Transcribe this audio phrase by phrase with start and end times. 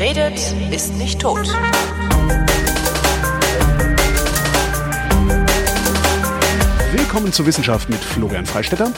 [0.00, 1.46] Wer redet, ist nicht tot.
[6.90, 8.94] Willkommen zur Wissenschaft mit Florian Freistetter.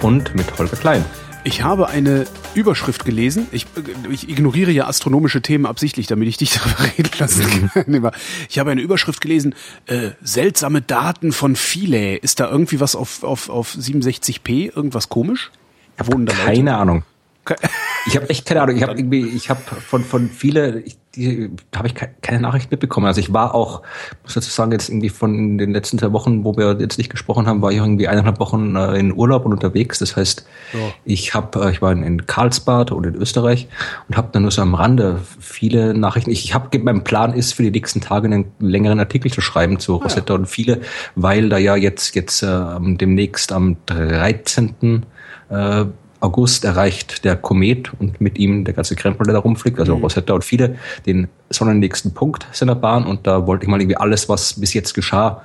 [0.00, 1.04] Und mit Holger Klein.
[1.44, 2.24] Ich habe eine
[2.54, 3.48] Überschrift gelesen.
[3.52, 3.66] Ich,
[4.10, 8.10] ich ignoriere ja astronomische Themen absichtlich, damit ich dich darüber reden lassen kann.
[8.48, 9.54] Ich habe eine Überschrift gelesen,
[9.88, 12.16] äh, seltsame Daten von Philae.
[12.16, 14.74] Ist da irgendwie was auf, auf, auf 67p?
[14.74, 15.50] Irgendwas komisch?
[15.98, 16.76] Wohnen da Keine Leute?
[16.76, 17.02] Ahnung.
[18.06, 18.76] Ich habe echt keine Ahnung.
[18.76, 23.06] Ich habe irgendwie, ich habe von von viele, ich, die habe ich keine Nachricht mitbekommen.
[23.06, 23.82] Also ich war auch,
[24.22, 27.46] muss dazu sagen, jetzt irgendwie von den letzten zwei Wochen, wo wir jetzt nicht gesprochen
[27.46, 29.98] haben, war ich irgendwie eineinhalb Wochen äh, in Urlaub und unterwegs.
[29.98, 30.78] Das heißt, ja.
[31.04, 33.68] ich habe, äh, ich war in, Karlsbad und in Österreich
[34.08, 36.30] und habe dann nur so am Rande viele Nachrichten.
[36.30, 39.80] Ich, ich habe, mein Plan ist für die nächsten Tage einen längeren Artikel zu schreiben
[39.80, 40.40] zu ah, Rosetta ja.
[40.40, 40.80] und viele,
[41.16, 45.04] weil da ja jetzt jetzt äh, demnächst am 13.
[45.48, 45.84] Äh,
[46.20, 50.02] August erreicht der Komet und mit ihm der ganze Krempel, der da rumfliegt, also mhm.
[50.02, 53.06] Rosetta und viele, den sonnennächsten Punkt seiner Bahn.
[53.06, 55.42] Und da wollte ich mal irgendwie alles, was bis jetzt geschah,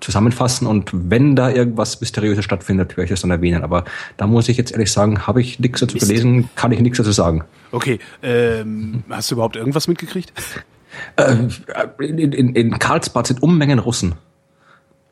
[0.00, 0.66] zusammenfassen.
[0.66, 3.62] Und wenn da irgendwas Mysteriöses stattfindet, werde ich das dann erwähnen.
[3.62, 3.84] Aber
[4.16, 7.12] da muss ich jetzt ehrlich sagen, habe ich nichts dazu gelesen, kann ich nichts dazu
[7.12, 7.44] sagen.
[7.72, 10.32] Okay, ähm, hast du überhaupt irgendwas mitgekriegt?
[11.16, 11.36] Äh,
[12.00, 14.14] in, in, in Karlsbad sind Unmengen Russen.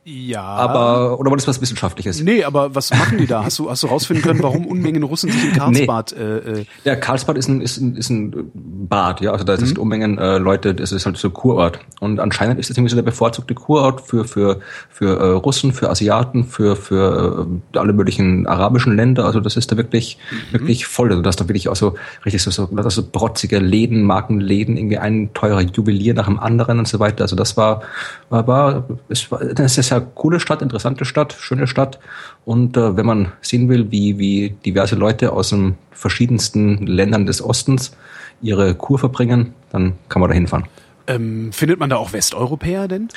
[0.08, 0.44] Ja.
[0.44, 2.22] Aber, oder war das was Wissenschaftliches?
[2.22, 3.42] Nee, aber was machen die da?
[3.42, 6.22] Hast du, hast du rausfinden können, warum Unmengen Russen sich in Karlsbad, nee.
[6.22, 9.32] äh, äh Ja, Karlsbad ist ein, ist ein, ist ein Bad, ja.
[9.32, 9.66] Also da mhm.
[9.66, 11.80] sind Unmengen äh, Leute, das ist halt so Kurort.
[11.98, 15.90] Und anscheinend ist das irgendwie so der bevorzugte Kurort für, für, für äh, Russen, für
[15.90, 19.24] Asiaten, für, für äh, alle möglichen arabischen Länder.
[19.24, 20.52] Also das ist da wirklich, mhm.
[20.52, 21.10] wirklich voll.
[21.10, 24.98] Also da ist da wirklich auch so richtig so, so, so brotzige Läden, Markenläden, irgendwie
[24.98, 27.24] ein teurer Juwelier nach dem anderen und so weiter.
[27.24, 27.82] Also das war,
[28.30, 31.98] war, war, es war, das ist ja ja coole Stadt, interessante Stadt, schöne Stadt.
[32.44, 37.42] Und äh, wenn man sehen will, wie, wie diverse Leute aus den verschiedensten Ländern des
[37.42, 37.96] Ostens
[38.42, 40.66] ihre Kur verbringen, dann kann man da hinfahren.
[41.06, 43.08] Ähm, findet man da auch Westeuropäer denn?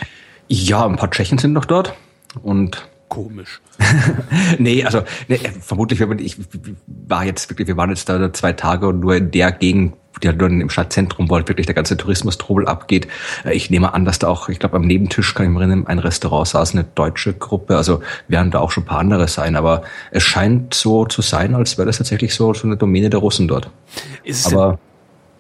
[0.48, 1.94] Ja, ein paar Tschechen sind noch dort.
[2.42, 3.60] Und komisch.
[4.60, 6.38] nee, also nee, vermutlich, ich
[7.08, 10.28] war jetzt wirklich, wir waren jetzt da zwei Tage und nur in der Gegend, die
[10.28, 13.08] halt nur im Stadtzentrum, wo halt wirklich der ganze Tourismus-Trubel abgeht.
[13.46, 15.88] Äh, ich nehme an, dass da auch, ich glaube, am Nebentisch kann ich mir erinnern,
[15.88, 17.78] ein Restaurant saß eine deutsche Gruppe.
[17.78, 19.56] Also werden da auch schon ein paar andere sein.
[19.56, 23.20] Aber es scheint so zu sein, als wäre das tatsächlich so, so eine Domäne der
[23.20, 23.70] Russen dort.
[24.24, 24.80] Ist aber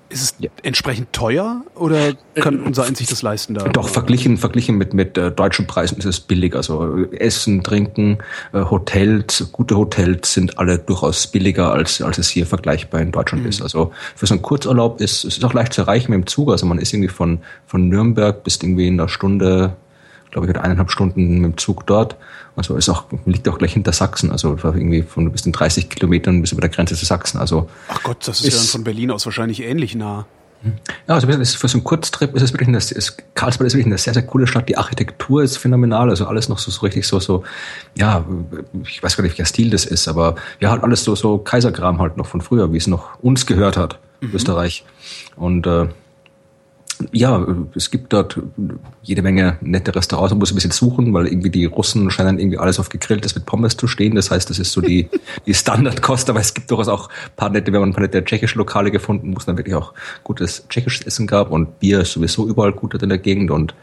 [0.09, 0.49] ist es ja.
[0.63, 3.67] entsprechend teuer oder kann unser Eins sich das leisten da?
[3.69, 6.55] Doch, verglichen, verglichen mit, mit äh, deutschen Preisen ist es billig.
[6.55, 8.17] Also Essen, Trinken,
[8.53, 13.43] äh, Hotels, gute Hotels sind alle durchaus billiger, als, als es hier vergleichbar in Deutschland
[13.43, 13.49] mhm.
[13.49, 13.61] ist.
[13.61, 16.51] Also für so einen Kurzurlaub ist es ist auch leicht zu erreichen mit dem Zug.
[16.51, 19.75] Also man ist irgendwie von, von Nürnberg bis irgendwie in einer Stunde,
[20.31, 22.17] glaube ich, eineinhalb Stunden mit dem Zug dort.
[22.59, 24.31] Also ist auch, liegt auch gleich hinter Sachsen.
[24.31, 27.39] Also irgendwie von bis in 30 Kilometern bis über der Grenze zu Sachsen.
[27.39, 30.25] Also Ach Gott, das ist, ist ja von Berlin aus wahrscheinlich ähnlich nah.
[31.07, 33.97] Ja, also für so einen Kurztrip ist es wirklich eine, ist, Karlsbad ist wirklich eine
[33.97, 34.67] sehr, sehr coole Stadt.
[34.67, 37.43] Die Architektur ist phänomenal, also alles noch so, so richtig so, so,
[37.97, 38.25] ja,
[38.83, 42.01] ich weiß gar nicht, welcher Stil das ist, aber ja, halt alles so, so Kaiserkram
[42.01, 44.35] halt noch von früher, wie es noch uns gehört hat, mhm.
[44.35, 44.83] Österreich.
[45.37, 45.87] Und äh,
[47.11, 47.45] ja,
[47.75, 48.39] es gibt dort
[49.01, 50.31] jede Menge nette Restaurants.
[50.31, 53.45] Man muss ein bisschen suchen, weil irgendwie die Russen scheinen irgendwie alles auf gegrilltes mit
[53.45, 54.15] Pommes zu stehen.
[54.15, 55.09] Das heißt, das ist so die,
[55.45, 56.29] die Standardkost.
[56.29, 58.91] Aber es gibt durchaus auch ein paar nette, wenn man ein paar nette tschechische Lokale
[58.91, 59.93] gefunden, wo es dann wirklich auch
[60.23, 61.51] gutes tschechisches Essen gab.
[61.51, 63.49] Und Bier ist sowieso überall gut dort in der Gegend.
[63.49, 63.73] Und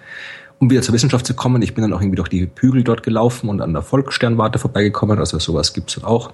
[0.59, 3.03] um wieder zur Wissenschaft zu kommen, ich bin dann auch irgendwie durch die Hügel dort
[3.03, 5.19] gelaufen und an der Volkssternwarte vorbeigekommen.
[5.19, 6.32] Also sowas gibt's dort auch.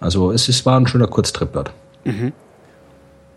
[0.00, 1.72] Also es ist, war ein schöner Kurztrip dort.
[2.04, 2.32] Mhm.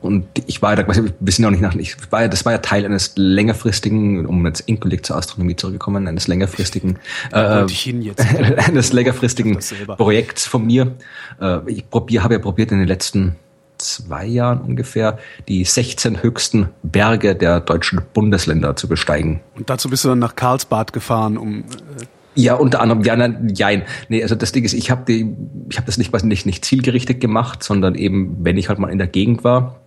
[0.02, 2.86] Und ich war da, wir sind auch nicht nach, ich war, das war ja Teil
[2.86, 7.00] eines längerfristigen, um jetzt endgültig zur Astronomie zurückgekommen, eines längerfristigen,
[7.34, 7.66] äh,
[8.58, 9.60] eines längerfristigen
[9.98, 10.96] Projekts von mir.
[11.42, 13.36] Äh, ich probier, habe ja probiert in den letzten
[13.78, 19.42] zwei Jahren ungefähr die 16 höchsten Berge der deutschen Bundesländer zu besteigen.
[19.56, 22.06] Und dazu bist du dann nach Karlsbad gefahren, um äh
[22.36, 23.84] ja, unter anderem, ja, nein, jein.
[24.08, 25.36] Nee, also das Ding ist, ich habe die,
[25.70, 28.98] ich habe das nicht, nicht, nicht zielgerichtet gemacht, sondern eben, wenn ich halt mal in
[28.98, 29.82] der Gegend war,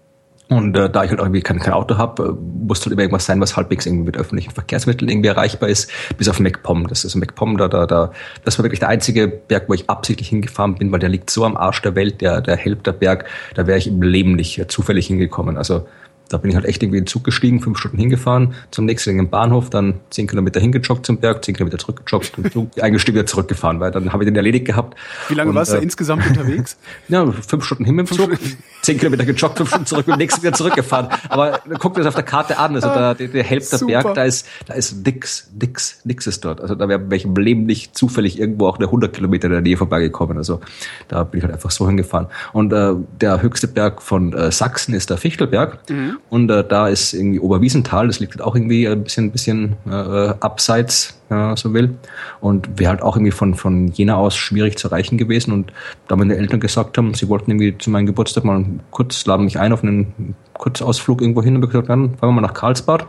[0.56, 3.26] und äh, da ich halt irgendwie kein, kein Auto habe, äh, muss halt immer irgendwas
[3.26, 6.86] sein, was halbwegs irgendwie mit öffentlichen Verkehrsmitteln irgendwie erreichbar ist, bis auf MacPom.
[6.88, 8.12] Das ist MacPom, da, da, da,
[8.44, 11.44] das war wirklich der einzige Berg, wo ich absichtlich hingefahren bin, weil der liegt so
[11.44, 14.66] am Arsch der Welt, der, der Help Berg, da wäre ich im Leben nicht äh,
[14.66, 15.56] zufällig hingekommen.
[15.56, 15.86] Also
[16.32, 19.28] da bin ich halt echt irgendwie in den Zug gestiegen, fünf Stunden hingefahren, zum nächsten
[19.28, 23.90] Bahnhof, dann zehn Kilometer hingejoggt zum Berg, zehn Kilometer zurückgejoggt und eingestiegen wieder zurückgefahren, weil
[23.90, 24.98] dann habe ich den erledigt gehabt.
[25.28, 26.76] Wie lange und, warst du äh, insgesamt unterwegs?
[27.08, 28.38] Ja, fünf Stunden hin mit dem Zug,
[28.82, 31.08] zehn Kilometer gejoggt, fünf Stunden zurück und nächsten wieder zurückgefahren.
[31.28, 34.24] Aber guckt das auf der Karte an, also da, der, der Help der Berg, da
[34.24, 36.60] ist, da ist nix, nix, nix ist dort.
[36.60, 39.76] Also da wäre welchem Leben nicht zufällig irgendwo auch eine 100 Kilometer in der Nähe
[39.76, 40.36] vorbeigekommen.
[40.36, 40.60] Also
[41.08, 42.26] da bin ich halt einfach so hingefahren.
[42.52, 45.78] Und äh, der höchste Berg von äh, Sachsen ist der Fichtelberg.
[45.88, 46.18] Mhm.
[46.28, 50.34] Und äh, da ist irgendwie Oberwiesenthal, das liegt halt auch irgendwie ein bisschen, bisschen äh,
[50.40, 51.96] abseits, man so will.
[52.40, 55.52] Und wäre halt auch irgendwie von, von Jena aus schwierig zu erreichen gewesen.
[55.52, 55.72] Und
[56.08, 59.58] da meine Eltern gesagt haben, sie wollten irgendwie zu meinem Geburtstag mal kurz, laden mich
[59.58, 63.06] ein auf einen Kurzausflug irgendwo hin und ich gesagt, dann fahren wir mal nach Karlsbad.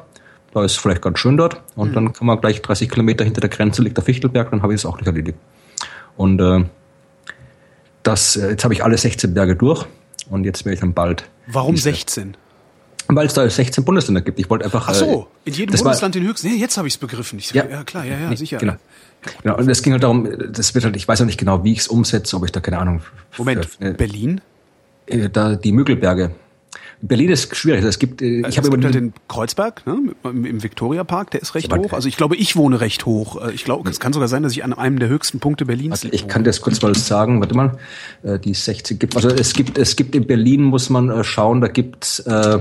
[0.53, 1.61] Da ist vielleicht ganz schön dort.
[1.75, 1.93] Und mhm.
[1.93, 4.81] dann kann man gleich 30 Kilometer hinter der Grenze liegt der Fichtelberg, dann habe ich
[4.81, 5.37] es auch nicht erledigt.
[6.15, 6.63] Und äh,
[8.03, 9.85] das, äh, jetzt habe ich alle 16 Berge durch
[10.29, 11.25] und jetzt werde ich dann bald.
[11.47, 12.37] Warum 16?
[13.07, 14.39] Weil es da 16 Bundesländer gibt.
[14.39, 14.87] Ich wollte einfach.
[14.87, 16.47] Ach so, äh, in jedem Bundesland war, den höchsten.
[16.47, 17.39] Nee, jetzt habe ich es begriffen.
[17.39, 18.57] Ich, ja, ja, klar, ja, ja, sicher.
[18.57, 18.75] Genau.
[19.41, 21.71] Genau, und es ging halt darum, das wird halt, ich weiß auch nicht genau, wie
[21.71, 23.01] ich es umsetze, ob ich da keine Ahnung.
[23.37, 24.41] Moment, äh, Berlin?
[25.05, 26.31] Äh, da die Müggelberge.
[27.05, 27.79] Berlin ist schwierig.
[27.79, 31.41] Also es gibt, äh, ich habe über halt den Kreuzberg ne, im Victoria Park, der
[31.41, 31.91] ist recht hoch.
[31.91, 33.45] Also ich glaube, ich wohne recht hoch.
[33.45, 35.91] Äh, ich glaube, es kann sogar sein, dass ich an einem der höchsten Punkte Berlins.
[36.03, 37.41] Also ich kann das kurz mal sagen.
[37.41, 37.77] Warte mal,
[38.23, 39.17] äh, die 60 gibt.
[39.17, 41.59] Also es gibt, es gibt in Berlin muss man schauen.
[41.59, 42.59] Da gibt's äh,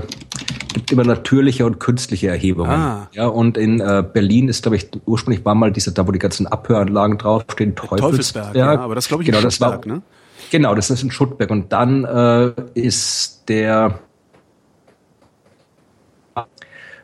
[0.73, 2.71] gibt immer natürliche und künstliche Erhebungen.
[2.71, 3.07] Ah.
[3.13, 6.19] Ja, und in äh, Berlin ist, glaube ich, ursprünglich war mal dieser, da wo die
[6.19, 8.01] ganzen Abhöranlagen draufstehen, Teufelsberg.
[8.01, 10.01] Teufelsberg ja, aber das glaube ich genau, das war, ne?
[10.51, 11.49] Genau, das ist ein Schuttberg.
[11.49, 13.99] Und dann äh, ist der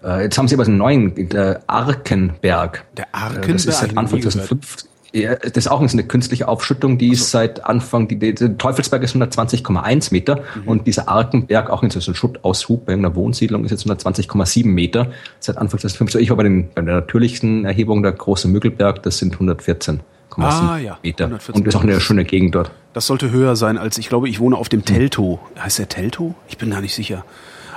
[0.04, 2.86] äh, jetzt haben sie aber einen neuen, der Arkenberg.
[2.98, 3.54] Der Arkenberg?
[3.54, 4.90] Das ist seit Anfang 2005.
[5.12, 7.24] Ja, das ist auch eine künstliche Aufschüttung, die also.
[7.24, 10.68] ist seit Anfang, die, die, der Teufelsberg ist 120,1 Meter mhm.
[10.68, 15.12] und dieser Arkenberg, auch in so einem Schuttaushub bei einer Wohnsiedlung, ist jetzt 120,7 Meter
[15.40, 16.16] seit Anfang 2005.
[16.16, 20.02] Ich war bei, den, bei der natürlichsten Erhebung, der große Müggelberg, das sind 114.
[20.38, 20.98] Ah, ja.
[21.04, 21.26] Meter.
[21.26, 21.56] 114.
[21.56, 22.72] Und das ist auch eine schöne Gegend dort.
[22.94, 25.40] Das sollte höher sein als, ich glaube, ich wohne auf dem Telto.
[25.60, 26.36] Heißt der Telto?
[26.48, 27.26] Ich bin gar nicht sicher.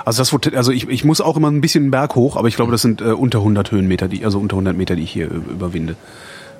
[0.05, 2.55] Also das also ich, ich muss auch immer ein bisschen einen Berg hoch, aber ich
[2.55, 5.31] glaube, das sind äh, unter 100 Höhenmeter, die also unter 100 Meter, die ich hier
[5.31, 5.95] äh, überwinde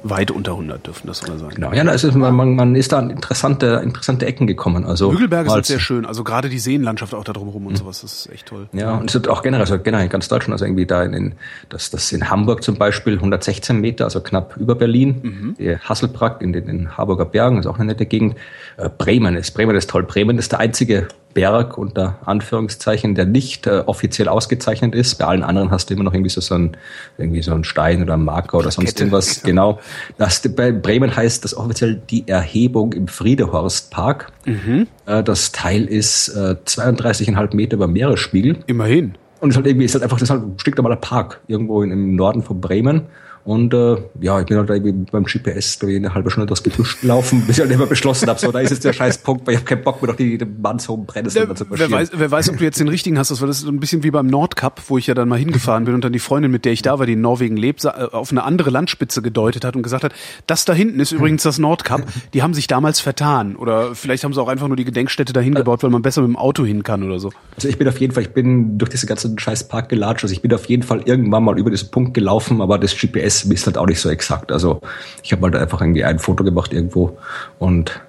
[0.04, 1.50] weit unter 100 dürfen das sogar sein.
[1.56, 4.86] Genau, ja, da ist man, man ist da an interessante, interessante Ecken gekommen.
[4.86, 7.78] Also Hügelberge sind sehr schön, also gerade die Seenlandschaft auch da drumherum und mhm.
[7.78, 8.68] sowas, das ist echt toll.
[8.74, 11.13] Ja, und es wird auch generell, also generell in ganz Deutschland, also irgendwie da in,
[11.13, 11.34] in
[11.69, 15.56] das, das in Hamburg zum Beispiel 116 Meter, also knapp über Berlin, mhm.
[15.57, 18.36] die Hasselbrack in den in Harburger Bergen, ist auch eine nette Gegend.
[18.78, 20.04] Äh, Bremen ist, Bremen ist toll.
[20.04, 25.15] Bremen ist der einzige Berg unter Anführungszeichen, der nicht äh, offiziell ausgezeichnet ist.
[25.15, 26.77] Bei allen anderen hast du immer noch irgendwie so, so ein
[27.18, 29.41] irgendwie so ein Stein oder ein Marker oder sonst irgendwas.
[29.44, 29.80] Genau.
[30.18, 34.31] Das, bei Bremen heißt das offiziell die Erhebung im Friedehorstpark.
[34.45, 34.88] Mhm.
[35.06, 38.57] Äh, das Teil ist äh, 32,5 Meter über Meeresspiegel.
[38.68, 39.15] Immerhin.
[39.39, 41.81] Und es ist halt irgendwie, ist halt einfach, das ist halt ein stinknormaler Park irgendwo
[41.81, 43.03] in, im Norden von Bremen.
[43.45, 47.01] Und äh, ja, ich bin halt irgendwie beim GPS da eine halbe Stunde durchs Gebüsch
[47.01, 49.56] gelaufen, bis ich halt immer beschlossen habe, so da ist jetzt der scheiß Punkt, weil
[49.56, 52.50] ich habe keinen Bock mehr noch die, die Mannshohen Brennnesseln zu wer weiß, wer weiß,
[52.50, 53.31] ob du jetzt den richtigen hast.
[53.31, 55.84] Das war das so ein bisschen wie beim Nordcup, wo ich ja dann mal hingefahren
[55.84, 57.90] bin und dann die Freundin, mit der ich da war, die in Norwegen lebt, äh,
[57.90, 60.13] auf eine andere Landspitze gedeutet hat und gesagt hat,
[60.48, 62.04] das da hinten ist übrigens das Nordcup.
[62.34, 63.57] Die haben sich damals vertan.
[63.57, 66.30] Oder vielleicht haben sie auch einfach nur die Gedenkstätte dahin gebaut, weil man besser mit
[66.30, 67.31] dem Auto hin kann oder so.
[67.56, 70.24] Also ich bin auf jeden Fall, ich bin durch diese ganzen scheiß Park gelatscht.
[70.24, 73.32] Also ich bin auf jeden Fall irgendwann mal über diesen Punkt gelaufen, aber das GPS
[73.41, 74.51] ist halt auch nicht so exakt.
[74.51, 74.81] Also
[75.24, 77.18] ich habe halt einfach irgendwie ein Foto gemacht irgendwo
[77.59, 78.01] und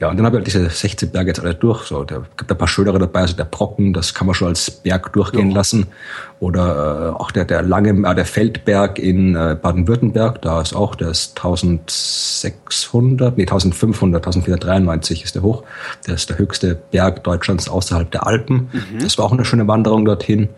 [0.00, 1.84] ja, und dann habe ich halt diese 16 Berge jetzt alle durch.
[1.84, 4.68] So, da gibt ein paar schönere dabei, also der Brocken, das kann man schon als
[4.70, 5.56] Berg durchgehen ja.
[5.56, 5.86] lassen.
[6.40, 10.96] Oder äh, auch der, der lange, äh, der Feldberg in äh, Baden-Württemberg, da ist auch,
[10.96, 15.62] der ist 1600, nee, 1500, 1493 ist der hoch.
[16.06, 18.70] Der ist der höchste Berg Deutschlands außerhalb der Alpen.
[18.72, 18.98] Mhm.
[19.00, 20.48] Das war auch eine schöne Wanderung dorthin.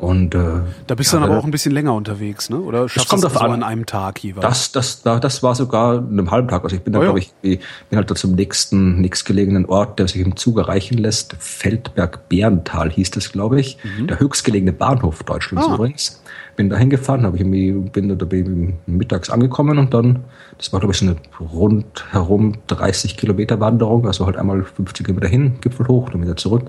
[0.00, 0.38] Und, äh,
[0.86, 2.58] da bist du dann aber auch ein bisschen länger unterwegs, ne?
[2.58, 4.72] Oder schaffst du das, so an, an einem Tag jeweils?
[4.72, 6.64] Das, das, das war sogar in einem halben Tag.
[6.64, 7.58] Also ich bin da, oh, glaube ich, bin
[7.92, 11.36] halt da zum nächsten, nächstgelegenen Ort, der sich im Zug erreichen lässt.
[11.38, 13.76] Feldberg-Bärental hieß das, glaube ich.
[13.84, 14.06] Mhm.
[14.06, 15.74] Der höchstgelegene Bahnhof Deutschlands ah.
[15.74, 16.22] übrigens.
[16.60, 20.24] Bin da hingefahren, habe ich irgendwie, bin da bin mittags angekommen und dann,
[20.58, 25.26] das war, glaube ich, so eine rundherum 30 Kilometer Wanderung, also halt einmal 50 Kilometer
[25.26, 26.64] hin, Gipfel hoch, dann wieder zurück.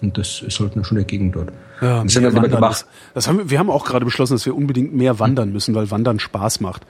[0.00, 1.50] Und das ist halt eine schöne Gegend dort.
[1.80, 4.94] Ja, das, wandern, das, das haben wir, wir haben auch gerade beschlossen, dass wir unbedingt
[4.94, 6.86] mehr wandern müssen, weil Wandern Spaß macht.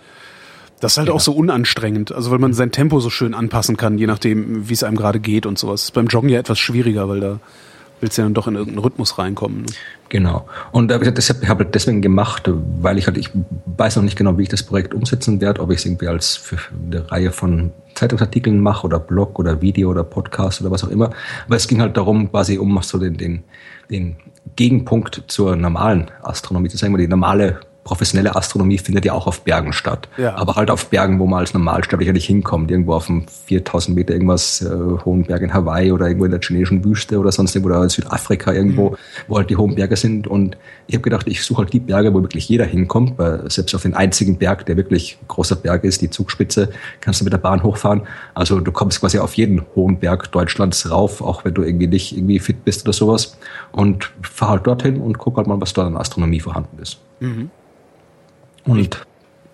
[0.81, 1.15] Das ist halt ja.
[1.15, 4.75] auch so unanstrengend, also weil man sein Tempo so schön anpassen kann, je nachdem, wie
[4.75, 5.85] es einem gerade geht und sowas.
[5.85, 7.41] Ist beim Joggen ja etwas schwieriger, weil da
[8.03, 9.63] willst ja dann doch in irgendeinen Rhythmus reinkommen.
[9.63, 9.67] Ne?
[10.09, 10.47] Genau.
[10.73, 13.31] Und äh, das habe ich halt deswegen gemacht, weil ich halt, ich
[13.77, 16.37] weiß noch nicht genau, wie ich das Projekt umsetzen werde, ob ich es irgendwie als
[16.37, 20.91] für eine Reihe von Zeitungsartikeln mache oder Blog oder Video oder Podcast oder was auch
[20.91, 21.11] immer.
[21.47, 23.45] Aber es ging halt darum, quasi um so den, den,
[23.91, 24.17] den
[24.57, 29.73] Gegenpunkt zur normalen Astronomie zu sagen, die normale professionelle Astronomie findet ja auch auf Bergen
[29.73, 30.09] statt.
[30.17, 30.37] Ja.
[30.37, 32.71] Aber halt auf Bergen, wo man als Normalsterblicher nicht hinkommt.
[32.71, 34.69] Irgendwo auf einem 4000 Meter irgendwas äh,
[35.05, 37.89] hohen Berg in Hawaii oder irgendwo in der chinesischen Wüste oder sonst irgendwo oder in
[37.89, 38.97] Südafrika irgendwo, mhm.
[39.27, 40.29] wo halt die hohen Berge sind.
[40.29, 43.75] Und ich habe gedacht, ich suche halt die Berge, wo wirklich jeder hinkommt, weil selbst
[43.75, 46.71] auf den einzigen Berg, der wirklich großer Berg ist, die Zugspitze,
[47.01, 48.03] kannst du mit der Bahn hochfahren.
[48.35, 52.17] Also du kommst quasi auf jeden hohen Berg Deutschlands rauf, auch wenn du irgendwie nicht
[52.17, 53.37] irgendwie fit bist oder sowas.
[53.73, 56.99] Und fahr halt dorthin und guck halt mal, was da an Astronomie vorhanden ist.
[57.19, 57.51] Mhm.
[58.65, 58.91] Und ich,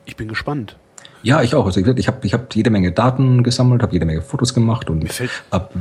[0.05, 0.77] ich bin gespannt.
[1.23, 1.67] Ja, ich auch.
[1.67, 5.03] Also ich habe ich hab jede Menge Daten gesammelt, habe jede Menge Fotos gemacht und
[5.03, 5.75] mir fällt, hab,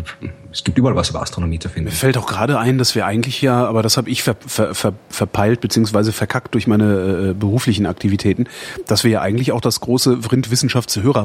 [0.52, 1.90] es gibt überall was über Astronomie zu finden.
[1.90, 4.74] Mir fällt auch gerade ein, dass wir eigentlich ja, aber das habe ich ver, ver,
[4.74, 8.48] ver, verpeilt beziehungsweise verkackt durch meine äh, beruflichen Aktivitäten,
[8.88, 10.50] dass wir ja eigentlich auch das große Vrind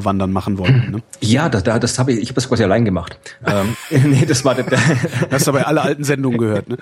[0.05, 0.91] Wandern machen wollten.
[0.91, 1.03] Ne?
[1.21, 3.17] Ja, das, das habe ich, ich habe das quasi allein gemacht.
[3.45, 4.79] ähm, nee, das war der, der
[5.31, 6.77] Hast du aber alle alten Sendungen gehört, ne?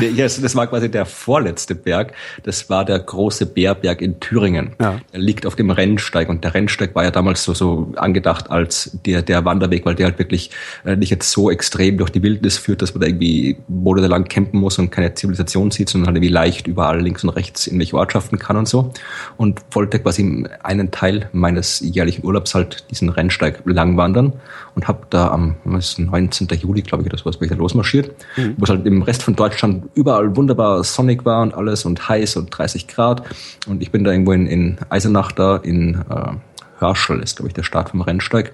[0.00, 2.12] ja, das war quasi der vorletzte Berg.
[2.44, 4.74] Das war der große Bärberg in Thüringen.
[4.80, 4.98] Ja.
[5.12, 8.96] Der liegt auf dem Rennsteig und der Rennsteig war ja damals so, so angedacht als
[9.04, 10.50] der, der Wanderweg, weil der halt wirklich
[10.84, 14.60] äh, nicht jetzt so extrem durch die Wildnis führt, dass man da irgendwie monatelang campen
[14.60, 17.96] muss und keine Zivilisation sieht, sondern halt irgendwie leicht überall links und rechts in welche
[17.96, 18.92] Ortschaften kann und so.
[19.36, 24.34] Und wollte quasi einen Teil meines jährlichen Urlaubs halt diesen Rennsteig lang wandern
[24.74, 26.48] und habe da am was 19.
[26.60, 28.54] Juli, glaube ich, oder sowas, bin ich da losmarschiert, mhm.
[28.58, 32.36] wo es halt im Rest von Deutschland überall wunderbar sonnig war und alles und heiß
[32.36, 33.22] und 30 Grad.
[33.66, 36.32] Und ich bin da irgendwo in, in Eisenach da in äh,
[36.82, 38.52] Hörschel ist, glaube ich, der Start vom Rennsteig,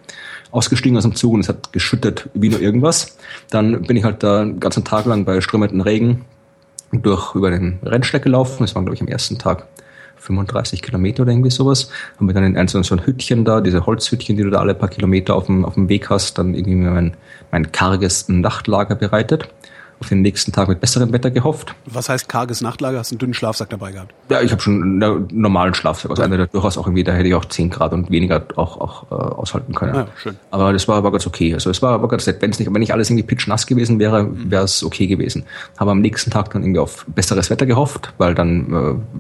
[0.51, 3.17] ausgestiegen aus dem Zug und es hat geschüttet wie nur irgendwas.
[3.51, 6.25] Dann bin ich halt da einen ganzen Tag lang bei strömenden Regen
[6.93, 8.59] durch über den Rennsteig gelaufen.
[8.61, 9.67] Das waren, glaube ich, am ersten Tag
[10.17, 11.91] 35 Kilometer oder irgendwie sowas.
[12.17, 14.75] Haben wir dann in ein so ein Hüttchen da, diese Holzhüttchen, die du da alle
[14.75, 17.15] paar Kilometer auf dem, auf dem Weg hast, dann irgendwie mein,
[17.51, 19.49] mein karges Nachtlager bereitet
[20.01, 21.75] auf den nächsten Tag mit besserem Wetter gehofft.
[21.87, 22.99] Was heißt karges Nachtlager?
[22.99, 24.15] Hast du einen dünnen Schlafsack dabei gehabt?
[24.31, 26.11] Ja, ich habe schon einen normalen Schlafsack.
[26.11, 28.81] Also einer, der durchaus auch irgendwie, da hätte ich auch 10 Grad und weniger auch,
[28.81, 29.95] auch äh, aushalten können.
[29.95, 30.37] Ja, schön.
[30.51, 31.55] Aber das war aber ganz okay.
[31.55, 32.41] Also es war aber ganz nett.
[32.41, 34.51] Wenn es nicht, wenn nicht alles irgendwie pitch-nass gewesen wäre, mhm.
[34.51, 35.45] wäre es okay gewesen.
[35.79, 39.19] Habe am nächsten Tag dann irgendwie auf besseres Wetter gehofft, weil dann äh,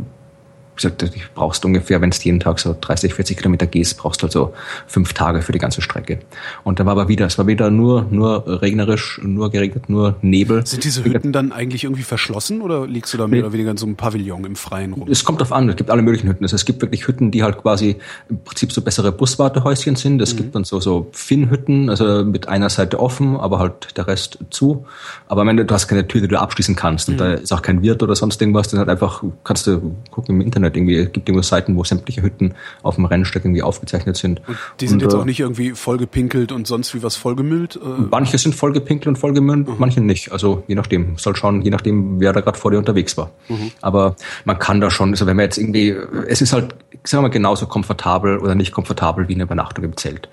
[0.79, 4.25] gesagt, du brauchst ungefähr, wenn du jeden Tag so 30, 40 Kilometer gehst, brauchst du
[4.25, 4.55] halt so
[4.87, 6.21] fünf Tage für die ganze Strecke.
[6.65, 10.67] Und da war aber wieder, es war wieder nur, nur regnerisch, nur geregnet, nur Nebel.
[10.67, 13.45] Sind diese Hütten dann eigentlich irgendwie verschlossen oder liegst du da mehr nee.
[13.45, 15.09] oder weniger in so einem Pavillon im Freien rum?
[15.09, 16.45] Es kommt drauf an, es gibt alle möglichen Hütten.
[16.45, 17.97] Also es gibt wirklich Hütten, die halt quasi
[18.29, 20.21] im Prinzip so bessere Buswartehäuschen sind.
[20.23, 20.39] Es mhm.
[20.39, 24.87] gibt dann so, so Finnhütten, also mit einer Seite offen, aber halt der Rest zu.
[25.27, 27.09] Aber am Ende, du hast keine Tür, die du abschließen kannst.
[27.09, 27.19] Und mhm.
[27.19, 28.69] da ist auch kein Wirt oder sonst irgendwas.
[28.69, 32.23] Dann halt einfach, kannst du gucken im Internet irgendwie, es gibt irgendwo Seiten, wo sämtliche
[32.23, 34.41] Hütten auf dem Rennsteig irgendwie aufgezeichnet sind.
[34.47, 37.77] Und die sind und, jetzt auch äh, nicht irgendwie vollgepinkelt und sonst wie was vollgemüllt?
[37.77, 38.03] Äh?
[38.11, 39.75] Manche sind vollgepinkelt und vollgemüllt, mhm.
[39.79, 40.33] manche nicht.
[40.33, 41.17] Also je nachdem.
[41.19, 43.31] Soll schauen, je nachdem, wer da gerade vor dir unterwegs war.
[43.49, 43.71] Mhm.
[43.81, 45.97] Aber man kann da schon, also wenn man jetzt irgendwie,
[46.27, 49.97] es ist halt, sagen wir mal, genauso komfortabel oder nicht komfortabel wie eine Übernachtung im
[49.97, 50.29] Zelt.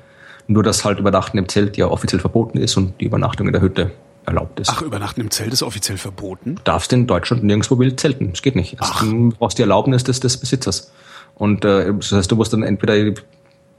[0.47, 3.61] Nur, dass halt Übernachten im Zelt ja offiziell verboten ist und die Übernachtung in der
[3.61, 3.91] Hütte
[4.25, 4.69] erlaubt ist.
[4.69, 6.55] Ach, Übernachten im Zelt ist offiziell verboten?
[6.63, 8.31] Darfst in Deutschland nirgendwo wild zelten.
[8.31, 8.77] Das geht nicht.
[8.79, 9.01] Ach.
[9.01, 10.91] Du brauchst die Erlaubnis des, des Besitzers.
[11.35, 13.13] Und äh, das heißt, du musst dann entweder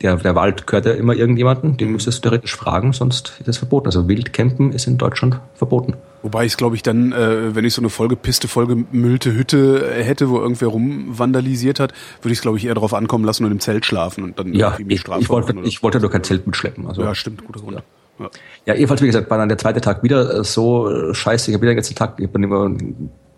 [0.03, 3.57] der, der Wald gehört ja immer irgendjemanden, den müsstest du theoretisch fragen, sonst ist es
[3.57, 3.87] verboten.
[3.87, 5.95] Also Wildcampen ist in Deutschland verboten.
[6.23, 10.38] Wobei ich glaube ich dann, äh, wenn ich so eine vollgepisste, vollgemüllte Hütte hätte, wo
[10.38, 13.87] irgendwer rumvandalisiert hat, würde ich es glaube ich eher darauf ankommen lassen und im Zelt
[13.87, 16.87] schlafen und dann ja, ich, ich, wollte, ich wollte nur kein Zelt mitschleppen.
[16.87, 17.76] Also, ja, stimmt, guter Grund.
[17.76, 17.83] Ja.
[18.18, 18.30] Ja.
[18.66, 21.50] ja, ebenfalls, wie gesagt, war dann der zweite Tag wieder so scheiße.
[21.50, 22.70] Ich habe wieder den ganzen Tag, ich habe immer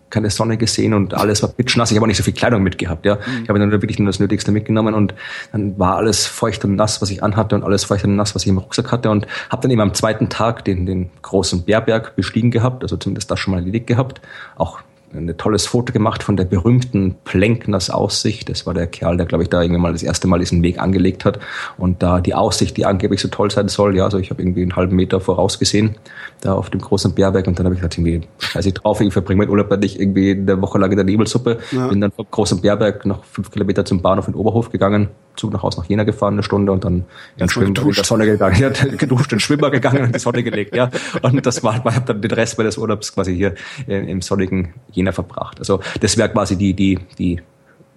[0.09, 1.91] keine Sonne gesehen und alles war pitschnass.
[1.91, 3.15] Ich habe auch nicht so viel Kleidung mitgehabt, ja.
[3.15, 3.43] Mhm.
[3.43, 5.13] Ich habe dann wirklich nur das Nötigste mitgenommen und
[5.51, 8.43] dann war alles feucht und nass, was ich anhatte und alles feucht und nass, was
[8.43, 12.15] ich im Rucksack hatte und habe dann eben am zweiten Tag den, den großen Bärberg
[12.15, 14.21] bestiegen gehabt, also zumindest das schon mal erledigt gehabt.
[14.55, 14.79] Auch
[15.13, 18.49] ein tolles Foto gemacht von der berühmten Plenkners Aussicht.
[18.49, 20.79] Das war der Kerl, der, glaube ich, da irgendwie mal das erste Mal diesen Weg
[20.79, 21.39] angelegt hat.
[21.77, 24.61] Und da die Aussicht, die angeblich so toll sein soll, ja, also ich habe irgendwie
[24.61, 25.95] einen halben Meter vorausgesehen,
[26.41, 27.47] da auf dem großen Bärberg.
[27.47, 30.31] Und dann habe ich gesagt, irgendwie, scheiße ich drauf, ich verbringe meinen Urlaub nicht irgendwie
[30.31, 31.59] eine Woche lang in der Nebelsuppe.
[31.71, 31.87] Ja.
[31.87, 35.63] Bin dann vom großen Bärberg noch fünf Kilometer zum Bahnhof in Oberhof gegangen, Zug nach
[35.63, 37.05] Hause nach Jena gefahren, eine Stunde und dann
[37.37, 38.59] in, Schwimmen, in der Sonne gegangen.
[38.59, 40.89] Ja, geduscht, in den Schwimmer gegangen und in die Sonne gelegt, ja.
[41.21, 43.55] Und das war, ich habe dann den Rest meines Urlaubs quasi hier
[43.87, 45.59] im sonnigen Jena verbracht.
[45.59, 47.41] Also das wäre quasi die, die, die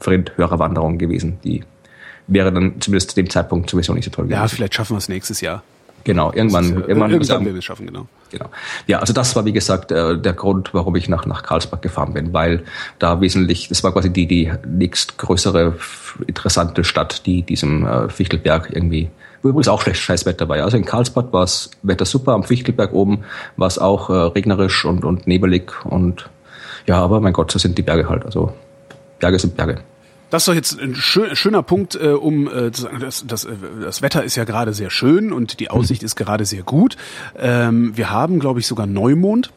[0.00, 1.38] Fremdhörerwanderung gewesen.
[1.44, 1.64] Die
[2.26, 4.40] wäre dann zumindest zu dem Zeitpunkt sowieso nicht so toll gewesen.
[4.40, 5.62] Ja, vielleicht schaffen wir es nächstes Jahr.
[6.04, 8.06] Genau, irgendwann, ist, irgendwann, irgendwann werden wir es schaffen, genau.
[8.30, 8.46] Genau.
[8.86, 12.14] Ja, also das war wie gesagt äh, der Grund, warum ich nach nach Karlsbad gefahren
[12.14, 12.64] bin, weil
[12.98, 15.76] da wesentlich, das war quasi die die nächstgrößere
[16.26, 19.10] interessante Stadt, die diesem äh, Fichtelberg irgendwie
[19.42, 20.56] wo übrigens auch schlecht scheiß Wetter war.
[20.58, 23.24] Also in Karlsbad war es Wetter super, am Fichtelberg oben
[23.56, 26.30] war es auch äh, regnerisch und und nebelig und
[26.86, 28.24] ja, aber mein Gott, so sind die Berge halt.
[28.24, 28.52] Also
[29.20, 29.78] Berge sind Berge.
[30.32, 33.44] Das ist doch jetzt ein schön, schöner Punkt, äh, um äh, zu sagen, das, das,
[33.44, 36.96] äh, das Wetter ist ja gerade sehr schön und die Aussicht ist gerade sehr gut.
[37.38, 39.52] Ähm, wir haben, glaube ich, sogar Neumond.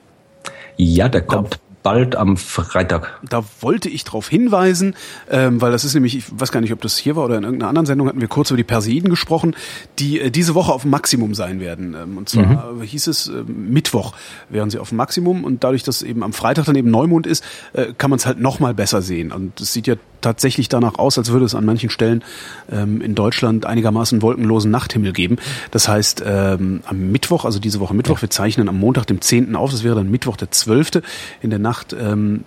[0.76, 3.20] Ja, der kommt bald am Freitag.
[3.22, 4.96] Da wollte ich darauf hinweisen,
[5.30, 7.44] ähm, weil das ist nämlich, ich weiß gar nicht, ob das hier war oder in
[7.44, 9.56] irgendeiner anderen Sendung, hatten wir kurz über die Perseiden gesprochen,
[10.00, 11.94] die äh, diese Woche auf dem Maximum sein werden.
[11.94, 12.82] Ähm, und zwar mhm.
[12.82, 14.14] hieß es, äh, Mittwoch
[14.50, 17.44] wären sie auf dem Maximum und dadurch, dass eben am Freitag dann eben Neumond ist,
[17.74, 19.32] äh, kann man es halt noch mal besser sehen.
[19.32, 22.24] Und es sieht ja tatsächlich danach aus, als würde es an manchen Stellen
[22.72, 25.38] ähm, in Deutschland einigermaßen wolkenlosen Nachthimmel geben.
[25.70, 29.56] Das heißt, ähm, am Mittwoch, also diese Woche Mittwoch, wir zeichnen am Montag, dem 10.
[29.56, 31.04] auf, das wäre dann Mittwoch der 12.
[31.44, 32.44] in der Nacht ähm,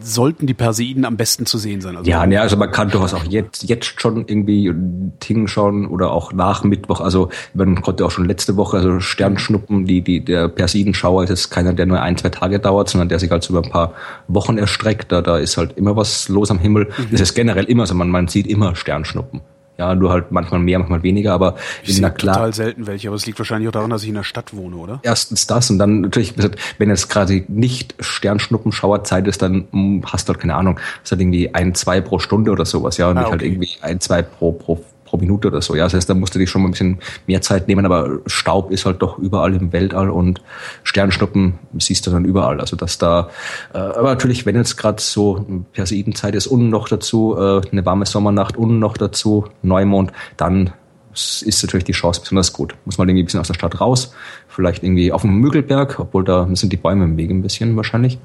[0.00, 1.96] sollten die Perseiden am besten zu sehen sein.
[1.96, 4.72] Also ja, ne, also man kann durchaus auch jetzt, jetzt schon irgendwie
[5.20, 7.00] Ting schauen oder auch nach Mittwoch.
[7.00, 11.50] Also man konnte auch schon letzte Woche, also Sternschnuppen, die, die, der Perseidenschauer ist jetzt
[11.50, 13.94] keiner, der nur ein, zwei Tage dauert, sondern der sich halt über ein paar
[14.28, 15.12] Wochen erstreckt.
[15.12, 16.86] Da, da ist halt immer was los am Himmel.
[16.96, 17.08] Mhm.
[17.12, 19.40] Das ist generell immer so, man, man sieht immer Sternschnuppen.
[19.76, 22.36] Ja, nur halt manchmal mehr, manchmal weniger, aber ich na klar.
[22.36, 24.76] total selten welche, aber es liegt wahrscheinlich auch daran, dass ich in der Stadt wohne,
[24.76, 25.00] oder?
[25.02, 26.34] Erstens das und dann natürlich,
[26.78, 31.20] wenn es gerade nicht Sternschnuppenschauerzeit ist, dann hm, hast du halt keine Ahnung, ist halt
[31.20, 33.46] irgendwie ein, zwei pro Stunde oder sowas, ja, und ah, nicht halt okay.
[33.46, 35.76] halt irgendwie ein, zwei pro, pro pro Minute oder so.
[35.76, 38.18] Ja, das heißt, da musst du dich schon mal ein bisschen mehr Zeit nehmen, aber
[38.26, 40.42] Staub ist halt doch überall im Weltall und
[40.82, 42.60] Sternschnuppen siehst du dann überall.
[42.60, 43.28] Also dass da,
[43.72, 48.06] äh, aber natürlich, wenn jetzt gerade so Perseidenzeit ist und noch dazu äh, eine warme
[48.06, 50.72] Sommernacht und noch dazu Neumond, dann
[51.12, 52.74] ist natürlich die Chance besonders gut.
[52.84, 54.12] Muss man irgendwie ein bisschen aus der Stadt raus,
[54.48, 58.18] vielleicht irgendwie auf dem Müggelberg, obwohl da sind die Bäume im Weg ein bisschen wahrscheinlich.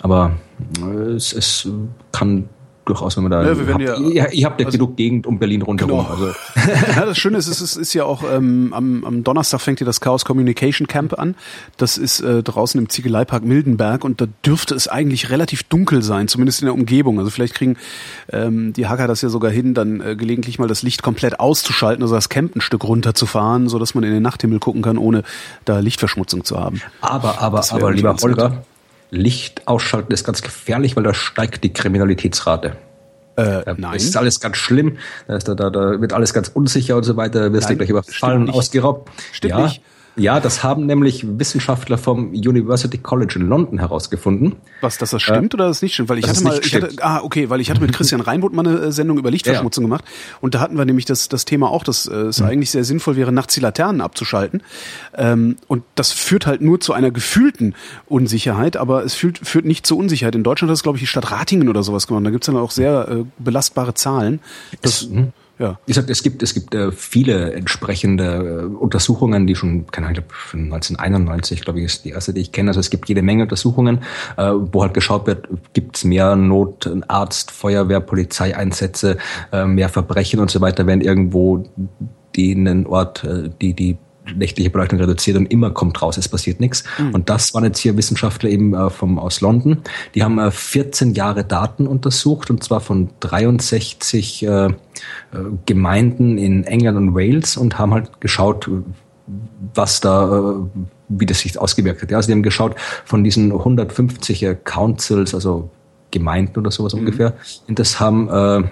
[0.00, 0.32] Aber
[0.82, 1.68] äh, es, es
[2.12, 2.48] kann
[2.84, 3.42] durchaus, wenn man da.
[3.42, 6.06] Ja, wir habt, ja, ihr, ihr, habt ja also, genug Gegend um Berlin rundherum.
[6.06, 6.10] Genau.
[6.10, 6.28] Also.
[6.96, 9.86] ja, das Schöne ist, es ist, ist ja auch ähm, am, am Donnerstag fängt ja
[9.86, 11.34] das Chaos Communication Camp an.
[11.76, 16.28] Das ist äh, draußen im Ziegeleipark Mildenberg und da dürfte es eigentlich relativ dunkel sein,
[16.28, 17.18] zumindest in der Umgebung.
[17.18, 17.76] Also vielleicht kriegen
[18.32, 22.02] ähm, die Hacker das ja sogar hin, dann äh, gelegentlich mal das Licht komplett auszuschalten,
[22.02, 25.22] also das Camp ein Stück runterzufahren, so dass man in den Nachthimmel gucken kann, ohne
[25.64, 26.80] da Lichtverschmutzung zu haben.
[27.00, 28.64] Aber, aber, aber, lieber Holger,
[29.10, 32.76] Licht ausschalten ist ganz gefährlich, weil da steigt die Kriminalitätsrate.
[33.36, 33.92] Äh, nein.
[33.94, 34.98] Das ist alles ganz schlimm.
[35.26, 37.40] Da, ist, da, da, da wird alles ganz unsicher und so weiter.
[37.48, 39.10] Da wirst du gleich überfallen, ausgeraubt.
[39.32, 39.62] Stimmt ja.
[39.62, 39.82] nicht.
[40.20, 44.56] Ja, das haben nämlich Wissenschaftler vom University College in London herausgefunden.
[44.80, 46.10] Was, dass das stimmt äh, oder das nicht stimmt?
[46.10, 48.66] Weil ich hatte mal, ich hatte, ah, okay, weil ich hatte mit Christian Reinbold mal
[48.66, 49.86] eine äh, Sendung über Lichtverschmutzung ja.
[49.86, 50.04] gemacht
[50.40, 52.46] und da hatten wir nämlich das, das Thema auch, dass äh, es mhm.
[52.46, 54.62] eigentlich sehr sinnvoll wäre, nachts die Laternen abzuschalten.
[55.16, 57.74] Ähm, und das führt halt nur zu einer gefühlten
[58.06, 60.34] Unsicherheit, aber es führt, führt nicht zur Unsicherheit.
[60.34, 62.26] In Deutschland hat es, glaube ich, die Stadt Ratingen oder sowas gemacht.
[62.26, 64.40] Da gibt's dann auch sehr äh, belastbare Zahlen.
[64.82, 65.32] Das, mhm.
[65.60, 65.78] Ja.
[65.84, 70.24] Wie gesagt, es gibt, es gibt äh, viele entsprechende äh, Untersuchungen, die schon, keine Ahnung,
[70.30, 72.70] von 1991, glaube ich, ist die erste, die ich kenne.
[72.70, 73.98] Also es gibt jede Menge Untersuchungen,
[74.38, 79.18] äh, wo halt geschaut wird, gibt es mehr Notarzt, Feuerwehr, Polizeieinsätze,
[79.52, 81.68] äh, mehr Verbrechen und so weiter, wenn irgendwo
[82.34, 83.98] den Ort, äh, die, die
[84.36, 86.84] nächtliche Beleuchtung reduziert und immer kommt raus, es passiert nichts.
[86.98, 87.14] Mhm.
[87.14, 89.78] Und das waren jetzt hier Wissenschaftler eben äh, vom, aus London.
[90.14, 94.70] Die haben äh, 14 Jahre Daten untersucht und zwar von 63 äh, äh,
[95.66, 98.68] Gemeinden in England und Wales und haben halt geschaut,
[99.74, 102.10] was da, äh, wie das sich ausgewirkt hat.
[102.10, 105.70] Ja, also die haben geschaut von diesen 150 Councils, also
[106.10, 107.00] Gemeinden oder sowas mhm.
[107.00, 107.34] ungefähr,
[107.68, 108.62] und das haben äh,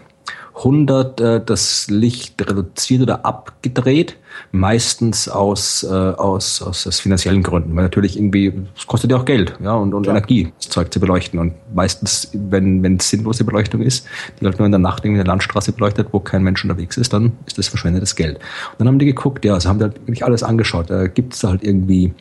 [0.58, 4.16] 100 äh, das Licht reduziert oder abgedreht
[4.52, 9.24] meistens aus, äh, aus, aus, aus finanziellen Gründen, weil natürlich irgendwie, es kostet ja auch
[9.24, 11.38] Geld, ja, und, und Energie, das Zeug zu beleuchten.
[11.38, 14.06] Und meistens, wenn, wenn es sinnlose Beleuchtung ist,
[14.40, 17.12] die halt nur in der Nacht irgendwie eine Landstraße beleuchtet, wo kein Mensch unterwegs ist,
[17.12, 18.36] dann ist das verschwendetes Geld.
[18.36, 20.90] Und dann haben die geguckt, ja, also haben die halt wirklich alles angeschaut.
[20.90, 22.12] Äh, Gibt es da halt irgendwie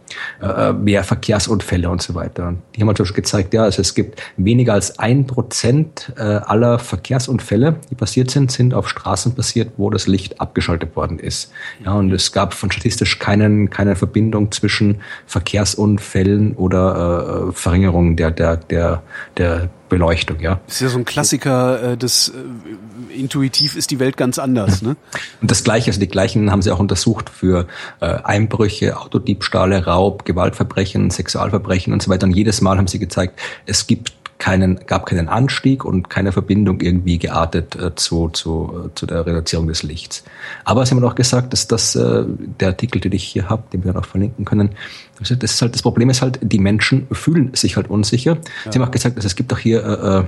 [0.42, 2.48] äh, mehr Verkehrsunfälle und so weiter.
[2.48, 6.22] Und die haben halt schon gezeigt, ja, also es gibt weniger als ein Prozent äh,
[6.22, 11.52] aller Verkehrsunfälle, die passiert sind, sind auf Straßen passiert, wo das Licht abgeschaltet worden ist.
[11.84, 18.32] Ja, und es gab von statistisch keinen, keine Verbindung zwischen Verkehrsunfällen oder äh, Verringerung der,
[18.32, 19.04] der, der,
[19.38, 20.60] der Beleuchtung, ja.
[20.66, 24.82] Das ist ja so ein Klassiker, äh, das äh, intuitiv ist die Welt ganz anders,
[24.82, 24.98] ne?
[25.42, 27.68] Und das Gleiche, also die gleichen haben sie auch untersucht für
[28.02, 32.26] äh, Einbrüche, Autodiebstahle, Raub, Gewaltverbrechen, Sexualverbrechen und so weiter.
[32.26, 36.82] Und jedes Mal haben sie gezeigt, es gibt keinen, gab keinen Anstieg und keine Verbindung
[36.82, 40.24] irgendwie geartet äh, zu, zu, äh, zu der Reduzierung des Lichts.
[40.64, 42.24] Aber sie haben auch gesagt, dass das, äh,
[42.60, 44.76] der Artikel, den ich hier habe, den wir dann auch verlinken können,
[45.20, 48.38] das ist halt, das Problem ist halt, die Menschen fühlen sich halt unsicher.
[48.66, 48.72] Ja.
[48.72, 50.24] Sie haben auch gesagt, dass es gibt auch hier, äh, äh,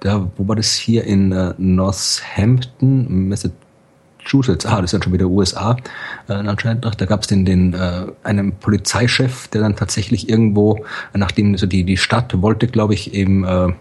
[0.00, 3.67] da, wo war das hier in äh, Northampton, Massachusetts,
[4.28, 5.76] Massachusetts, ah, das ist dann schon wieder USA,
[6.28, 10.84] äh, anscheinend noch, da gab es den, den äh, einen Polizeichef, der dann tatsächlich irgendwo,
[11.14, 13.72] nachdem also die, die Stadt wollte, glaube ich, eben äh,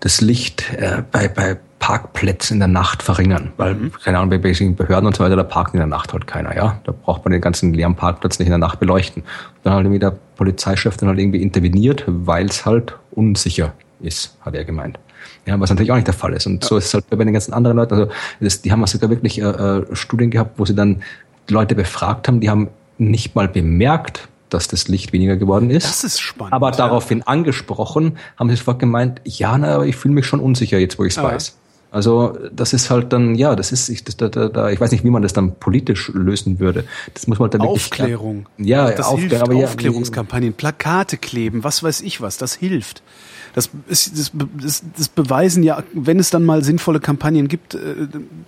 [0.00, 3.52] das Licht äh, bei, bei Parkplätze in der Nacht verringern.
[3.56, 3.92] Weil, mhm.
[4.02, 6.80] keine Ahnung, bei Behörden und so weiter, da parkt in der Nacht halt keiner, ja.
[6.84, 9.22] Da braucht man den ganzen leeren Parkplatz nicht in der Nacht beleuchten.
[9.22, 9.28] Und
[9.64, 14.54] dann halt irgendwie der Polizeichef dann halt irgendwie interveniert, weil es halt unsicher ist, hat
[14.54, 14.98] er gemeint.
[15.46, 16.46] Ja, was natürlich auch nicht der Fall ist.
[16.46, 16.68] Und ja.
[16.68, 17.94] so ist es halt bei den ganzen anderen Leuten.
[17.94, 21.02] Also das, die haben sogar wirklich äh, äh, Studien gehabt, wo sie dann
[21.48, 25.86] Leute befragt haben, die haben nicht mal bemerkt, dass das Licht weniger geworden ist.
[25.86, 26.52] Das ist spannend.
[26.52, 30.78] Aber daraufhin angesprochen, haben sie sofort gemeint, ja, na, aber ich fühle mich schon unsicher
[30.78, 31.24] jetzt, wo ich es ja.
[31.24, 31.56] weiß.
[31.92, 35.02] Also das ist halt dann, ja, das ist, ich, das, da, da, ich weiß nicht,
[35.02, 36.84] wie man das dann politisch lösen würde.
[37.14, 38.46] Das muss man dann Aufklärung.
[38.56, 42.54] Wirklich, ja, das Aufklär, hilft, aber ja, Aufklärungskampagnen, Plakate kleben, was weiß ich was, das
[42.54, 43.02] hilft.
[43.54, 47.78] Das, ist, das, das, das beweisen ja, wenn es dann mal sinnvolle Kampagnen gibt, äh,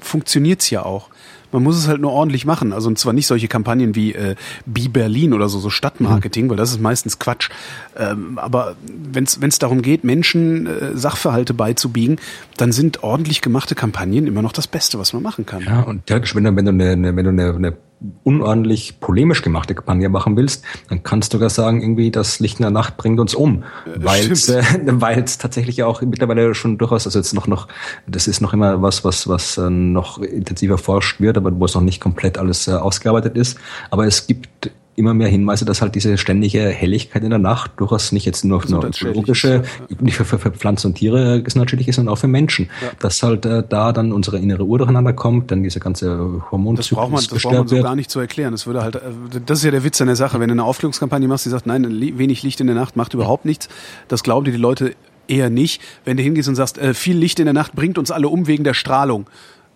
[0.01, 1.09] funktioniert's ja auch.
[1.53, 2.73] Man muss es halt nur ordentlich machen.
[2.73, 6.51] Also und zwar nicht solche Kampagnen wie äh, Be Berlin oder so, so Stadtmarketing, mhm.
[6.51, 7.51] weil das ist meistens Quatsch.
[7.97, 12.17] Ähm, aber wenn es darum geht, Menschen äh, Sachverhalte beizubiegen,
[12.57, 15.63] dann sind ordentlich gemachte Kampagnen immer noch das Beste, was man machen kann.
[15.63, 17.77] Ja, und theoretisch, wenn du, wenn du eine, eine, wenn du eine, eine
[18.25, 22.63] unordentlich polemisch gemachte Kampagne machen willst, dann kannst du gar sagen, irgendwie das Licht in
[22.63, 23.65] der Nacht bringt uns um,
[23.97, 24.63] weil es äh,
[25.39, 27.69] tatsächlich auch mittlerweile schon durchaus, also jetzt noch noch,
[28.07, 31.75] das ist noch immer was, was was äh, noch intensiver forscht wird, aber wo es
[31.75, 33.59] noch nicht komplett alles äh, ausgearbeitet ist.
[33.91, 38.13] Aber es gibt immer mehr Hinweise, dass halt diese ständige Helligkeit in der Nacht durchaus
[38.13, 39.97] nicht jetzt nur für biologische, ja.
[40.01, 42.69] nicht für, für, für, Pflanzen und Tiere natürlich ist, sondern auch für Menschen.
[42.83, 42.91] Ja.
[42.99, 46.97] Dass halt äh, da dann unsere innere Uhr durcheinander kommt, dann diese ganze Hormonzyklus Das
[46.97, 48.53] braucht man, das braucht man so gar nicht zu erklären.
[48.53, 49.01] Das würde halt, äh,
[49.47, 50.39] das ist ja der Witz an der Sache.
[50.41, 51.85] Wenn du eine Aufklärungskampagne machst, die sagt, nein,
[52.19, 53.69] wenig Licht in der Nacht macht überhaupt nichts,
[54.09, 54.95] das glauben dir die Leute
[55.29, 55.81] eher nicht.
[56.05, 58.47] Wenn du hingehst und sagst, äh, viel Licht in der Nacht bringt uns alle um
[58.47, 59.27] wegen der Strahlung.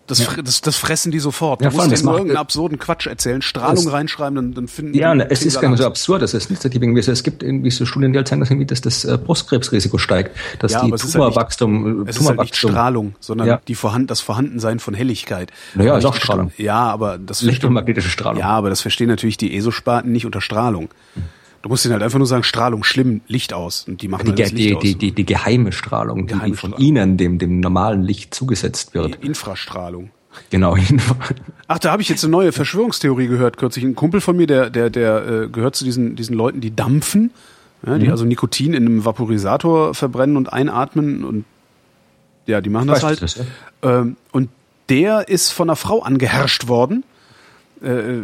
[0.07, 0.41] Das, ja.
[0.41, 1.61] das, das fressen die sofort.
[1.61, 5.21] Ja, du musst denen irgendeinen absurden Quatsch erzählen, Strahlung reinschreiben, dann, dann finden Ja, die,
[5.29, 6.21] es ist gar nicht so absurd.
[6.21, 7.11] Das ist nicht irgendwie so.
[7.11, 10.35] Es gibt irgendwie so Studien, die halt sagen, dass, irgendwie, dass das äh, Brustkrebsrisiko steigt,
[10.59, 13.61] dass ja, die Tumorwachstum, es ist halt nicht Strahlung, sondern ja.
[13.67, 15.51] die vorhanden, das Vorhandensein von Helligkeit.
[15.75, 16.51] Naja, ist auch Strahlung.
[16.57, 18.39] Ja, aber das Licht und magnetische Strahlung.
[18.39, 20.89] Ja, aber das verstehen natürlich die ESO-Sparten nicht unter Strahlung.
[21.15, 21.23] Hm.
[21.61, 23.85] Du musst ihnen halt einfach nur sagen, Strahlung, schlimm, Licht aus.
[23.87, 24.81] Und die machen die, halt die, Licht die, aus.
[24.83, 26.87] Die, die, die geheime Strahlung, geheime die von Strahlung.
[26.87, 29.21] ihnen, dem, dem normalen Licht zugesetzt wird.
[29.21, 30.11] Die Infrastrahlung.
[30.49, 30.77] Genau.
[31.67, 33.83] Ach, da habe ich jetzt eine neue Verschwörungstheorie gehört kürzlich.
[33.83, 37.31] Ein Kumpel von mir, der, der, der äh, gehört zu diesen, diesen Leuten, die dampfen,
[37.85, 38.11] ja, die mhm.
[38.11, 41.45] also Nikotin in einem Vaporisator verbrennen und einatmen und
[42.45, 43.21] ja, die machen das halt.
[43.21, 43.43] Das, ja?
[43.83, 44.49] ähm, und
[44.89, 47.03] der ist von einer Frau angeherrscht worden
[47.83, 48.21] äh, äh,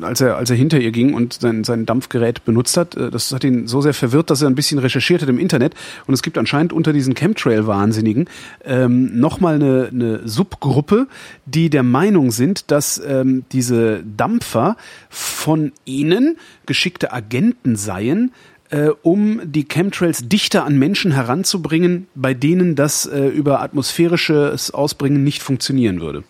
[0.00, 3.32] als er als er hinter ihr ging und sein sein Dampfgerät benutzt hat, äh, das
[3.32, 5.74] hat ihn so sehr verwirrt, dass er ein bisschen recherchiert hat im Internet
[6.06, 8.28] und es gibt anscheinend unter diesen Chemtrail-Wahnsinnigen
[8.64, 11.08] ähm, nochmal eine, eine Subgruppe,
[11.46, 14.76] die der Meinung sind, dass ähm, diese Dampfer
[15.08, 18.32] von ihnen geschickte Agenten seien,
[18.70, 25.24] äh, um die Chemtrails dichter an Menschen heranzubringen, bei denen das äh, über atmosphärisches Ausbringen
[25.24, 26.24] nicht funktionieren würde.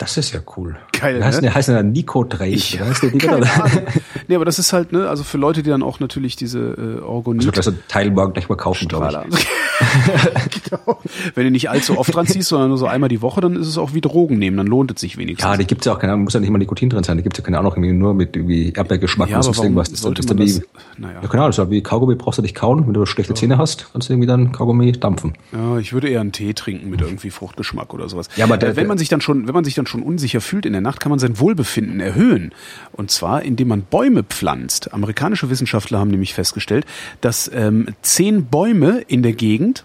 [0.00, 0.76] Das ist ja cool.
[0.98, 1.26] Geil, ne?
[1.26, 2.46] heißt, der heißt ja Nico Drake.
[2.46, 3.46] Ich, heißt der keine
[4.28, 7.02] nee, aber das ist halt, ne, also für Leute, die dann auch natürlich diese äh,
[7.02, 7.46] Orgonit...
[7.46, 9.46] Also, also Teilwagen gleich mal kaufen, glaube ich.
[10.70, 10.98] genau.
[11.34, 13.66] Wenn du nicht allzu oft dran ziehst, sondern nur so einmal die Woche, dann ist
[13.66, 15.44] es auch wie Drogen nehmen, dann lohnt es sich wenigstens.
[15.44, 17.22] Ja, die gibt's ja auch, keine Ahnung, muss ja nicht mal Nikotin drin sein, die
[17.22, 19.90] gibt's ja keine Ahnung, irgendwie nur mit irgendwie Erdbeergeschmack ja, oder sonst irgendwas.
[19.90, 20.62] Das, das, das, das
[20.96, 21.20] naja.
[21.22, 23.36] ja, Ahnung, das ist wie Kaugummi brauchst du nicht kauen, wenn du schlechte ja.
[23.36, 25.34] Zähne hast, kannst du irgendwie dann Kaugummi dampfen.
[25.52, 28.28] Ja, ich würde eher einen Tee trinken mit irgendwie Fruchtgeschmack oder sowas.
[28.36, 30.64] Ja, aber der, wenn man sich dann schon, wenn man sich dann schon unsicher fühlt
[30.64, 32.52] in der Nacht kann man sein Wohlbefinden erhöhen.
[32.92, 34.94] Und zwar, indem man Bäume pflanzt.
[34.94, 36.86] Amerikanische Wissenschaftler haben nämlich festgestellt,
[37.20, 39.84] dass ähm, zehn Bäume in der Gegend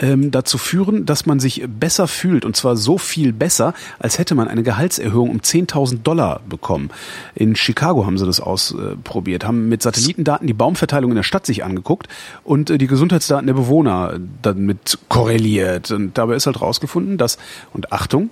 [0.00, 2.44] ähm, dazu führen, dass man sich besser fühlt.
[2.44, 6.90] Und zwar so viel besser, als hätte man eine Gehaltserhöhung um 10.000 Dollar bekommen.
[7.34, 11.64] In Chicago haben sie das ausprobiert, haben mit Satellitendaten die Baumverteilung in der Stadt sich
[11.64, 12.08] angeguckt
[12.44, 15.90] und äh, die Gesundheitsdaten der Bewohner damit korreliert.
[15.90, 17.38] Und dabei ist halt rausgefunden, dass,
[17.72, 18.30] und Achtung,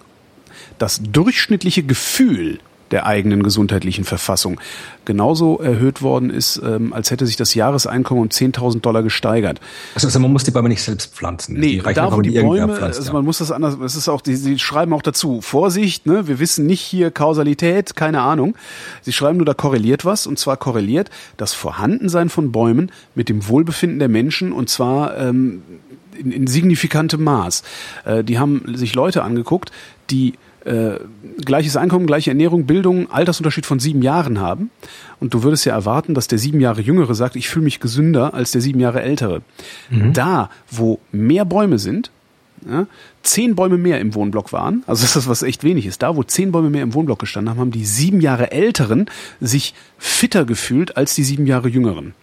[0.79, 2.59] das durchschnittliche Gefühl
[2.91, 4.61] der eigenen gesundheitlichen Verfassung
[5.05, 9.61] genauso erhöht worden ist, ähm, als hätte sich das Jahreseinkommen um 10.000 Dollar gesteigert.
[9.95, 11.59] Also, also, man muss die Bäume nicht selbst pflanzen.
[11.59, 14.21] Nee, die da wo die Bäume, pflanzt, also man muss das anders, es ist auch,
[14.21, 18.57] die, sie schreiben auch dazu, Vorsicht, ne, wir wissen nicht hier Kausalität, keine Ahnung.
[19.03, 23.49] Sie schreiben nur, da korreliert was, und zwar korreliert das Vorhandensein von Bäumen mit dem
[23.49, 25.63] Wohlbefinden der Menschen, und zwar ähm,
[26.17, 27.63] in, in signifikantem Maß.
[28.05, 29.73] Äh, die haben sich Leute angeguckt,
[30.11, 30.35] die
[30.67, 30.99] äh,
[31.45, 34.71] gleiches Einkommen, gleiche Ernährung, Bildung, Altersunterschied von sieben Jahren haben.
[35.21, 38.35] Und du würdest ja erwarten, dass der sieben Jahre Jüngere sagt, ich fühle mich gesünder
[38.35, 39.43] als der sieben Jahre Ältere.
[39.91, 40.13] Mhm.
[40.13, 42.11] Da, wo mehr Bäume sind,
[42.69, 42.87] ja,
[43.23, 46.17] zehn Bäume mehr im Wohnblock waren, also das ist das, was echt wenig ist, da,
[46.17, 49.07] wo zehn Bäume mehr im Wohnblock gestanden haben, haben die sieben Jahre Älteren
[49.41, 52.15] sich fitter gefühlt als die sieben Jahre Jüngeren.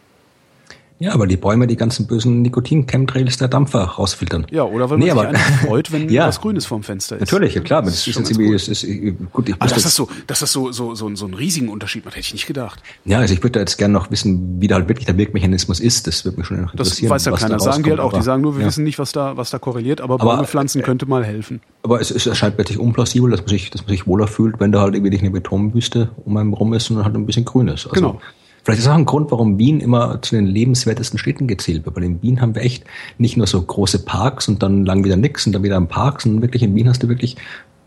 [0.99, 4.45] Ja, weil die Bäume die ganzen bösen Nikotin-Chemtrails der Dampfer rausfiltern.
[4.51, 6.27] Ja, oder weil Nee, man aber- sich einfach freut, wenn Ja.
[6.27, 7.21] was Grünes vorm Fenster ist.
[7.21, 8.53] Natürlich, ja klar, aber das, ist ist gut.
[8.55, 11.25] es ist, äh, gut, ich Aber dass das so, dass das so, so, so, so
[11.25, 12.81] einen riesigen Unterschied macht, hätte ich nicht gedacht.
[13.05, 15.79] ja, also ich würde da jetzt gerne noch wissen, wie da halt wirklich der Wirkmechanismus
[15.79, 16.07] ist.
[16.07, 17.09] Das würde mich schon Das interessieren.
[17.09, 17.59] weiß ja was da keiner.
[17.59, 18.13] Sagen die halt auch.
[18.13, 18.67] Die sagen nur, wir ja.
[18.67, 21.59] wissen nicht, was da, was da korreliert, aber, Aber, Bäume pflanzen könnte mal helfen.
[21.81, 24.71] Aber es, es erscheint plötzlich unplausibel, dass man sich, dass man sich wohler fühlt, wenn
[24.71, 27.67] da halt irgendwie nicht eine Betonwüste um einen rum ist, sondern halt ein bisschen grün
[27.67, 27.85] ist.
[27.87, 28.21] Also, Genau.
[28.63, 31.95] Vielleicht ist auch ein Grund, warum Wien immer zu den lebenswertesten Städten gezählt wird.
[31.95, 32.85] Weil in Wien haben wir echt
[33.17, 36.21] nicht nur so große Parks und dann lang wieder nix und dann wieder ein Park,
[36.21, 37.35] sondern wirklich in Wien hast du wirklich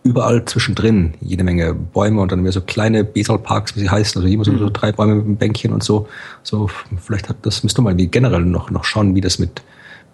[0.07, 4.33] überall zwischendrin jede Menge Bäume und dann wieder so kleine Besalparks, wie sie heißen, also
[4.33, 6.07] immer so, so drei Bäume mit einem Bänkchen und so.
[6.43, 6.71] So,
[7.03, 9.63] vielleicht hat das, müsst ihr mal wie generell noch, noch schauen, wie das mit,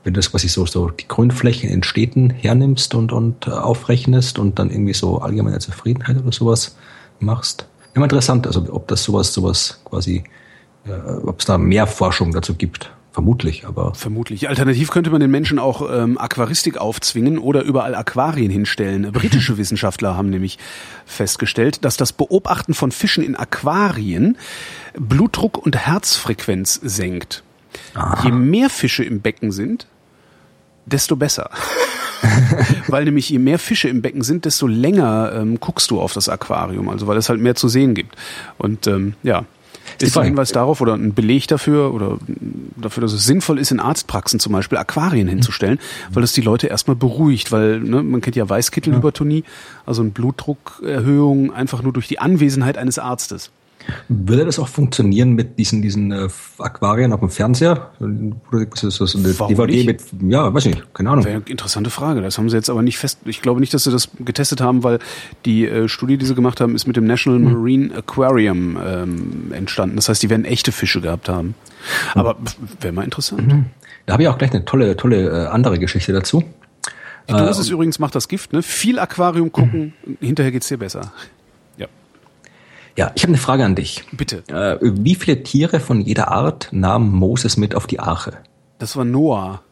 [0.04, 4.38] wenn du das quasi so, so die Grünflächen in Städten hernimmst und, und äh, aufrechnest
[4.38, 6.76] und dann irgendwie so allgemeine Zufriedenheit oder sowas
[7.20, 7.66] machst.
[7.94, 10.24] Immer interessant, also ob das sowas, sowas quasi,
[11.24, 12.90] ob es da mehr Forschung dazu gibt.
[13.12, 14.48] Vermutlich, aber Vermutlich.
[14.48, 19.12] Alternativ könnte man den Menschen auch ähm, Aquaristik aufzwingen oder überall Aquarien hinstellen.
[19.12, 20.58] Britische Wissenschaftler haben nämlich
[21.04, 24.38] festgestellt, dass das Beobachten von Fischen in Aquarien
[24.98, 27.42] Blutdruck und Herzfrequenz senkt.
[28.24, 29.86] Je mehr Fische im Becken sind,
[30.86, 31.50] desto besser.
[32.86, 36.28] weil nämlich je mehr Fische im Becken sind, desto länger ähm, guckst du auf das
[36.30, 38.16] Aquarium, also weil es halt mehr zu sehen gibt.
[38.58, 39.44] Und ähm, ja,
[40.00, 40.24] die ist ein.
[40.26, 42.18] Hinweis darauf oder ein Beleg dafür oder
[42.76, 45.78] dafür, dass es sinnvoll ist, in Arztpraxen zum Beispiel Aquarien hinzustellen,
[46.12, 49.44] weil das die Leute erstmal beruhigt, weil ne, man kennt ja Weißkittelhypertonie,
[49.86, 53.50] also eine Blutdruckerhöhung einfach nur durch die Anwesenheit eines Arztes.
[54.08, 57.90] Würde das auch funktionieren mit diesen, diesen äh, Aquarien auf dem Fernseher?
[58.74, 60.12] So, so eine Warum DVD nicht?
[60.12, 61.24] mit, ja, weiß nicht, keine Ahnung.
[61.24, 62.20] Wäre eine interessante Frage.
[62.20, 63.20] Das haben sie jetzt aber nicht fest.
[63.24, 64.98] Ich glaube nicht, dass sie das getestet haben, weil
[65.44, 69.96] die äh, Studie, die sie gemacht haben, ist mit dem National Marine Aquarium ähm, entstanden.
[69.96, 71.54] Das heißt, die werden echte Fische gehabt haben.
[72.14, 72.36] Aber
[72.80, 73.66] wäre mal interessant.
[74.06, 76.44] Da habe ich auch gleich eine tolle, tolle äh, andere Geschichte dazu.
[77.28, 78.52] Die Dosis übrigens macht das Gift.
[78.52, 78.62] Ne?
[78.62, 81.12] Viel Aquarium gucken, hinterher geht's dir besser.
[82.96, 84.04] Ja, ich habe eine Frage an dich.
[84.12, 84.42] bitte.
[84.48, 88.32] Äh, wie viele Tiere von jeder Art nahm Moses mit auf die Arche?
[88.78, 89.62] Das war Noah.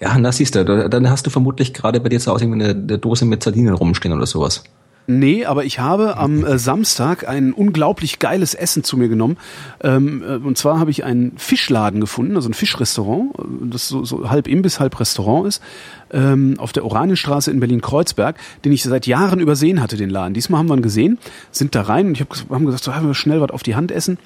[0.00, 2.70] Ja, na siehst du, da- dann hast du vermutlich gerade bei dir zu Hause eine,
[2.70, 4.64] eine Dose mit Sardinen rumstehen oder sowas.
[5.06, 9.36] Nee, aber ich habe am äh, Samstag ein unglaublich geiles Essen zu mir genommen.
[9.82, 14.04] Ähm, äh, und zwar habe ich einen Fischladen gefunden, also ein Fischrestaurant, äh, das so,
[14.04, 15.62] so halb Imbiss, halb Restaurant ist,
[16.10, 20.32] ähm, auf der Oranienstraße in Berlin-Kreuzberg, den ich seit Jahren übersehen hatte, den Laden.
[20.32, 21.18] Diesmal haben wir ihn gesehen,
[21.50, 23.74] sind da rein und ich hab, haben gesagt, so haben wir schnell was auf die
[23.74, 24.16] Hand essen.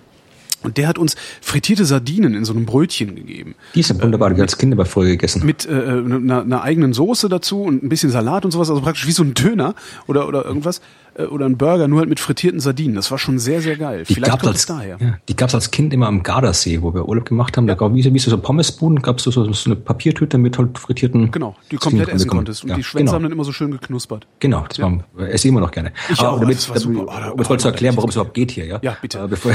[0.63, 3.55] Und der hat uns frittierte Sardinen in so einem Brötchen gegeben.
[3.75, 5.47] Die sind wunderbar, die ich als Kind immer früher gegessen.
[5.47, 9.07] Mit äh, einer, einer eigenen Soße dazu und ein bisschen Salat und sowas, also praktisch
[9.07, 9.75] wie so ein Döner
[10.09, 10.81] oder, oder irgendwas.
[11.19, 12.95] Äh, Oder ein Burger, nur halt mit frittierten Sardinen.
[12.95, 14.05] Das war schon sehr, sehr geil.
[14.09, 14.97] Die Vielleicht gab's kommt als, es daher.
[15.01, 17.67] Ja, die gab's als Kind immer am Gardasee, wo wir Urlaub gemacht haben.
[17.67, 20.79] Da gab wie, so- wie so Pommesbuden, gab's so, so, so eine Papiertüte mit halt
[20.79, 21.31] frittierten.
[21.31, 22.63] Genau, die du komplett essen konntest.
[22.63, 23.13] Und ja, die Schwänze genau.
[23.15, 24.27] haben dann immer so schön geknuspert.
[24.39, 25.93] Genau, das war, äh, esse ich immer noch gerne.
[26.09, 27.05] Ich Aber auch, damit, das war super.
[27.29, 28.79] Oh, um jetzt mal zu erklären, worum es überhaupt geht hier, ja?
[28.83, 29.19] Ja, bitte.
[29.19, 29.53] Äh, bevor,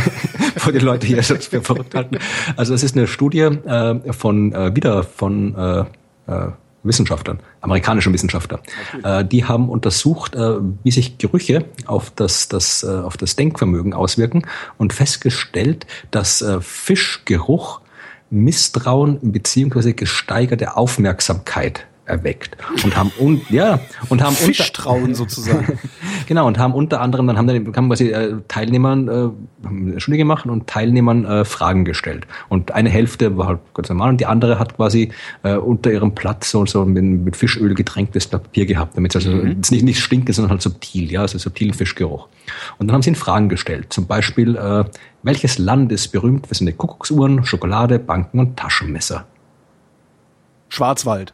[0.54, 2.18] bevor die Leute hier sonst verrückt halten.
[2.56, 5.84] Also es ist eine Studie äh, von, äh, wieder von äh,
[6.26, 6.48] äh,
[6.82, 8.60] Wissenschaftlern, amerikanischen Wissenschaftlern.
[9.02, 13.94] Äh, die haben untersucht, äh, wie sich Gerüche auf das, das, äh, auf das Denkvermögen
[13.94, 14.42] auswirken
[14.78, 17.80] und festgestellt, dass äh, Fischgeruch
[18.30, 25.78] Misstrauen beziehungsweise gesteigerte Aufmerksamkeit erweckt und haben un ja und haben Fischtrauen sozusagen.
[26.26, 29.08] genau und haben unter anderem dann haben dann haben quasi äh, Teilnehmern
[29.94, 32.26] äh, Studie gemacht und Teilnehmern äh, Fragen gestellt.
[32.48, 35.12] Und eine Hälfte war halt ganz normal und die andere hat quasi
[35.44, 39.38] äh, unter ihrem Platz so, so mit, mit Fischöl getränktes Papier gehabt damit es also
[39.60, 42.28] es nicht nicht stinkt sondern halt subtil ja also subtilen Fischgeruch.
[42.78, 43.92] Und dann haben sie ihnen Fragen gestellt.
[43.92, 44.84] Zum Beispiel äh,
[45.22, 49.24] welches Land ist berühmt für seine Kuckucksuhren Schokolade Banken und Taschenmesser?
[50.68, 51.32] Schwarzwald.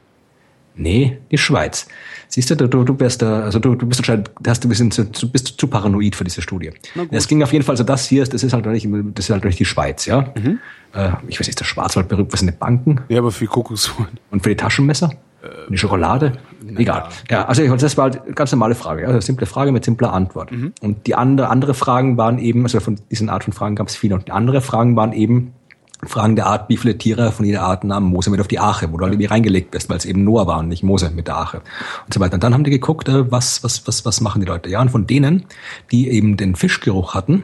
[0.78, 1.86] Nee, die Schweiz.
[2.28, 5.04] Siehst du, du, du, wärst da, also du, du bist anscheinend, hast du bisschen zu,
[5.30, 6.70] bist zu paranoid für diese Studie.
[7.10, 9.30] Es ging auf jeden Fall so, das hier ist, das ist halt nicht, das ist
[9.30, 10.32] halt nicht die Schweiz, ja.
[10.94, 14.18] Äh, ich weiß nicht, ist der Schwarzwald berühmt für seine Banken Ja, aber für Kuckucksuhren.
[14.30, 15.10] und für die Taschenmesser?
[15.66, 16.32] Und die Schokolade?
[16.76, 17.08] Egal.
[17.30, 19.84] Ja, also ich- das war halt eine ganz normale Frage, ja, eine simple Frage mit
[19.84, 20.50] simpler Antwort.
[20.80, 23.96] Und die andere, andere Fragen waren eben, also von diesen Art von Fragen gab es
[23.96, 24.14] viele.
[24.16, 25.52] Und die andere Fragen waren eben,
[26.04, 28.92] Fragen der Art, wie viele Tiere von jeder Art nahmen Mose mit auf die Arche,
[28.92, 31.26] wo du halt irgendwie reingelegt bist, weil es eben Noah war und nicht Mose mit
[31.26, 31.62] der Arche
[32.06, 32.34] und so weiter.
[32.34, 34.68] Und dann haben die geguckt, äh, was, was, was, was machen die Leute?
[34.70, 35.44] Ja, und von denen,
[35.90, 37.42] die eben den Fischgeruch hatten,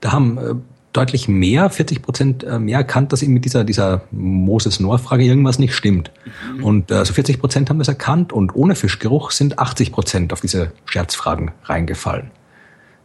[0.00, 0.54] da haben äh,
[0.92, 5.74] deutlich mehr, 40 Prozent äh, mehr erkannt, dass eben mit dieser, dieser Moses-Noah-Frage irgendwas nicht
[5.74, 6.10] stimmt.
[6.60, 10.40] Und äh, so 40 Prozent haben das erkannt und ohne Fischgeruch sind 80 Prozent auf
[10.40, 12.30] diese Scherzfragen reingefallen.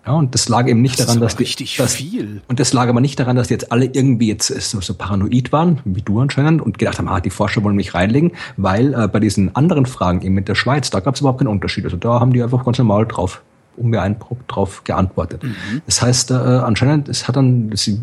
[0.07, 2.41] Ja, und das lag eben nicht Das daran, dass die, richtig dass, viel.
[2.47, 5.51] Und das lag aber nicht daran, dass die jetzt alle irgendwie jetzt so, so paranoid
[5.51, 9.09] waren, wie du anscheinend, und gedacht haben, ah, die Forscher wollen mich reinlegen, weil äh,
[9.09, 11.83] bei diesen anderen Fragen eben mit der Schweiz, da gab es überhaupt keinen Unterschied.
[11.83, 13.41] Also da haben die einfach ganz normal drauf
[13.75, 15.43] unbeeindruckt drauf geantwortet.
[15.85, 17.99] Das heißt, äh, anscheinend, es hat dann, sie,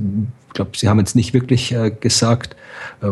[0.48, 2.54] ich glaube, sie haben jetzt nicht wirklich äh, gesagt,
[3.02, 3.08] äh,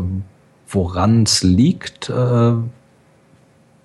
[0.69, 2.09] woran es liegt.
[2.09, 2.53] Äh,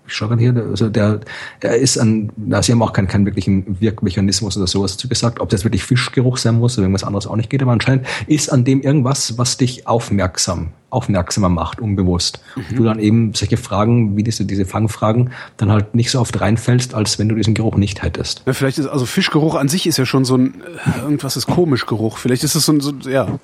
[0.07, 1.19] ich schaue gerade hier, also der,
[1.61, 5.39] der ist an, na, sie haben auch keinen, keinen wirklichen Wirkmechanismus oder sowas dazu gesagt,
[5.39, 8.51] ob das wirklich Fischgeruch sein muss oder irgendwas anderes auch nicht geht, aber anscheinend ist
[8.51, 12.39] an dem irgendwas, was dich aufmerksam, aufmerksamer macht, unbewusst.
[12.55, 16.39] Und du dann eben solche Fragen, wie diese, diese Fangfragen, dann halt nicht so oft
[16.39, 18.43] reinfällst, als wenn du diesen Geruch nicht hättest.
[18.45, 20.61] Ja, vielleicht ist, also Fischgeruch an sich ist ja schon so ein,
[20.95, 22.17] äh, irgendwas ist komisch Geruch.
[22.17, 23.39] Vielleicht ist es so ein, so, ja,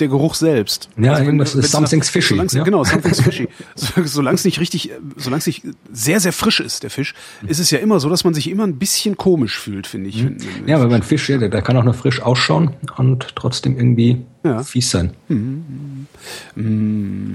[0.00, 0.88] der Geruch selbst.
[0.96, 2.62] Ja, wenn- irgendwas ist something's nach- fishy, ja.
[2.64, 3.48] Genau, something's fishy.
[3.74, 7.14] So- Solange es nicht richtig, solange es nicht sehr, sehr frisch ist, der Fisch,
[7.46, 10.24] ist es ja immer so, dass man sich immer ein bisschen komisch fühlt, finde ich.
[10.24, 13.34] wenn- wenn- Ja, weil mein Fisch, ja, der, der kann auch noch frisch ausschauen und
[13.36, 14.62] trotzdem irgendwie Ja.
[14.64, 15.12] fies sein.
[15.28, 16.06] Hm,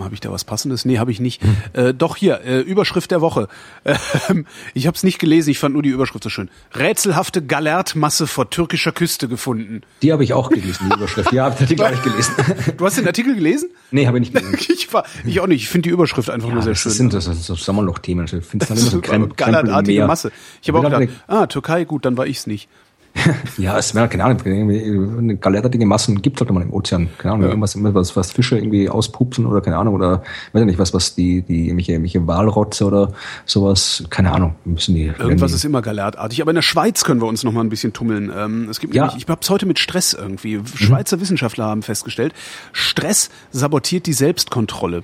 [0.04, 0.86] habe ich da was Passendes?
[0.86, 1.42] Nee, habe ich nicht.
[1.74, 3.48] Äh, doch hier, äh, Überschrift der Woche.
[4.30, 6.50] Ähm, ich habe es nicht gelesen, ich fand nur die Überschrift so schön.
[6.74, 9.82] Rätselhafte Galertmasse vor türkischer Küste gefunden.
[10.02, 11.32] Die habe ich auch gelesen, die Überschrift.
[11.32, 12.34] Ja, hab ich die gleich gelesen.
[12.78, 13.70] Du hast den Artikel gelesen?
[13.92, 14.74] nee, habe ich nicht gelesen.
[14.88, 15.64] Ich, war, ich auch nicht.
[15.64, 16.92] Ich finde die Überschrift einfach nur sehr das schön.
[16.92, 18.26] sind so, so, so Sommerloch-Themen.
[18.26, 19.02] Ich finde es dann immer so
[19.36, 20.32] Galertartige Masse.
[20.62, 22.70] Ich habe auch gedacht, ah, Türkei, gut, dann war ich's nicht.
[23.58, 27.10] Ja, es wäre, keine Ahnung, eine galertartige Massen gibt halt immer im Ozean.
[27.18, 30.22] Keine Ahnung, irgendwas, was, was Fische irgendwie auspupsen oder keine Ahnung, oder
[30.54, 33.14] weiß ich nicht, was, was die, die, irgendwelche, irgendwelche Walrotze oder
[33.46, 35.06] sowas, keine Ahnung, müssen die.
[35.06, 36.42] Irgendwas irgendwie- ist immer galertartig.
[36.42, 38.32] Aber in der Schweiz können wir uns noch mal ein bisschen tummeln.
[38.36, 39.06] Ähm, es gibt Ja.
[39.08, 40.62] nämlich, ich hab's heute mit Stress irgendwie.
[40.76, 42.34] Schweizer Wissenschaftler haben festgestellt,
[42.74, 45.04] Stress sabotiert die Selbstkontrolle.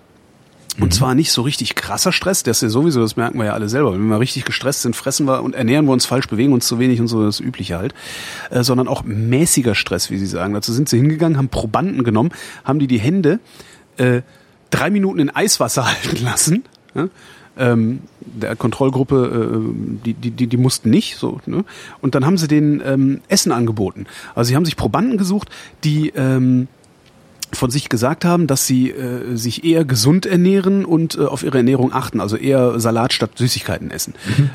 [0.80, 3.54] Und zwar nicht so richtig krasser Stress, das ist ja sowieso, das merken wir ja
[3.54, 3.94] alle selber.
[3.94, 6.80] Wenn wir richtig gestresst sind, fressen wir und ernähren wir uns falsch, bewegen uns zu
[6.80, 7.94] wenig und so, das Übliche halt.
[8.50, 10.54] Äh, sondern auch mäßiger Stress, wie sie sagen.
[10.54, 12.32] Dazu sind sie hingegangen, haben Probanden genommen,
[12.64, 13.40] haben die die Hände
[13.98, 14.22] äh,
[14.72, 16.64] drei Minuten in Eiswasser halten lassen.
[16.96, 17.08] Ja?
[17.56, 21.40] Ähm, der Kontrollgruppe, äh, die, die, die, die mussten nicht so.
[21.46, 21.66] Ne?
[22.02, 24.08] Und dann haben sie denen ähm, Essen angeboten.
[24.34, 25.50] Also sie haben sich Probanden gesucht,
[25.84, 26.68] die ähm,
[27.56, 31.58] von sich gesagt haben, dass sie äh, sich eher gesund ernähren und äh, auf ihre
[31.58, 34.14] Ernährung achten, also eher Salat statt Süßigkeiten essen.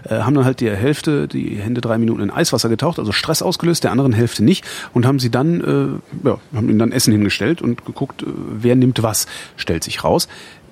[0.08, 3.42] Äh, haben dann halt die Hälfte, die Hände drei Minuten in Eiswasser getaucht, also Stress
[3.42, 7.12] ausgelöst, der anderen Hälfte nicht und haben sie dann, äh, ja, haben ihnen dann Essen
[7.12, 10.28] hingestellt und geguckt, äh, wer nimmt was, stellt sich raus.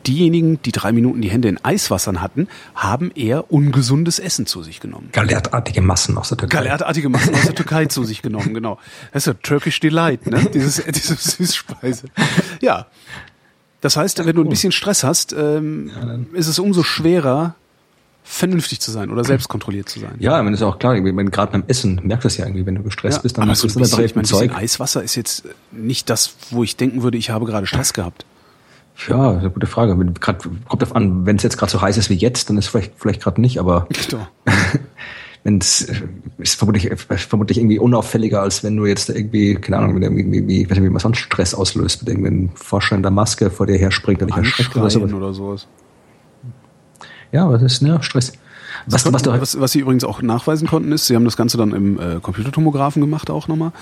[0.07, 4.81] Diejenigen, die drei Minuten die Hände in Eiswassern hatten, haben eher ungesundes Essen zu sich
[4.81, 5.09] genommen.
[5.13, 6.59] Galertartige Massen aus der Türkei.
[6.59, 8.79] Galertartige Massen aus der Türkei zu sich genommen, genau.
[9.13, 10.45] Das ist ja Turkish Delight, ne?
[10.55, 12.09] Dieses, diese Süßspeise.
[12.61, 12.87] Ja.
[13.81, 15.91] Das heißt, wenn du ein bisschen Stress hast, ähm,
[16.33, 17.55] ist es umso schwerer,
[18.27, 20.17] vernünftig zu sein oder selbstkontrolliert zu sein.
[20.19, 22.83] Ja, meine, ist auch klar, gerade beim Essen merkst du das ja irgendwie, wenn du
[22.83, 24.55] gestresst bist, dann aber so du ein bisschen, ich meine, ein Zeug.
[24.55, 28.27] Eiswasser ist jetzt nicht das, wo ich denken würde, ich habe gerade Stress gehabt.
[29.09, 29.97] Ja, eine gute Frage.
[30.21, 32.67] Grad, kommt drauf an, wenn es jetzt gerade so heiß ist wie jetzt, dann ist
[32.67, 33.87] es vielleicht, vielleicht gerade nicht, aber
[35.45, 35.93] wenn es
[36.39, 40.63] ist vermutlich, vermutlich irgendwie unauffälliger, als wenn du jetzt irgendwie, keine Ahnung, mit irgendwie, wie,
[40.63, 43.67] ich weiß nicht, wie man sonst Stress auslöst, mit irgendeinem Forscher in der Maske vor
[43.67, 45.17] dir herspringt und dich erschreckt oder Anschreien so.
[45.17, 45.67] oder sowas.
[47.33, 48.33] Ja, aber das ist, ne, Stress.
[48.89, 51.37] Was, Was, was, du, was, was Sie übrigens auch nachweisen konnten, ist, Sie haben das
[51.37, 53.73] Ganze dann im äh, Computertomographen gemacht auch nochmal,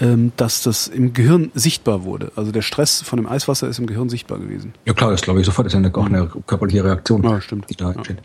[0.00, 2.32] ähm, dass das im Gehirn sichtbar wurde.
[2.34, 4.72] Also der Stress von dem Eiswasser ist im Gehirn sichtbar gewesen.
[4.86, 7.40] ja klar, das glaube ich sofort, das ist ja eine, auch eine körperliche Reaktion, Ja,
[7.40, 7.68] stimmt.
[7.68, 8.18] die da entsteht.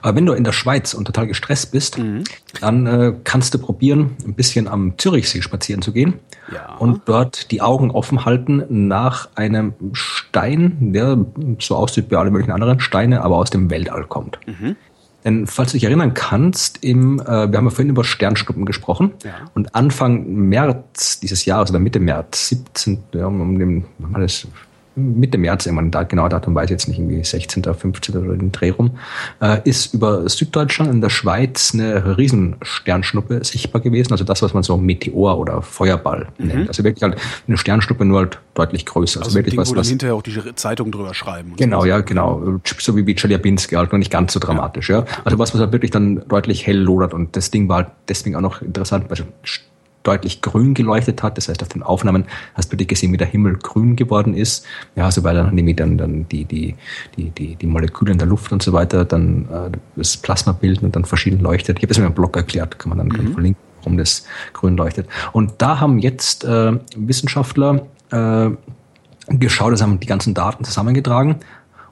[0.00, 1.98] Aber wenn du in der Schweiz und total gestresst bist,
[2.62, 6.14] dann äh, kannst du probieren, ein bisschen am Zürichsee spazieren zu gehen
[6.50, 6.76] Ja.
[6.76, 11.18] und dort die Augen offen halten nach einem Stein, der
[11.58, 14.38] so aussieht wie alle möglichen anderen Steine, aber aus dem Weltall kommt.
[15.24, 19.12] Denn falls du dich erinnern kannst, im, äh, wir haben ja vorhin über Sternschnuppen gesprochen
[19.24, 19.32] Ja.
[19.54, 23.02] und Anfang März dieses Jahres oder Mitte März, 17.
[23.12, 23.84] Ja, um, um den,
[24.14, 24.46] das?
[24.96, 28.16] Mitte März, irgendwann, da, genau Datum weiß ich jetzt nicht, irgendwie 16., 15.
[28.16, 28.92] oder den Dreh rum,
[29.40, 34.12] äh, ist über Süddeutschland in der Schweiz eine Riesensternschnuppe sichtbar gewesen.
[34.12, 36.68] Also das, was man so Meteor oder Feuerball nennt.
[36.68, 39.20] Also wirklich halt eine Sternschnuppe, nur halt deutlich größer.
[39.20, 41.54] Also, Also wirklich Ding, was, wo dann was hinterher auch die Zeitung drüber schreiben.
[41.56, 41.86] Genau, so.
[41.86, 42.60] ja, genau.
[42.78, 45.04] So wie wie Chelyabinsk, halt, nur nicht ganz so dramatisch, ja.
[45.24, 48.36] Also was, was halt wirklich dann deutlich hell lodert und das Ding war halt deswegen
[48.36, 49.60] auch noch interessant, weil es
[50.04, 51.36] deutlich grün geleuchtet hat.
[51.36, 54.64] Das heißt, auf den Aufnahmen hast du gesehen, wie der Himmel grün geworden ist.
[54.94, 56.76] Ja, so weil dann nämlich dann, dann die, die,
[57.16, 60.86] die, die, die Moleküle in der Luft und so weiter dann äh, das Plasma bilden
[60.86, 61.78] und dann verschieden leuchtet.
[61.78, 63.32] Ich habe das in meinem Blog erklärt, kann man dann mhm.
[63.32, 65.08] verlinken, warum das grün leuchtet.
[65.32, 68.50] Und da haben jetzt äh, Wissenschaftler äh,
[69.28, 71.36] geschaut, das haben die ganzen Daten zusammengetragen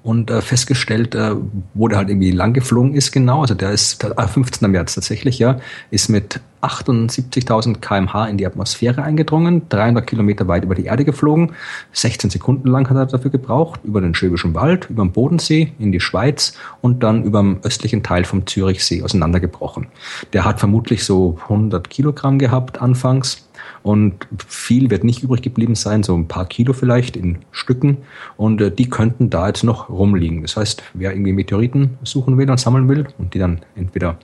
[0.03, 1.35] und äh, festgestellt, äh,
[1.75, 3.43] wo der halt irgendwie lang geflogen ist genau.
[3.43, 4.71] Also der ist äh, 15.
[4.71, 5.59] März tatsächlich, ja,
[5.91, 11.53] ist mit 78.000 kmh in die Atmosphäre eingedrungen, 300 Kilometer weit über die Erde geflogen,
[11.93, 15.91] 16 Sekunden lang hat er dafür gebraucht, über den Schwäbischen Wald, über den Bodensee in
[15.91, 19.89] die Schweiz und dann über dem östlichen Teil vom Zürichsee auseinandergebrochen.
[20.33, 23.49] Der hat vermutlich so 100 Kilogramm gehabt anfangs
[23.83, 27.99] und viel wird nicht übrig geblieben sein, so ein paar Kilo vielleicht in Stücken.
[28.37, 30.43] Und äh, die könnten da jetzt noch rumliegen.
[30.43, 34.19] Das heißt, wer irgendwie Meteoriten suchen will und sammeln will und die dann entweder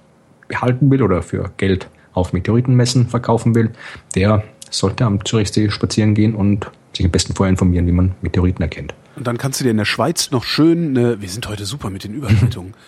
[0.49, 3.71] behalten will oder für Geld auf Meteoritenmessen verkaufen will,
[4.15, 8.63] der sollte am Zürichsee spazieren gehen und sich am besten vorher informieren, wie man Meteoriten
[8.63, 8.95] erkennt.
[9.17, 11.91] Und dann kannst du dir in der Schweiz noch schön, äh, wir sind heute super
[11.91, 12.75] mit den Überleitungen.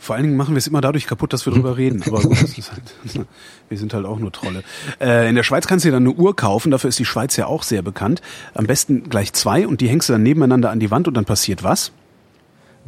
[0.00, 2.02] Vor allen Dingen machen wir es immer dadurch kaputt, dass wir drüber reden.
[2.06, 3.26] Aber gut, halt,
[3.68, 4.64] wir sind halt auch nur Trolle.
[4.98, 7.36] Äh, in der Schweiz kannst du dir dann eine Uhr kaufen, dafür ist die Schweiz
[7.36, 8.22] ja auch sehr bekannt.
[8.54, 11.26] Am besten gleich zwei und die hängst du dann nebeneinander an die Wand und dann
[11.26, 11.92] passiert was?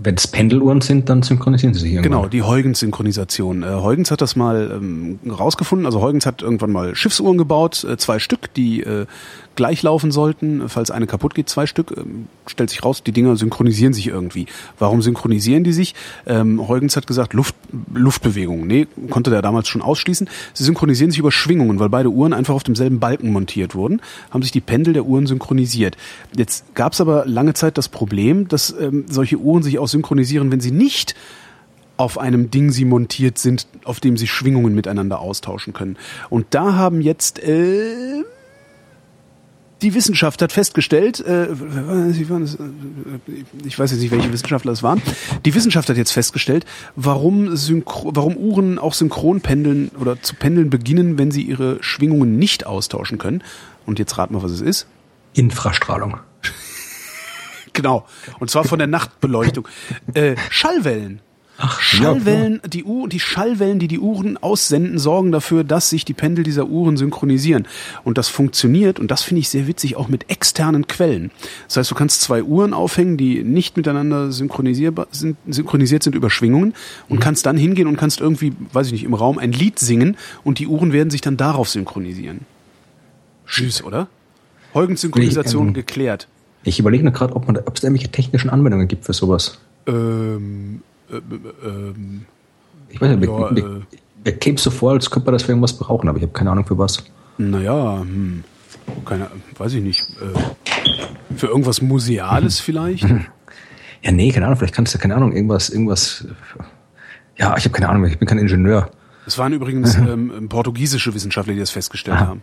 [0.05, 2.23] Wenn es Pendeluhren sind, dann synchronisieren sie sich irgendwann.
[2.23, 3.63] Genau, die Huygens-Synchronisation.
[3.63, 5.87] Äh, Huygens hat das mal ähm, rausgefunden.
[5.87, 9.07] Also Huygens hat irgendwann mal Schiffsuhren gebaut, äh, zwei Stück, die äh,
[9.55, 10.69] gleich laufen sollten.
[10.69, 11.95] Falls eine kaputt geht, zwei Stück.
[11.97, 14.47] Ähm, stellt sich raus, die Dinger synchronisieren sich irgendwie.
[14.79, 15.95] Warum synchronisieren die sich?
[16.27, 17.55] Ähm, Huygens hat gesagt, Luft,
[17.95, 18.67] Luftbewegungen.
[18.67, 20.29] Nee, konnte der damals schon ausschließen.
[20.55, 24.01] Sie synchronisieren sich über Schwingungen, weil beide Uhren einfach auf demselben Balken montiert wurden,
[24.31, 25.97] haben sich die Pendel der Uhren synchronisiert.
[26.37, 30.51] Jetzt gab es aber lange Zeit das Problem, dass ähm, solche Uhren sich auch synchronisieren,
[30.51, 31.15] wenn sie nicht
[31.97, 35.97] auf einem Ding sie montiert sind, auf dem sie Schwingungen miteinander austauschen können.
[36.31, 38.25] Und da haben jetzt äh,
[39.83, 45.03] die Wissenschaft hat festgestellt, äh, ich weiß jetzt nicht, welche Wissenschaftler es waren,
[45.45, 46.65] die Wissenschaft hat jetzt festgestellt,
[46.97, 52.67] warum, warum Uhren auch synchron pendeln oder zu pendeln beginnen, wenn sie ihre Schwingungen nicht
[52.67, 53.43] austauschen können.
[53.85, 54.87] Und jetzt raten wir, was es ist.
[55.35, 56.19] Infrastrahlung.
[57.73, 58.07] Genau.
[58.39, 59.69] Und zwar von der Nachtbeleuchtung.
[60.15, 61.21] Äh, Schallwellen.
[61.59, 66.05] Ach, Schallwellen, ja, die, Uhr, die Schallwellen, die die Uhren aussenden, sorgen dafür, dass sich
[66.05, 67.69] die Pendel dieser Uhren synchronisieren.
[68.05, 71.31] Und das funktioniert, und das finde ich sehr witzig, auch mit externen Quellen.
[71.69, 76.31] Das heißt, du kannst zwei Uhren aufhängen, die nicht miteinander synchronisierbar sind, synchronisiert sind über
[76.31, 76.75] Schwingungen
[77.09, 77.23] und mhm.
[77.23, 80.59] kannst dann hingehen und kannst irgendwie, weiß ich nicht, im Raum ein Lied singen und
[80.59, 82.41] die Uhren werden sich dann darauf synchronisieren.
[83.47, 84.09] Tschüss, oder?
[84.75, 86.29] Huygens Synchronisation ähm, geklärt.
[86.65, 89.59] Ich überlege nur gerade, ob, man, ob es da irgendwelche technischen Anwendungen gibt für sowas.
[89.87, 91.17] Ähm, äh,
[91.67, 92.27] ähm,
[92.89, 93.83] ich weiß nicht, ja, mir, mir,
[94.25, 96.51] mir käme so vor, als könnte man das für irgendwas brauchen, aber ich habe keine
[96.51, 97.03] Ahnung für was.
[97.39, 98.45] Naja, hm,
[99.05, 100.07] keine, weiß ich nicht.
[100.21, 103.09] Äh, für irgendwas Museales vielleicht?
[104.03, 106.27] Ja, nee, keine Ahnung, vielleicht kannst du, keine Ahnung, irgendwas, irgendwas.
[107.37, 108.91] Ja, ich habe keine Ahnung, ich bin kein Ingenieur.
[109.27, 112.27] Es waren übrigens ähm, portugiesische Wissenschaftler, die das festgestellt ah.
[112.27, 112.43] haben.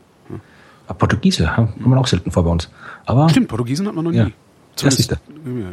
[0.90, 2.68] Ah, Portugiese, haben wir auch selten vor bei uns.
[3.06, 4.18] Aber, Stimmt, Portugiesen hat man noch nie.
[4.18, 4.28] Ja.
[4.76, 5.16] Zumindest,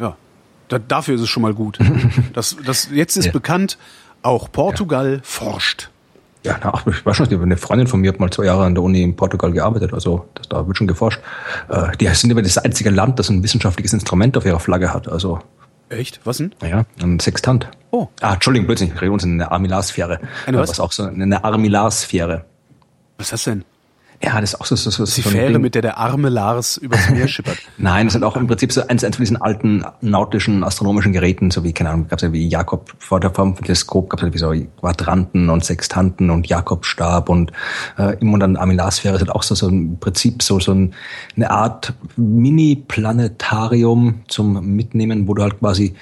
[0.00, 0.16] ja.
[0.68, 1.78] Da, dafür ist es schon mal gut.
[2.34, 3.32] Das, das, jetzt ist ja.
[3.32, 3.78] bekannt,
[4.20, 5.20] auch Portugal ja.
[5.22, 5.88] forscht.
[6.44, 8.84] Ja, na, ich weiß schon, eine Freundin von mir hat mal zwei Jahre an der
[8.84, 11.20] Uni in Portugal gearbeitet, also das, da wird schon geforscht.
[11.70, 15.08] Äh, die sind immer das einzige Land, das ein wissenschaftliches Instrument auf ihrer Flagge hat.
[15.08, 15.40] Also
[15.88, 16.20] Echt?
[16.24, 16.54] Was denn?
[16.62, 17.68] Ja, ein Sextant.
[17.90, 18.08] Oh.
[18.20, 20.20] Ah, Entschuldigung, plötzlich, wir reden uns in eine Armillarsphäre.
[20.46, 20.70] Eine was?
[20.70, 22.44] was auch so, eine Armillarsphäre.
[23.18, 23.64] Was ist das denn?
[24.22, 24.76] Ja, das ist auch so.
[24.76, 27.58] so, so ist die Fähre, mit der der arme Lars übers Meer schippert.
[27.76, 31.50] Nein, das sind auch im Prinzip so eins, eins von diesen alten nautischen astronomischen Geräten,
[31.50, 34.20] so wie, keine Ahnung, gab es ja wie Jakob vor der Form von Teleskop, gab
[34.20, 37.52] es ja wie so Quadranten und Sextanten und Jakobstab und
[37.98, 40.94] äh, immer dann Armillarsphäre ist halt auch so, so im Prinzip so, so ein,
[41.36, 45.94] eine Art Mini-Planetarium zum Mitnehmen, wo du halt quasi,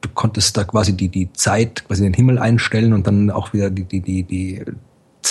[0.00, 3.70] du konntest da quasi die, die Zeit, quasi den Himmel einstellen und dann auch wieder
[3.70, 4.64] die, die, die, die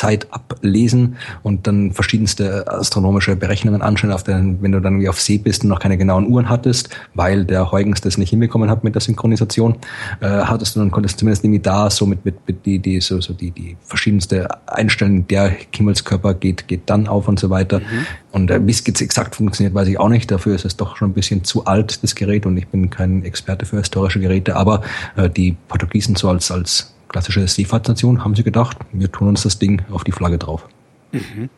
[0.02, 5.22] Zeit ablesen und dann verschiedenste astronomische Berechnungen anstellen, auf den, wenn du dann wie auf
[5.22, 8.84] See bist und noch keine genauen Uhren hattest, weil der Huygens das nicht hinbekommen hat
[8.84, 9.76] mit der Synchronisation,
[10.22, 13.22] äh, hattest du dann konntest zumindest irgendwie da so mit, mit, mit die, die, so,
[13.22, 17.78] so die, die verschiedenste Einstellung, der Himmelskörper geht, geht dann auf und so weiter.
[17.80, 18.08] Mhm.
[18.32, 20.32] Und äh, wie es jetzt exakt funktioniert, weiß ich auch nicht.
[20.32, 23.24] Dafür ist es doch schon ein bisschen zu alt, das Gerät, und ich bin kein
[23.24, 24.82] Experte für historische Geräte, aber
[25.16, 29.60] äh, die Portugiesen so als, als klassische Seefahrtsnation, haben sie gedacht, wir tun uns das
[29.60, 30.68] Ding auf die Flagge drauf.
[31.12, 31.50] Mhm.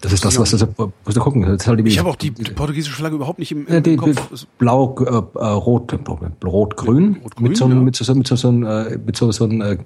[0.00, 0.66] Das ist das, was das,
[1.04, 1.46] was du gucken.
[1.46, 4.46] Halt ich habe auch die, die, portugiesische Flagge überhaupt nicht im, im die, Kopf.
[4.58, 5.96] Blau, äh, äh rot,
[6.44, 7.74] rot, grün, rot, mit so, ja.
[7.76, 9.78] mit so, mit so, so, äh, mit so, äh,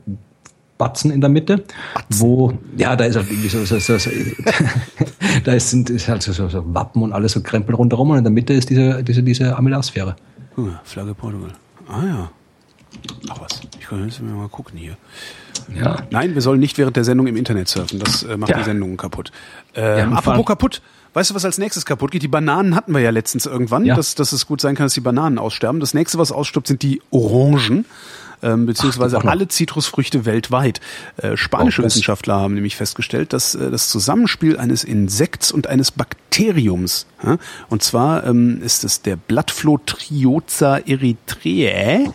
[0.79, 1.65] Batzen in der Mitte,
[1.95, 2.21] Batzen.
[2.21, 4.11] wo ja, da ist halt irgendwie so, so, so, so
[5.45, 8.19] da ist, sind ist halt so, so, so Wappen und alles so Krempel rundherum und
[8.19, 10.17] in der Mitte ist diese diese diese Armillarsphäre.
[10.55, 11.53] Hm, Flagge Portugal.
[11.89, 12.31] Ah ja.
[13.31, 13.61] Ach was.
[13.79, 14.97] Ich kann jetzt mal gucken hier.
[15.75, 15.97] Ja.
[16.11, 17.99] Nein, wir sollen nicht während der Sendung im Internet surfen.
[17.99, 18.59] Das äh, macht Ja.
[18.59, 19.33] die Sendung kaputt.
[19.75, 20.83] Ja, Ähm, vor apropos kaputt.
[21.15, 22.23] Weißt du, was als nächstes kaputt geht?
[22.23, 23.95] Die Bananen hatten wir ja letztens irgendwann, Ja.
[23.97, 25.81] dass, dass es gut sein kann, dass die Bananen aussterben.
[25.81, 27.85] Das nächste, was ausstirbt, sind die Orangen.
[28.43, 30.83] Ähm, beziehungsweise Ach, alle Zitrusfrüchte weltweit.
[31.17, 35.91] Äh, spanische Oh, Wissenschaftler haben nämlich festgestellt, dass äh, das Zusammenspiel eines Insekts und eines
[35.91, 37.39] Bakteriums, ja,
[37.71, 42.11] und zwar ähm, ist es der Blattfloh Trioza erythraeae,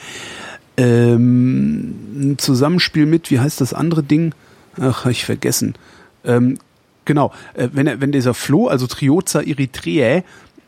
[0.78, 4.34] ähm, ein Zusammenspiel mit, wie heißt das andere Ding?
[4.80, 5.76] Ach, hab ich vergessen.
[6.24, 6.58] Ähm,
[7.06, 10.24] genau, äh, wenn, er, wenn dieser Floh, also Trioza erythraeae,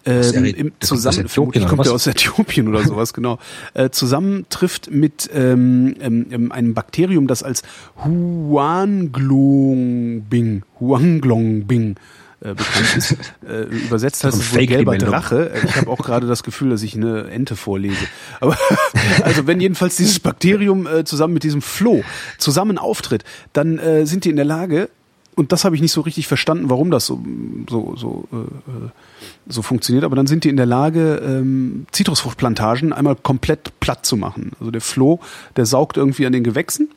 [0.06, 2.84] Aus ähm, im der kommt aus zusammen Äthiopien vermutlich oder kommt er aus Äthiopien oder
[2.84, 3.40] sowas genau
[3.74, 7.64] äh, zusammentrifft mit ähm, ähm, ähm, einem Bakterium, das als
[8.04, 11.96] Huanglongbing Huanglongbing
[12.44, 13.16] äh, bekannt ist.
[13.44, 14.98] Äh, übersetzt heißt es wohl gelber.
[14.98, 15.52] Drache.
[15.66, 18.06] Ich habe auch gerade das Gefühl, dass ich eine Ente vorlese.
[18.40, 18.58] Aber
[19.24, 22.04] also wenn jedenfalls dieses Bakterium äh, zusammen mit diesem Floh
[22.38, 24.90] zusammen auftritt, dann äh, sind die in der Lage
[25.36, 27.22] und das habe ich nicht so richtig verstanden, warum das so
[27.70, 28.90] so so äh, äh,
[29.48, 34.16] so funktioniert, aber dann sind die in der Lage, ähm, Zitrusfruchtplantagen einmal komplett platt zu
[34.16, 34.52] machen.
[34.60, 35.20] Also der Floh,
[35.58, 36.90] der saugt irgendwie an den Gewächsen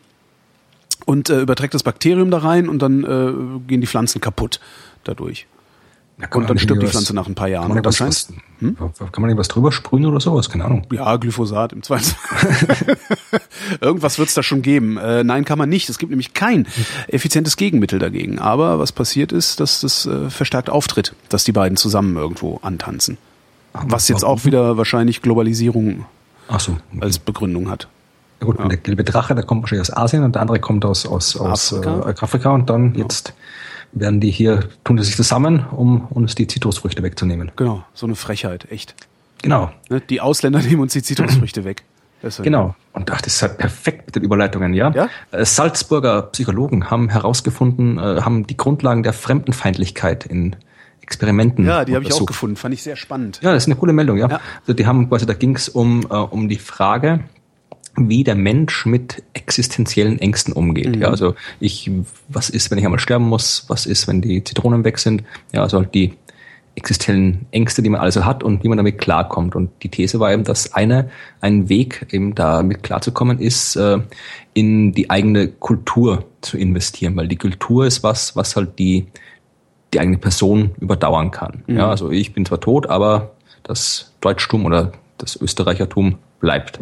[1.07, 4.61] und äh, überträgt das Bakterium da rein und dann äh, gehen die Pflanzen kaputt
[5.09, 5.47] dadurch.
[6.19, 7.67] Ja, kann Und dann stirbt die Pflanze nach ein paar Jahren.
[7.67, 8.41] Kann man, was, Wahrscheinlich-
[8.79, 10.49] was, kann man irgendwas drüber sprühen oder sowas?
[10.49, 10.87] Keine Ahnung.
[10.91, 12.97] Ja, Glyphosat im Zweifelsfall.
[13.83, 14.97] Irgendwas wird's da schon geben.
[14.97, 15.91] Äh, nein, kann man nicht.
[15.91, 16.67] Es gibt nämlich kein
[17.09, 18.39] effizientes Gegenmittel dagegen.
[18.39, 23.19] Aber was passiert ist, dass das äh, verstärkt auftritt, dass die beiden zusammen irgendwo antanzen.
[23.75, 26.07] Was jetzt auch wieder wahrscheinlich Globalisierung
[26.49, 26.79] Ach so.
[27.01, 27.89] als Begründung hat.
[28.41, 31.05] Ja gut, der gelbe Drache, der kommt wahrscheinlich aus Asien und der andere kommt aus,
[31.07, 31.75] aus, aus.
[31.75, 32.09] Afrika.
[32.09, 33.35] Äh, Afrika und dann jetzt
[33.99, 37.51] werden die hier, tun die sich zusammen, um uns die Zitrusfrüchte wegzunehmen.
[37.57, 38.95] Genau, so eine Frechheit, echt.
[39.43, 40.01] Genau, Ne?
[40.01, 41.83] Die Ausländer nehmen uns die Zitrusfrüchte weg.
[42.23, 42.45] Deswegen.
[42.45, 42.75] genau.
[42.93, 44.91] Und ach, das ist halt perfekt mit den Überleitungen, ja?
[44.91, 45.09] Ja?
[45.33, 50.57] Äh, Salzburger Psychologen haben herausgefunden, äh, haben die Grundlagen der Fremdenfeindlichkeit in
[51.03, 52.57] Experimenten Ja, die habe ich auch gefunden.
[52.57, 53.41] Fand ich sehr spannend.
[53.43, 54.29] Ja, das ist eine coole Meldung, ja.
[54.29, 54.41] Ja.
[54.63, 57.21] Also die haben quasi, da ging es um, äh, um die Frage,
[57.97, 60.97] wie der Mensch mit existenziellen Ängsten umgeht.
[60.97, 61.91] Ja, also ich,
[62.29, 63.65] was ist, wenn ich einmal sterben muss?
[63.69, 65.25] Was ist, wenn die Zitronen weg sind?
[65.53, 66.15] Ja, also halt die
[66.77, 69.57] existenziellen Ängste, die man also hat und wie man damit klarkommt.
[69.57, 73.99] Und die These war eben, dass eine, ein Weg, eben damit klarzukommen, ist, äh,
[74.53, 79.07] in die eigene Kultur zu investieren, weil die Kultur ist was, was halt die,
[79.95, 81.65] die eigene Person überdauern kann.
[81.67, 83.33] Ja, also ich bin zwar tot, aber
[83.63, 86.81] das Deutschtum oder das Österreichertum bleibt.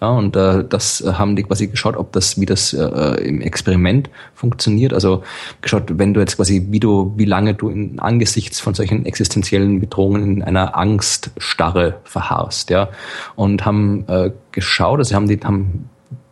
[0.00, 3.40] Ja, und äh, das äh, haben die quasi geschaut, ob das, wie das äh, im
[3.40, 4.94] Experiment funktioniert.
[4.94, 5.22] Also
[5.60, 9.80] geschaut, wenn du jetzt quasi, wie du, wie lange du in, angesichts von solchen existenziellen
[9.80, 12.88] Bedrohungen in einer Angststarre verharrst, ja.
[13.36, 15.90] Und haben äh, geschaut, also haben die haben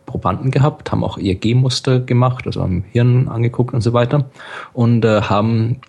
[0.09, 4.25] Probanden gehabt, haben auch EEG-Muster gemacht, also am Hirn angeguckt und so weiter
[4.73, 5.81] und äh, haben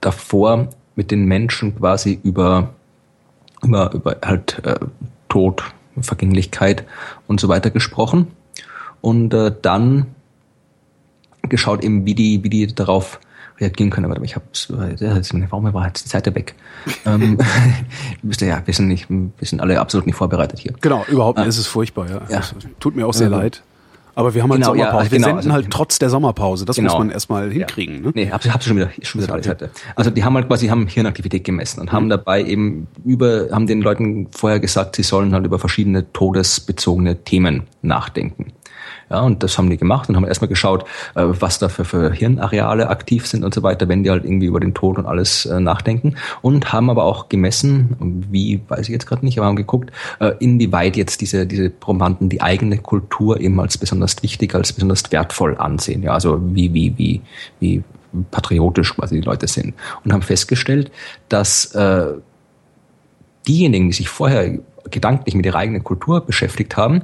[0.00, 2.70] davor mit den Menschen quasi über,
[3.62, 4.80] über, über halt äh,
[5.28, 5.62] Tod,
[6.00, 6.84] Vergänglichkeit
[7.26, 8.28] und so weiter gesprochen
[9.00, 10.06] und äh, dann
[11.48, 13.20] geschaut eben, wie die, wie die darauf
[13.60, 14.10] reagieren können.
[14.10, 16.54] Aber ich habe, meine Warum war jetzt die Seite weg.
[17.04, 17.38] ähm,
[18.40, 20.72] ja, wir sind nicht, wir sind alle absolut nicht vorbereitet hier.
[20.80, 21.48] Genau, überhaupt nicht.
[21.48, 22.22] Es ist furchtbar, ja.
[22.28, 22.38] Ja.
[22.40, 23.36] Es tut mir auch sehr Ja.
[23.38, 23.62] leid.
[24.14, 25.10] Aber wir haben halt Genau, ja, Sommerpause.
[25.10, 26.64] Wir genau, senden also- halt trotz der Sommerpause.
[26.64, 26.92] Das Genau.
[26.92, 28.02] muss man erstmal hinkriegen.
[28.02, 28.12] Ne?
[28.14, 29.70] Nee, hab's, hab's schon wieder, schon wieder heute.
[29.96, 33.80] Also die haben halt quasi haben Hirnaktivität gemessen und haben dabei eben über, haben den
[33.80, 38.52] Leuten vorher gesagt, sie sollen halt über verschiedene todesbezogene Themen nachdenken.
[39.12, 40.84] Ja, und das haben die gemacht und haben erstmal geschaut,
[41.14, 44.46] äh, was da für, für Hirnareale aktiv sind und so weiter, wenn die halt irgendwie
[44.46, 46.14] über den Tod und alles äh, nachdenken.
[46.40, 50.32] Und haben aber auch gemessen, wie, weiß ich jetzt gerade nicht, aber haben geguckt, äh,
[50.38, 55.58] inwieweit jetzt diese, diese Probanden die eigene Kultur eben als besonders wichtig, als besonders wertvoll
[55.58, 56.02] ansehen.
[56.02, 57.20] Ja, also wie, wie, wie,
[57.60, 57.82] wie
[58.30, 59.74] patriotisch quasi die Leute sind.
[60.04, 60.90] Und haben festgestellt,
[61.28, 62.14] dass äh,
[63.46, 64.58] diejenigen, die sich vorher
[64.90, 67.02] gedanklich mit ihrer eigenen Kultur beschäftigt haben,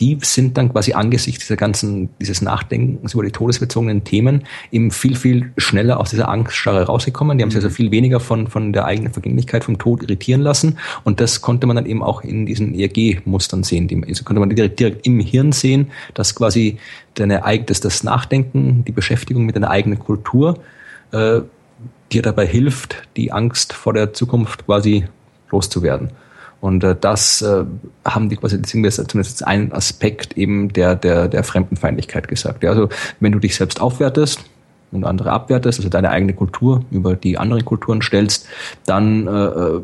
[0.00, 5.14] die sind dann quasi angesichts dieser ganzen, dieses Nachdenkens über die todesbezogenen Themen eben viel,
[5.14, 7.36] viel schneller aus dieser Angststarre rausgekommen.
[7.36, 10.78] Die haben sich also viel weniger von, von der eigenen Vergänglichkeit, vom Tod irritieren lassen.
[11.04, 13.88] Und das konnte man dann eben auch in diesen ERG-Mustern sehen.
[13.88, 16.78] Die, also konnte man direkt, direkt im Hirn sehen, dass quasi
[17.14, 20.58] deine, dass das Nachdenken, die Beschäftigung mit deiner eigenen Kultur,
[21.12, 21.40] äh,
[22.10, 25.04] dir dabei hilft, die Angst vor der Zukunft quasi
[25.50, 26.10] loszuwerden.
[26.60, 27.64] Und äh, das äh,
[28.04, 32.62] haben die quasi zumindest ein Aspekt eben der, der, der Fremdenfeindlichkeit gesagt.
[32.62, 32.88] Ja, also
[33.20, 34.44] wenn du dich selbst aufwertest
[34.92, 38.46] und andere abwertest, also deine eigene Kultur über die anderen Kulturen stellst,
[38.84, 39.80] dann äh, äh,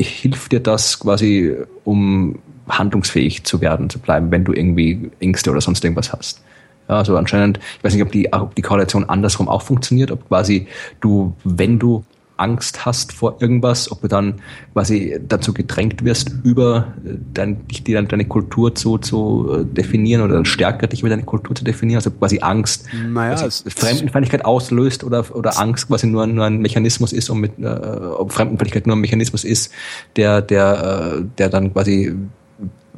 [0.00, 5.60] hilft dir das quasi, um handlungsfähig zu werden, zu bleiben, wenn du irgendwie Ängste oder
[5.60, 6.42] sonst irgendwas hast.
[6.88, 10.26] Ja, also anscheinend, ich weiß nicht, ob die, ob die Korrelation andersrum auch funktioniert, ob
[10.28, 10.66] quasi
[11.00, 12.04] du, wenn du
[12.38, 14.34] Angst hast vor irgendwas, ob du dann
[14.72, 20.86] quasi dazu gedrängt wirst, über äh, dein, deine Kultur zu, zu äh, definieren oder stärker
[20.86, 25.58] dich über deine Kultur zu definieren, also quasi Angst, naja, quasi Fremdenfeindlichkeit auslöst oder, oder
[25.58, 29.44] Angst quasi nur, nur ein Mechanismus ist, um mit, äh, ob Fremdenfeindlichkeit nur ein Mechanismus
[29.44, 29.72] ist,
[30.16, 32.14] der, der, äh, der dann quasi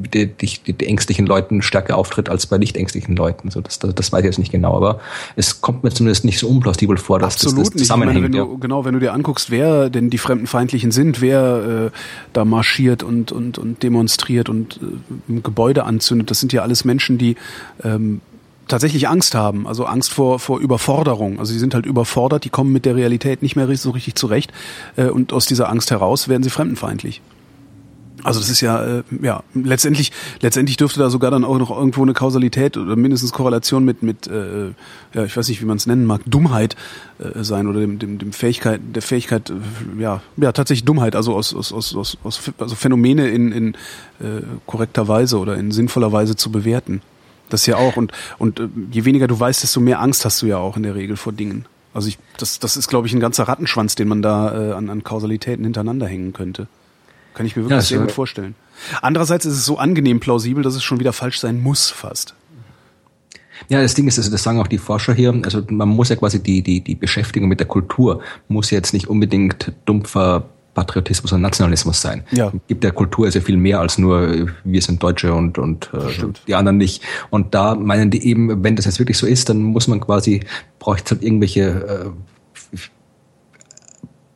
[0.09, 3.51] die, die, die ängstlichen Leuten stärker auftritt als bei nicht ängstlichen Leuten.
[3.51, 5.01] So, das, das, das weiß ich jetzt nicht genau, aber
[5.37, 8.23] es kommt mir zumindest nicht so unplausibel vor, dass Absolut das, das zusammenhängt.
[8.23, 11.97] Meine, wenn du, Genau, wenn du dir anguckst, wer denn die Fremdenfeindlichen sind, wer äh,
[12.33, 14.81] da marschiert und, und, und demonstriert und
[15.29, 17.37] äh, Gebäude anzündet, das sind ja alles Menschen, die
[17.83, 18.21] ähm,
[18.69, 21.39] tatsächlich Angst haben, also Angst vor, vor Überforderung.
[21.39, 24.53] Also sie sind halt überfordert, die kommen mit der Realität nicht mehr so richtig zurecht
[24.97, 27.21] äh, und aus dieser Angst heraus werden sie fremdenfeindlich.
[28.25, 32.03] Also das ist ja, äh, ja, letztendlich, letztendlich dürfte da sogar dann auch noch irgendwo
[32.03, 34.69] eine Kausalität oder mindestens Korrelation mit, mit äh,
[35.15, 36.77] ja, ich weiß nicht, wie man es nennen mag, Dummheit
[37.19, 41.35] äh, sein oder dem, dem, dem Fähigkeit, der Fähigkeit, äh, ja, ja, tatsächlich Dummheit, also
[41.35, 43.75] aus, aus, aus, aus, aus also Phänomene in, in
[44.21, 47.03] äh, korrekter Weise oder in sinnvoller Weise zu bewerten.
[47.49, 47.97] Das ja auch.
[47.97, 50.83] Und, und äh, je weniger du weißt, desto mehr Angst hast du ja auch in
[50.83, 51.67] der Regel vor Dingen.
[51.93, 54.89] Also ich, das, das ist, glaube ich, ein ganzer Rattenschwanz, den man da äh, an,
[54.91, 56.69] an Kausalitäten hintereinander hängen könnte.
[57.35, 58.55] Kann ich mir wirklich ja, sehr gut vorstellen.
[59.03, 62.35] Andererseits ist es so angenehm plausibel, dass es schon wieder falsch sein muss, fast.
[63.69, 66.17] Ja, das Ding ist, also das sagen auch die Forscher hier, also man muss ja
[66.17, 71.41] quasi die, die, die Beschäftigung mit der Kultur muss jetzt nicht unbedingt dumpfer Patriotismus und
[71.41, 72.23] Nationalismus sein.
[72.31, 72.53] Ja.
[72.69, 76.55] Gibt der Kultur sehr viel mehr als nur wir sind Deutsche und, und äh, die
[76.55, 77.03] anderen nicht.
[77.31, 80.41] Und da meinen die eben, wenn das jetzt wirklich so ist, dann muss man quasi,
[80.79, 82.11] braucht es halt irgendwelche äh,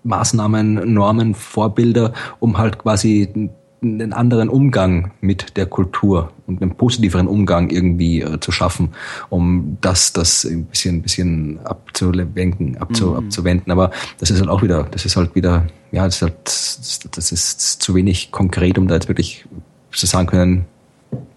[0.05, 3.51] Maßnahmen, Normen, Vorbilder, um halt quasi
[3.83, 8.91] einen anderen Umgang mit der Kultur und einen positiveren Umgang irgendwie äh, zu schaffen,
[9.29, 13.17] um das, das ein bisschen, ein bisschen abzulenken, abzu, mhm.
[13.17, 13.73] abzuwenden.
[13.73, 17.33] Aber das ist halt auch wieder, das ist halt wieder, ja, das ist halt, das
[17.33, 19.47] ist zu wenig konkret, um da jetzt wirklich
[19.93, 20.65] zu sagen können,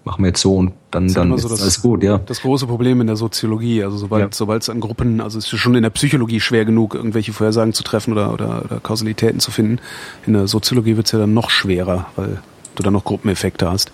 [0.03, 2.17] machen wir jetzt so und dann, dann ist so das, alles gut, ja.
[2.17, 4.29] Das große Problem in der Soziologie, also sobald ja.
[4.31, 7.73] sobald es an Gruppen, also es ist schon in der Psychologie schwer genug, irgendwelche Vorhersagen
[7.73, 9.79] zu treffen oder, oder, oder Kausalitäten zu finden.
[10.25, 12.41] In der Soziologie wird es ja dann noch schwerer, weil
[12.75, 13.91] du dann noch Gruppeneffekte hast.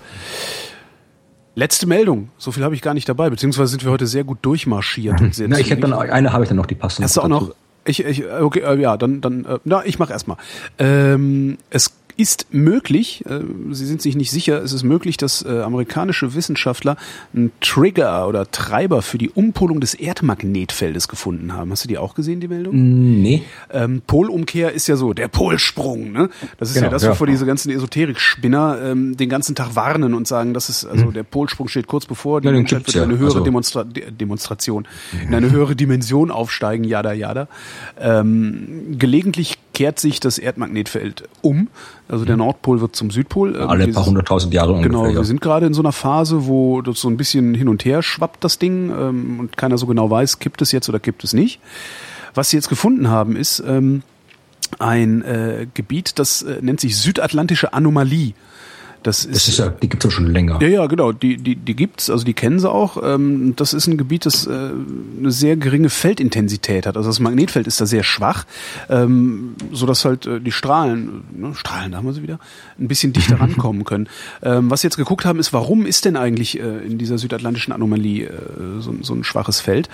[1.56, 2.30] Letzte Meldung.
[2.38, 5.20] So viel habe ich gar nicht dabei, beziehungsweise sind wir heute sehr gut durchmarschiert.
[5.36, 7.06] Sehr na, ich hätte dann eine habe ich dann noch die passende.
[7.06, 7.54] Hast du auch noch?
[7.86, 10.38] Ich, ich okay, äh, ja, dann dann äh, na, ich mache erstmal.
[10.80, 13.40] Ähm, es ist möglich, äh,
[13.72, 16.98] Sie sind sich nicht sicher, es ist möglich, dass äh, amerikanische Wissenschaftler
[17.34, 21.72] einen Trigger oder Treiber für die Umpolung des Erdmagnetfeldes gefunden haben.
[21.72, 22.76] Hast du die auch gesehen, die Meldung?
[22.76, 23.44] Mm, nee.
[23.72, 26.30] Ähm, Polumkehr ist ja so, der Polsprung, ne?
[26.58, 27.34] Das ist genau, ja das, wovor ja.
[27.34, 31.14] diese ganzen Esoterik-Spinner ähm, den ganzen Tag warnen und sagen, dass es, also hm.
[31.14, 33.04] der Polsprung steht kurz bevor, die ja, Menschheit wird ja.
[33.04, 33.44] eine höhere also.
[33.44, 34.88] Demonstra Demonstration,
[35.28, 37.48] in eine höhere Dimension aufsteigen, jada, jada.
[38.00, 41.68] Ähm, gelegentlich kehrt sich das Erdmagnetfeld um.
[42.08, 43.56] Also der Nordpol wird zum Südpol.
[43.56, 44.90] Ähm, Alle paar hunderttausend Jahre ungefähr.
[44.90, 47.84] Genau, wir sind gerade in so einer Phase, wo das so ein bisschen hin und
[47.84, 51.24] her schwappt, das Ding, ähm, und keiner so genau weiß, kippt es jetzt oder kippt
[51.24, 51.60] es nicht.
[52.36, 54.04] Was sie jetzt gefunden haben, ist ähm,
[54.80, 58.34] ein äh, Gebiet, das äh, nennt sich südatlantische Anomalie.
[59.04, 60.62] Das ist, das ist ja, die gibt's ja schon länger.
[60.62, 61.12] Ja, ja, genau.
[61.12, 62.98] Die, die, die gibt's, also die kennen sie auch.
[63.04, 64.52] Ähm, das ist ein Gebiet, das äh,
[65.20, 66.98] eine sehr geringe Feldintensität hat.
[66.98, 68.46] Also das Magnetfeld ist da sehr schwach,
[68.90, 72.40] ähm, so dass halt äh, die Strahlen, ne, Strahlen, da haben wir sie wieder,
[72.80, 74.08] ein bisschen dichter rankommen können.
[74.42, 77.74] Ähm, was sie jetzt geguckt haben, ist, warum ist denn eigentlich äh, in dieser südatlantischen
[77.74, 78.32] Anomalie
[78.80, 79.90] so, so ein schwaches Feld?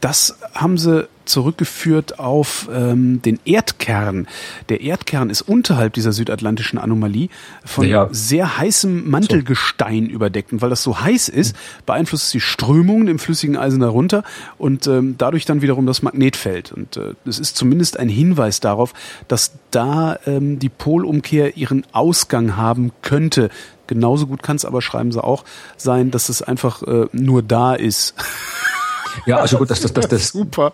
[0.00, 4.26] Das haben sie zurückgeführt auf ähm, den Erdkern.
[4.68, 7.28] Der Erdkern ist unterhalb dieser südatlantischen Anomalie
[7.64, 8.08] von ja.
[8.10, 10.10] sehr heißem Mantelgestein so.
[10.10, 10.52] überdeckt.
[10.52, 11.54] Und weil das so heiß ist,
[11.86, 14.24] beeinflusst es die Strömungen im flüssigen Eisen darunter
[14.56, 16.72] und ähm, dadurch dann wiederum das Magnetfeld.
[16.72, 18.94] Und äh, es ist zumindest ein Hinweis darauf,
[19.28, 23.50] dass da ähm, die Polumkehr ihren Ausgang haben könnte.
[23.86, 25.44] Genauso gut kann es aber, schreiben sie auch,
[25.76, 28.14] sein, dass es einfach äh, nur da ist.
[29.26, 30.72] Ja, also gut, dass das, das, das, super.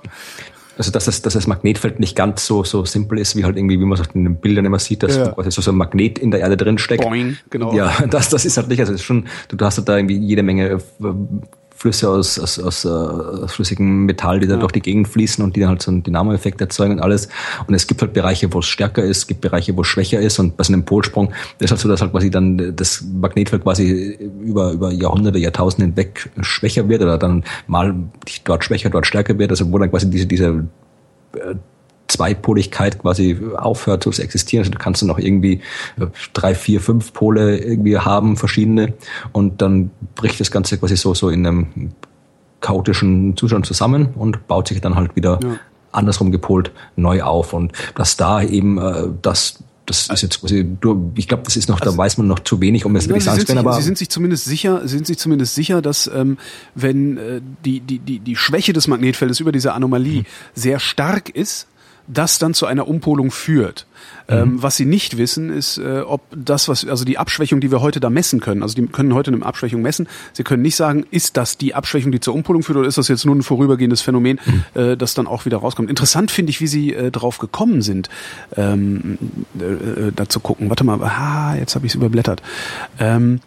[0.77, 3.79] Also dass das, dass das Magnetfeld nicht ganz so so simpel ist, wie halt irgendwie,
[3.79, 5.29] wie man es in den Bildern immer sieht, dass ja.
[5.29, 7.05] quasi so, so ein Magnet in der Erde drin steckt.
[7.05, 7.73] Boing, genau.
[7.73, 9.97] Ja, das, das ist halt nicht, also das ist schon, du, du hast halt da
[9.97, 10.79] irgendwie jede Menge äh,
[11.85, 14.61] Flüsse aus, aus, aus, aus flüssigem Metall, die da ja.
[14.61, 17.29] durch die Gegend fließen und die dann halt so einen Dynamo-Effekt erzeugen und alles.
[17.67, 20.19] Und es gibt halt Bereiche, wo es stärker ist, es gibt Bereiche, wo es schwächer
[20.19, 23.05] ist und bei so einem Polsprung, das ist halt so, dass halt quasi dann das
[23.21, 27.95] Magnetfeld quasi über, über Jahrhunderte, Jahrtausende hinweg schwächer wird oder dann mal
[28.45, 30.67] dort schwächer, dort stärker wird, also wo dann quasi diese, diese
[31.35, 31.55] äh,
[32.09, 34.63] Zweipoligkeit quasi aufhört zu existieren.
[34.63, 35.61] Also du kannst dann noch irgendwie
[35.99, 38.95] äh, drei, vier, fünf Pole irgendwie haben, verschiedene,
[39.33, 41.93] und dann bricht das Ganze quasi so, so in einem
[42.61, 45.57] chaotischen Zustand zusammen und baut sich dann halt wieder ja.
[45.93, 47.53] andersrum gepolt neu auf.
[47.53, 50.67] Und dass da eben äh, das das ist jetzt quasi,
[51.15, 53.25] ich glaube, das ist noch, also, da weiß man noch zu wenig, um es wirklich
[53.25, 53.59] sagen zu können.
[53.59, 56.39] Aber Sie sind sich zumindest sicher, Sie sind sich zumindest sicher, dass ähm,
[56.75, 60.27] wenn äh, die, die, die, die Schwäche des Magnetfeldes über diese Anomalie mhm.
[60.55, 61.67] sehr stark ist,
[62.07, 63.87] das dann zu einer Umpolung führt.
[64.29, 64.35] Mhm.
[64.35, 67.81] Ähm, was sie nicht wissen, ist, äh, ob das, was, also die Abschwächung, die wir
[67.81, 71.07] heute da messen können, also die können heute eine Abschwächung messen, sie können nicht sagen,
[71.11, 74.03] ist das die Abschwächung, die zur Umpolung führt, oder ist das jetzt nur ein vorübergehendes
[74.03, 74.81] Phänomen, mhm.
[74.81, 75.91] äh, das dann auch wieder rauskommt.
[75.91, 78.09] Interessant finde ich, wie sie äh, drauf gekommen sind,
[78.57, 79.19] ähm,
[79.59, 80.69] äh, da zu gucken.
[80.71, 82.43] Warte mal, ah, jetzt habe ich es überblättert.
[82.99, 83.41] Ähm,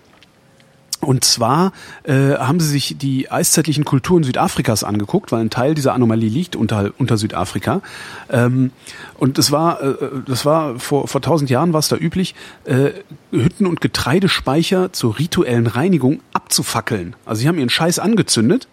[1.00, 1.74] und zwar
[2.04, 6.56] äh, haben sie sich die eiszeitlichen Kulturen Südafrikas angeguckt, weil ein Teil dieser Anomalie liegt
[6.56, 7.82] unter, unter Südafrika.
[8.30, 8.72] Ähm,
[9.18, 9.96] und es war, äh,
[10.26, 12.34] das war vor, vor tausend Jahren war es da üblich,
[12.66, 12.92] äh,
[13.32, 17.14] Hütten und Getreidespeicher zur rituellen Reinigung abzufackeln.
[17.26, 18.70] Also sie haben ihren Scheiß angezündet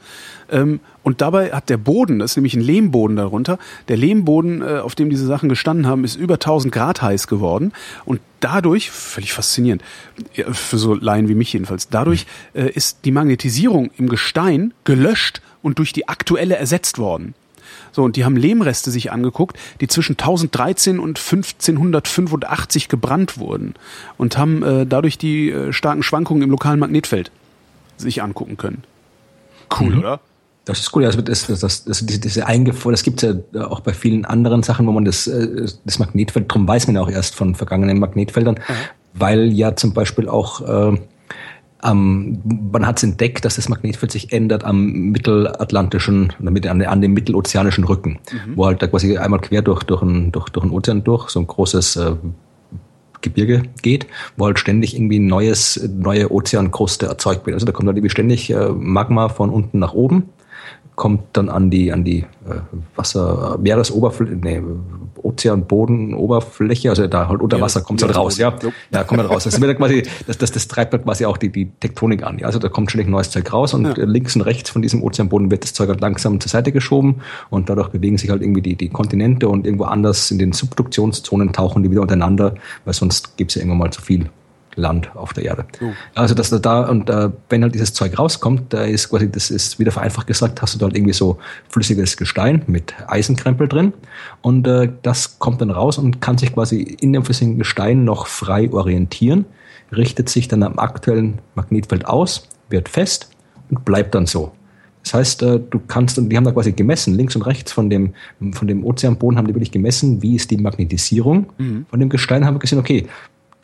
[0.48, 3.58] ähm, und dabei hat der Boden, das ist nämlich ein Lehmboden darunter,
[3.88, 7.72] der Lehmboden, äh, auf dem diese Sachen gestanden haben, ist über 1000 Grad heiß geworden.
[8.04, 9.82] Und dadurch, völlig faszinierend,
[10.52, 15.80] für so Laien wie mich jedenfalls, dadurch äh, ist die Magnetisierung im Gestein gelöscht und
[15.80, 17.34] durch die aktuelle ersetzt worden.
[17.90, 23.74] So, und die haben Lehmreste sich angeguckt, die zwischen 1013 und 1585 gebrannt wurden
[24.16, 27.32] und haben äh, dadurch die äh, starken Schwankungen im lokalen Magnetfeld
[27.96, 28.84] sich angucken können.
[29.78, 29.98] Cool, mhm.
[29.98, 30.20] oder?
[30.64, 31.04] Das ist cool.
[31.04, 34.62] Also das, das, das, das, diese Eingefroren, das gibt es ja auch bei vielen anderen
[34.62, 37.98] Sachen, wo man das, äh, das Magnetfeld, darum weiß man ja auch erst von vergangenen
[37.98, 38.74] Magnetfeldern, mhm.
[39.12, 40.98] weil ja zum Beispiel auch äh,
[41.84, 42.40] ähm,
[42.72, 47.12] man hat es entdeckt, dass das Magnetfeld sich ändert am mittelatlantischen, damit an, an dem
[47.12, 48.56] mittelozeanischen Rücken, mhm.
[48.56, 51.40] wo halt da quasi einmal quer durch, durch, ein, durch, durch ein Ozean durch, so
[51.40, 52.12] ein großes äh,
[53.24, 54.06] Gebirge geht,
[54.36, 57.54] wo halt ständig irgendwie neues, neue Ozeankruste erzeugt wird.
[57.54, 60.28] Also da kommt halt irgendwie ständig äh, Magma von unten nach oben
[60.96, 62.60] kommt dann an die an die äh,
[62.94, 64.62] Wasser Meeresoberfläche nee,
[65.22, 68.54] Ozean Boden Oberfläche also da halt unter Wasser kommt halt raus ja
[68.92, 71.50] ja kommt halt raus das wird quasi das, das das treibt halt quasi auch die
[71.50, 72.46] die Tektonik an ja?
[72.46, 74.04] also da kommt ständig neues Zeug raus und ja.
[74.04, 77.68] links und rechts von diesem Ozeanboden wird das Zeug halt langsam zur Seite geschoben und
[77.68, 81.82] dadurch bewegen sich halt irgendwie die die Kontinente und irgendwo anders in den Subduktionszonen tauchen
[81.82, 84.28] die wieder untereinander weil sonst gibt's ja irgendwann mal zu viel
[84.76, 85.64] Land auf der Erde.
[85.80, 85.92] Oh.
[86.14, 89.50] Also dass da, da und äh, wenn halt dieses Zeug rauskommt, da ist quasi, das
[89.50, 93.92] ist wieder vereinfacht gesagt, hast du dort irgendwie so flüssiges Gestein mit Eisenkrempel drin
[94.42, 98.26] und äh, das kommt dann raus und kann sich quasi in dem flüssigen Gestein noch
[98.26, 99.44] frei orientieren,
[99.94, 103.30] richtet sich dann am aktuellen Magnetfeld aus, wird fest
[103.70, 104.52] und bleibt dann so.
[105.04, 107.90] Das heißt, äh, du kannst, und die haben da quasi gemessen, links und rechts von
[107.90, 108.14] dem,
[108.52, 111.86] von dem Ozeanboden haben die wirklich gemessen, wie ist die Magnetisierung mhm.
[111.90, 113.06] von dem Gestein, haben wir gesehen, okay,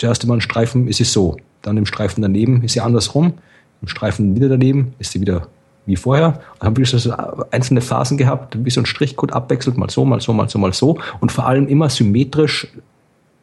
[0.01, 3.35] Zuerst immer ein Streifen ist sie so, dann im Streifen daneben ist sie andersrum,
[3.83, 5.49] im Streifen wieder daneben ist sie wieder
[5.85, 6.41] wie vorher.
[6.59, 7.13] Und haben wirklich so
[7.51, 10.73] einzelne Phasen gehabt, wie so ein Strichcode abwechselt, mal so, mal so, mal so, mal
[10.73, 10.99] so.
[11.21, 12.69] Und vor allem immer symmetrisch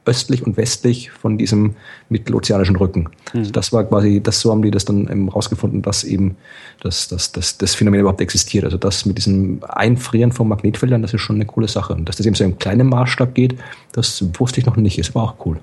[0.06, 1.76] östlich und westlich von diesem
[2.10, 3.02] mittelozeanischen Rücken.
[3.34, 3.40] Mhm.
[3.40, 6.38] Also das war quasi, das so haben die das dann eben rausgefunden, dass eben
[6.82, 8.66] das, das, das, das Phänomen überhaupt existiert.
[8.66, 11.94] Also das mit diesem Einfrieren von Magnetfeldern, das ist schon eine coole Sache.
[11.94, 13.60] Und dass das eben so im kleinen Maßstab geht,
[13.92, 14.98] das wusste ich noch nicht.
[14.98, 15.60] Ist aber auch cool.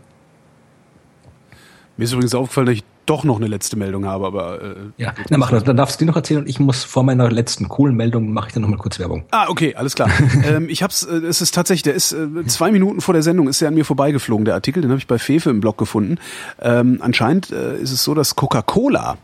[1.97, 5.15] Mir ist übrigens aufgefallen, dass ich doch noch eine letzte Meldung habe, aber äh, ja,
[5.29, 5.65] dann mach das.
[5.65, 8.49] Dann darfst du die noch erzählen und ich muss vor meiner letzten coolen Meldung mache
[8.49, 9.25] ich dann noch mal kurz Werbung.
[9.31, 10.09] Ah, okay, alles klar.
[10.45, 13.49] ähm, ich hab's, äh, es ist tatsächlich, der ist äh, zwei Minuten vor der Sendung
[13.49, 16.19] ist der an mir vorbeigeflogen, der Artikel, den habe ich bei Fefe im Blog gefunden.
[16.61, 19.19] Ähm, anscheinend äh, ist es so, dass Coca-Cola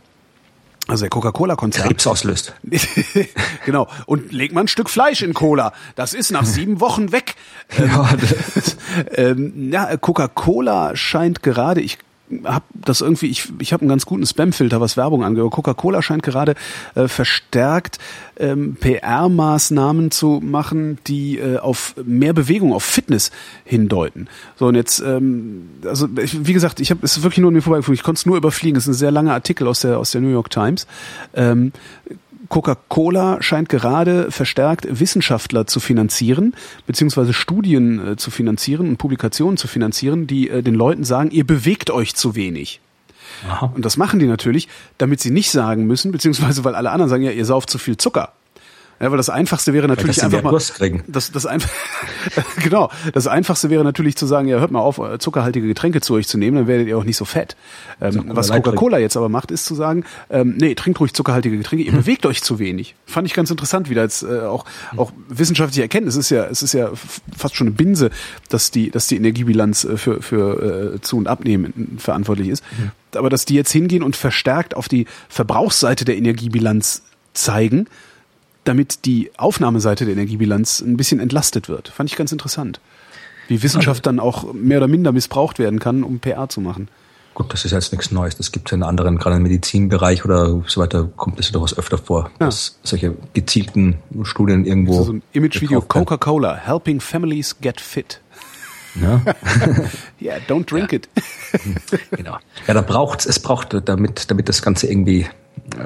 [0.88, 1.86] also der Coca-Cola-Konzern.
[1.86, 2.54] Krebs auslöst.
[3.64, 3.86] genau.
[4.06, 5.72] Und legt man ein Stück Fleisch in Cola.
[5.94, 7.36] Das ist nach sieben Wochen weg.
[7.78, 8.08] ja,
[9.12, 11.98] ähm, ja Coca-Cola scheint gerade, ich
[12.44, 15.50] habe das irgendwie, ich, ich habe einen ganz guten Spamfilter, was Werbung angeht.
[15.50, 16.54] Coca-Cola scheint gerade
[16.94, 17.98] äh, verstärkt
[18.38, 23.30] ähm, PR-Maßnahmen zu machen, die äh, auf mehr Bewegung, auf Fitness
[23.64, 24.28] hindeuten.
[24.56, 27.54] So und jetzt, ähm, also ich, wie gesagt, ich habe es ist wirklich nur an
[27.54, 27.98] mir vorbeigeführt.
[27.98, 28.76] Ich konnte es nur überfliegen.
[28.76, 30.86] Es ist ein sehr langer Artikel aus der aus der New York Times.
[31.34, 31.72] Ähm,
[32.50, 36.54] Coca-Cola scheint gerade verstärkt Wissenschaftler zu finanzieren,
[36.86, 41.46] beziehungsweise Studien äh, zu finanzieren und Publikationen zu finanzieren, die äh, den Leuten sagen, ihr
[41.46, 42.80] bewegt euch zu wenig.
[43.48, 43.72] Aha.
[43.74, 47.22] Und das machen die natürlich, damit sie nicht sagen müssen, beziehungsweise weil alle anderen sagen,
[47.22, 48.32] ja, ihr sauft zu viel Zucker.
[49.00, 50.50] Ja, weil das Einfachste wäre natürlich einfach mal.
[51.06, 51.70] Das, das einfach,
[52.62, 52.90] genau.
[53.14, 56.36] Das Einfachste wäre natürlich zu sagen, ja, hört mal auf, zuckerhaltige Getränke zu euch zu
[56.36, 57.56] nehmen, dann werdet ihr auch nicht so fett.
[58.02, 61.82] Ähm, was Coca-Cola jetzt aber macht, ist zu sagen, ähm, nee, trinkt ruhig zuckerhaltige Getränke,
[61.84, 62.00] ihr hm.
[62.00, 62.94] bewegt euch zu wenig.
[63.06, 66.62] Fand ich ganz interessant, wie da jetzt äh, auch, auch wissenschaftliche Erkenntnis ist ja, es
[66.62, 66.90] ist ja
[67.34, 68.10] fast schon eine Binse,
[68.50, 72.62] dass die, dass die Energiebilanz äh, für, für äh, Zu- und Abnehmen verantwortlich ist.
[72.78, 72.90] Mhm.
[73.16, 77.86] Aber dass die jetzt hingehen und verstärkt auf die Verbrauchsseite der Energiebilanz zeigen,
[78.64, 81.88] damit die Aufnahmeseite der Energiebilanz ein bisschen entlastet wird.
[81.88, 82.80] Fand ich ganz interessant.
[83.48, 86.88] Wie Wissenschaft dann auch mehr oder minder missbraucht werden kann, um PR zu machen.
[87.34, 88.36] Gut, das ist jetzt nichts Neues.
[88.36, 91.96] Das gibt es in anderen, gerade im Medizinbereich oder so weiter, kommt es durchaus öfter
[91.96, 92.46] vor, ja.
[92.46, 95.04] dass solche gezielten Studien irgendwo.
[95.04, 98.20] So ein Imagevideo Coca-Cola, helping families get fit.
[99.00, 99.22] Ja.
[100.20, 100.98] yeah, don't drink ja.
[100.98, 101.08] it.
[102.10, 102.38] genau.
[102.66, 105.26] Ja, da braucht's, es braucht, damit, damit das Ganze irgendwie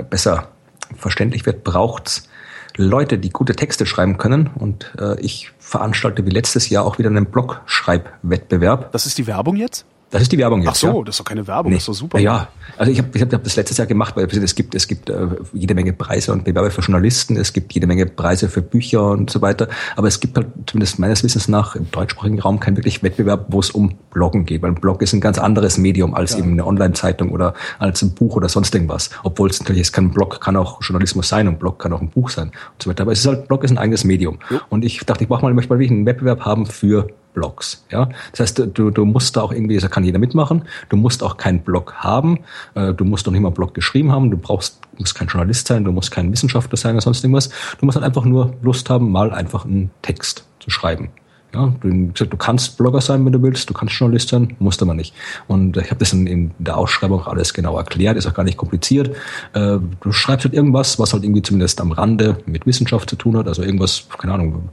[0.09, 0.49] besser
[0.97, 2.29] verständlich wird, braucht's
[2.77, 4.51] Leute, die gute Texte schreiben können.
[4.55, 8.93] Und äh, ich veranstalte wie letztes Jahr auch wieder einen Blogschreibwettbewerb.
[8.93, 9.87] Das ist die Werbung jetzt?
[10.11, 10.71] Das ist die Werbung jetzt.
[10.71, 11.05] Ach so, ja.
[11.05, 11.77] das ist doch keine Werbung, nee.
[11.77, 12.19] das ist doch super.
[12.21, 15.11] Ja, also ich habe ich hab das letztes Jahr gemacht, weil es gibt, es gibt
[15.11, 19.11] äh, jede Menge Preise und Bewerbe für Journalisten, es gibt jede Menge Preise für Bücher
[19.11, 19.69] und so weiter.
[19.97, 23.61] Aber es gibt halt zumindest meines Wissens nach im deutschsprachigen Raum keinen wirklich Wettbewerb, wo
[23.61, 24.63] es um Bloggen geht.
[24.63, 26.39] Weil ein Blog ist ein ganz anderes Medium als ja.
[26.39, 29.11] eben eine Online-Zeitung oder als ein Buch oder sonst irgendwas.
[29.25, 32.01] Obwohl es natürlich, es kann ein Blog kann auch Journalismus sein und Blog kann auch
[32.01, 33.03] ein Buch sein und so weiter.
[33.03, 34.39] Aber es ist halt, Blog ist ein eigenes Medium.
[34.51, 34.61] Ja.
[34.69, 37.85] Und ich dachte, ich brauche mal, ich möchte mal wirklich einen Wettbewerb haben für Blogs.
[37.91, 40.63] Ja, das heißt, du, du musst da auch irgendwie, da kann jeder mitmachen.
[40.89, 42.41] Du musst auch keinen Blog haben.
[42.75, 44.31] Äh, du musst doch nicht mal einen Blog geschrieben haben.
[44.31, 45.85] Du brauchst, musst kein Journalist sein.
[45.85, 47.51] Du musst kein Wissenschaftler sein oder sonst irgendwas.
[47.79, 51.11] Du musst halt einfach nur Lust haben, mal einfach einen Text zu schreiben.
[51.55, 54.95] Ja, du, du kannst Blogger sein, wenn du willst, du kannst Journalist sein, musst aber
[54.95, 55.15] nicht.
[55.47, 58.43] Und ich habe das in, in, der Ausschreibung auch alles genau erklärt, ist auch gar
[58.43, 59.15] nicht kompliziert.
[59.53, 63.37] Äh, du schreibst halt irgendwas, was halt irgendwie zumindest am Rande mit Wissenschaft zu tun
[63.37, 64.69] hat, also irgendwas, keine Ahnung,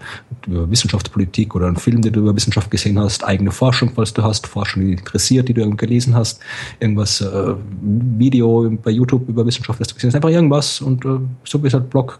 [0.48, 4.24] über Wissenschaftspolitik oder einen Film, den du über Wissenschaft gesehen hast, eigene Forschung, falls du
[4.24, 6.42] hast, Forschung, die interessiert, die du gelesen hast,
[6.80, 11.20] irgendwas, äh, Video bei YouTube über Wissenschaft, das du gesehen hast, einfach irgendwas und äh,
[11.44, 12.20] so wie halt Blog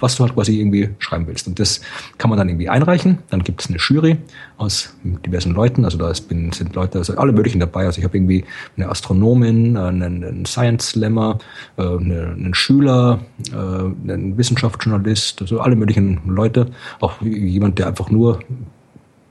[0.00, 1.46] was du halt quasi irgendwie schreiben willst.
[1.46, 1.80] Und das
[2.18, 3.18] kann man dann irgendwie einreichen.
[3.30, 4.16] Dann gibt es eine Jury
[4.56, 5.84] aus diversen Leuten.
[5.84, 7.86] Also da bin, sind Leute, also alle möglichen dabei.
[7.86, 8.44] Also ich habe irgendwie
[8.76, 11.38] eine Astronomin, einen, einen Science Slammer,
[11.76, 13.20] äh, einen Schüler,
[13.52, 16.66] äh, einen Wissenschaftsjournalist, also alle möglichen Leute.
[17.00, 18.40] Auch jemand, der einfach nur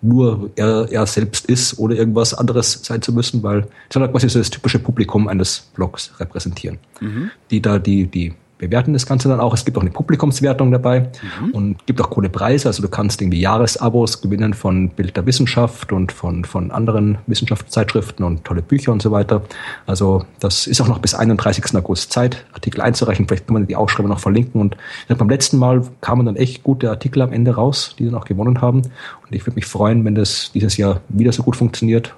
[0.06, 4.30] nur er, er selbst ist oder irgendwas anderes sein zu müssen, weil es halt quasi
[4.30, 6.78] so das typische Publikum eines Blogs repräsentieren.
[7.02, 7.32] Mhm.
[7.50, 9.54] Die da die, die bewerten das Ganze dann auch.
[9.54, 11.52] Es gibt auch eine Publikumswertung dabei mhm.
[11.52, 12.70] und gibt auch coole Preise.
[12.70, 18.26] Also du kannst irgendwie Jahresabos gewinnen von Bild der Wissenschaft und von, von anderen Wissenschaftszeitschriften
[18.26, 19.42] und tolle Bücher und so weiter.
[19.86, 21.76] Also das ist auch noch bis 31.
[21.76, 23.28] August Zeit, Artikel einzureichen.
[23.28, 24.62] Vielleicht kann man die Ausschreibung noch verlinken.
[24.62, 24.78] Und
[25.08, 28.62] beim letzten Mal kamen dann echt gute Artikel am Ende raus, die dann auch gewonnen
[28.62, 28.82] haben.
[28.82, 32.16] Und ich würde mich freuen, wenn das dieses Jahr wieder so gut funktioniert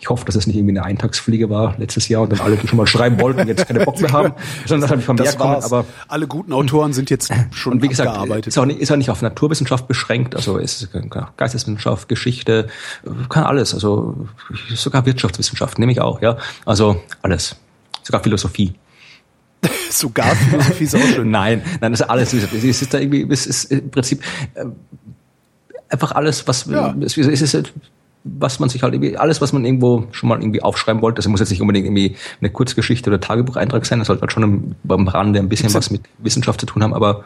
[0.00, 2.66] ich hoffe, dass es nicht irgendwie eine Eintagsfliege war letztes Jahr und dann alle, die
[2.66, 4.34] schon mal schreiben wollten, jetzt keine Bock mehr haben,
[4.66, 5.62] sondern dass halt von mehr kommen.
[5.62, 8.10] Aber alle guten Autoren sind jetzt schon und wie gesagt,
[8.46, 10.88] Ist auch, nicht, ist auch nicht auf Naturwissenschaft beschränkt, also ist
[11.36, 12.68] Geisteswissenschaft, Geschichte,
[13.28, 14.26] kann alles, also
[14.74, 17.56] sogar Wirtschaftswissenschaft nehme ich auch, ja, also alles,
[18.02, 18.74] sogar Philosophie.
[19.90, 21.30] sogar Philosophie ist auch schön.
[21.30, 22.32] Nein, nein, das ist alles.
[22.32, 24.22] Es ist da irgendwie, es ist im Prinzip
[24.54, 24.64] äh,
[25.88, 26.94] einfach alles, was ja.
[27.00, 27.72] es ist
[28.24, 31.28] was man sich halt irgendwie, alles, was man irgendwo schon mal irgendwie aufschreiben wollte, das
[31.28, 34.74] muss jetzt nicht unbedingt irgendwie eine Kurzgeschichte oder Tagebucheintrag sein, das sollte halt schon im,
[34.88, 37.24] am Rande ein bisschen was mit Wissenschaft zu tun haben, aber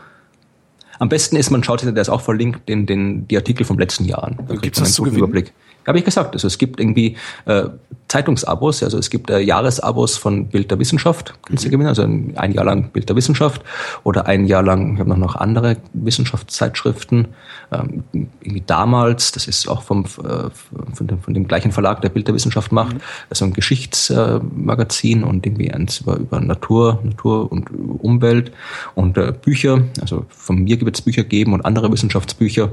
[0.99, 3.79] am besten ist, man schaut sich, der ist auch verlinkt, den, den, die Artikel vom
[3.79, 4.39] letzten Jahr an.
[4.47, 5.53] Da gibt es einen guten Überblick.
[5.87, 6.35] Habe ich gesagt.
[6.35, 7.17] Also es gibt irgendwie
[7.47, 7.65] äh,
[8.09, 11.73] Zeitungsabos, also es gibt äh, Jahresabos von Bild der Wissenschaft, kannst du mhm.
[11.73, 13.63] gewinnen, also ein, Jahr lang Bild der Wissenschaft
[14.05, 17.29] oder ein Jahr lang, ich habe noch, noch andere Wissenschaftszeitschriften,
[17.73, 20.51] ähm, irgendwie damals, das ist auch vom, äh,
[20.95, 23.01] von, dem, von dem gleichen Verlag, der Bild der Wissenschaft macht, mhm.
[23.31, 27.69] also ein Geschichtsmagazin äh, und irgendwie eins über, über Natur, Natur und
[27.99, 28.53] Umwelt
[28.95, 32.71] und äh, Bücher, also von mir gibt es Bücher geben und andere Wissenschaftsbücher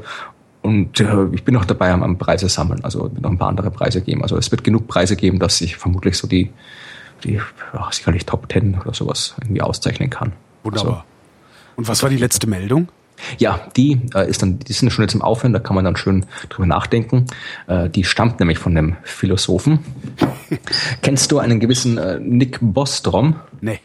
[0.62, 3.72] und äh, ich bin auch dabei am, am Preise sammeln, also noch ein paar andere
[3.72, 4.22] Preise geben.
[4.22, 6.52] Also es wird genug Preise geben, dass ich vermutlich so die,
[7.24, 7.40] die
[7.74, 10.34] ach, sicherlich Top Ten oder sowas irgendwie auszeichnen kann.
[10.64, 10.92] Wunderbar.
[10.92, 11.04] Also,
[11.78, 12.90] Und was war die letzte Meldung?
[13.38, 15.96] Ja, die äh, ist dann, die sind schon jetzt im Aufhören, da kann man dann
[15.96, 17.28] schön drüber nachdenken.
[17.68, 19.80] Äh, die stammt nämlich von einem Philosophen.
[21.02, 23.36] Kennst du einen gewissen äh, Nick Bostrom?
[23.62, 23.80] Nee.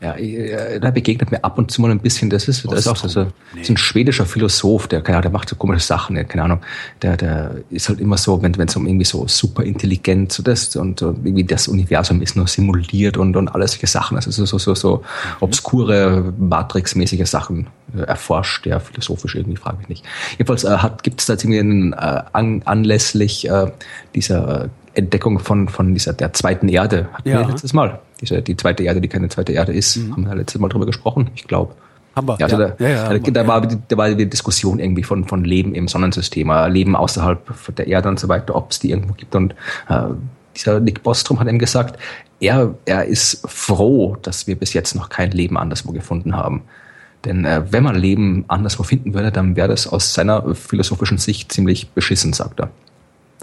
[0.00, 2.86] Ja, äh, da begegnet mir ab und zu mal ein bisschen, das ist, das ist
[2.86, 3.64] auch so, so, nee.
[3.64, 6.60] so ein schwedischer Philosoph, der, keine Ahnung, der macht so komische Sachen, der, keine Ahnung,
[7.02, 10.76] der, der ist halt immer so, wenn es um irgendwie so super intelligent so das
[10.76, 14.58] und, irgendwie das Universum ist nur simuliert und, und alles solche Sachen, also so, so,
[14.58, 15.02] so, so mhm.
[15.40, 20.04] obskure, Matrix-mäßige Sachen äh, erforscht, der philosophisch irgendwie, frage ich nicht.
[20.32, 23.72] Jedenfalls äh, hat, gibt es da jetzt irgendwie einen, äh, an, anlässlich äh,
[24.14, 27.40] dieser Entdeckung von, von dieser, der zweiten Erde hatten ja.
[27.40, 28.00] wir letztes Mal.
[28.20, 30.12] Diese, die zweite Erde, die keine zweite Erde ist, mhm.
[30.12, 31.74] haben wir letztes Mal drüber gesprochen, ich glaube.
[32.16, 32.36] Haben wir.
[32.38, 32.68] Ja, also ja.
[32.68, 36.50] Da, ja, da, da, war, da war die Diskussion irgendwie von, von Leben im Sonnensystem,
[36.50, 39.34] äh, Leben außerhalb der Erde und so weiter, ob es die irgendwo gibt.
[39.34, 39.54] Und
[39.88, 40.02] äh,
[40.56, 41.98] dieser Nick Bostrom hat eben gesagt,
[42.40, 46.62] er, er ist froh, dass wir bis jetzt noch kein Leben anderswo gefunden haben.
[47.24, 51.52] Denn äh, wenn man Leben anderswo finden würde, dann wäre das aus seiner philosophischen Sicht
[51.52, 52.70] ziemlich beschissen, sagt er.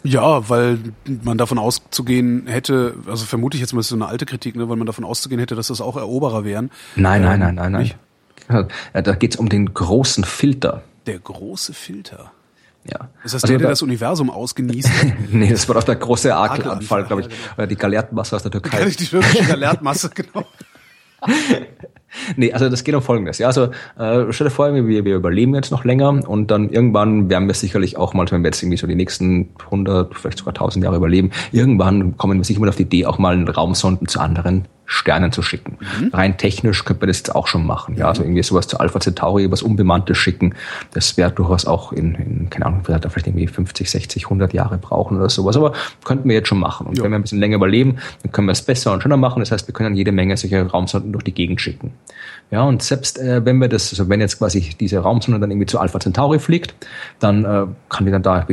[0.05, 0.79] Ja, weil
[1.23, 4.55] man davon auszugehen hätte, also vermute ich jetzt mal, das ist so eine alte Kritik,
[4.55, 6.71] ne, weil man davon auszugehen hätte, dass das auch Eroberer wären.
[6.95, 7.91] Nein, nein, nein, nein, nein.
[8.93, 10.83] Ja, da geht's um den großen Filter.
[11.07, 12.31] Der große Filter.
[12.83, 13.09] Ja.
[13.23, 14.89] Ist das also der, der das Universum ausgenießt?
[15.31, 17.29] nee, das war doch der große Akelanfall, glaube ich.
[17.55, 17.67] Genau.
[17.67, 18.85] Die Galeertenmasse aus der Türkei.
[18.85, 20.45] Die türkische Galeertenmasse, genau.
[22.35, 23.37] nee, also das geht um Folgendes.
[23.37, 23.65] Ja, also
[23.97, 27.53] äh, stell dir vor, wir, wir überleben jetzt noch länger und dann irgendwann werden wir
[27.53, 30.97] sicherlich auch mal, wenn wir jetzt irgendwie so die nächsten 100, vielleicht sogar 1000 Jahre
[30.97, 35.31] überleben, irgendwann kommen wir sicher mal auf die Idee, auch mal Raumsonden zu anderen Sternen
[35.31, 35.77] zu schicken.
[35.99, 36.09] Mhm.
[36.13, 37.95] Rein technisch könnte man das jetzt auch schon machen.
[37.97, 40.55] Ja, also irgendwie sowas zu Alpha Centauri, was Unbemanntes schicken.
[40.93, 45.17] Das wäre durchaus auch in, in keine Ahnung, vielleicht irgendwie 50, 60, 100 Jahre brauchen
[45.17, 45.57] oder sowas.
[45.57, 45.73] Aber
[46.03, 46.87] könnten wir jetzt schon machen.
[46.87, 47.03] Und ja.
[47.03, 49.39] wenn wir ein bisschen länger überleben, dann können wir es besser und schöner machen.
[49.39, 51.93] Das heißt, wir können jede Menge solche Raumsonden durch die Gegend schicken.
[52.51, 55.65] Ja, und selbst äh, wenn wir das, also wenn jetzt quasi diese Raumsonde dann irgendwie
[55.65, 56.75] zu Alpha Centauri fliegt,
[57.19, 58.47] dann äh, kann die dann da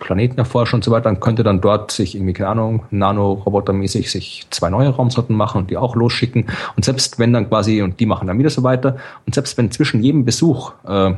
[0.00, 4.46] Planeten erforschen und so weiter, dann könnte dann dort sich irgendwie, keine Ahnung, Nanorobotermäßig sich
[4.50, 6.46] zwei neue Raumsonden machen und die auch losschicken.
[6.74, 8.96] Und selbst wenn dann quasi, und die machen dann wieder so weiter,
[9.26, 11.12] und selbst wenn zwischen jedem Besuch äh,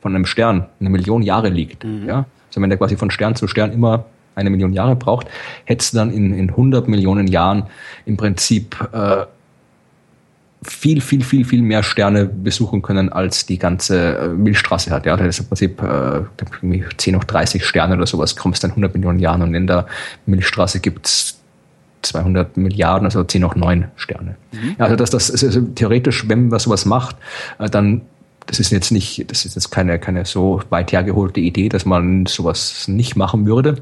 [0.00, 2.06] von einem Stern eine Million Jahre liegt, mhm.
[2.06, 4.04] ja, also wenn der quasi von Stern zu Stern immer
[4.34, 5.26] eine Million Jahre braucht,
[5.64, 7.64] hättest du dann in, in 100 Millionen Jahren
[8.06, 9.26] im Prinzip äh,
[10.62, 15.06] viel, viel, viel, viel mehr Sterne besuchen können, als die ganze äh, Milchstraße hat.
[15.06, 16.22] Ja, das ist im Prinzip äh,
[16.96, 19.86] 10 hoch 30 Sterne oder sowas, kommst dann 100 Millionen Jahren und in der
[20.26, 21.38] Milchstraße gibt's
[22.02, 24.36] 200 Milliarden, also 10 hoch 9 Sterne.
[24.52, 24.76] Mhm.
[24.78, 27.16] Ja, also das, das also theoretisch, wenn man sowas macht,
[27.58, 28.02] äh, dann
[28.50, 32.26] das ist jetzt nicht, das ist jetzt keine, keine so weit hergeholte Idee, dass man
[32.26, 33.76] sowas nicht machen würde.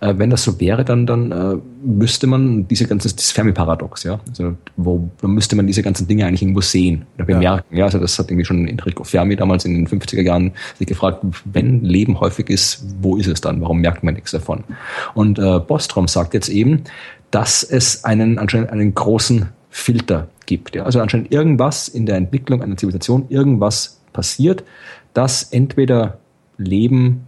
[0.00, 4.20] Äh, wenn das so wäre, dann, dann äh, müsste man diese ganze, das Fermi-Paradox, ja,
[4.26, 7.64] also wo, dann müsste man diese ganzen Dinge eigentlich irgendwo sehen oder bemerken.
[7.70, 7.78] Ja.
[7.80, 11.22] ja, also das hat irgendwie schon Enrico Fermi damals in den 50er Jahren sich gefragt,
[11.44, 13.60] wenn Leben häufig ist, wo ist es dann?
[13.60, 14.64] Warum merkt man nichts davon?
[15.12, 16.84] Und äh, Bostrom sagt jetzt eben,
[17.30, 20.76] dass es einen anscheinend einen großen Filter gibt.
[20.76, 20.84] Ja?
[20.84, 24.64] Also anscheinend irgendwas in der Entwicklung einer Zivilisation, irgendwas passiert,
[25.12, 26.18] dass entweder
[26.56, 27.26] Leben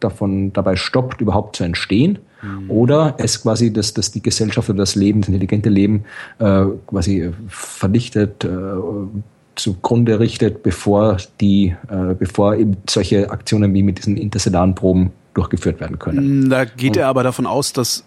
[0.00, 2.70] davon dabei stoppt, überhaupt zu entstehen, mhm.
[2.70, 6.04] oder es quasi, dass, dass die Gesellschaft oder das Leben, das intelligente Leben
[6.40, 8.48] äh, quasi vernichtet, äh,
[9.54, 15.80] zugrunde richtet, bevor die, äh, bevor eben solche Aktionen wie mit diesen interstellaren Proben durchgeführt
[15.80, 16.48] werden können.
[16.48, 18.04] Da geht er aber davon aus, dass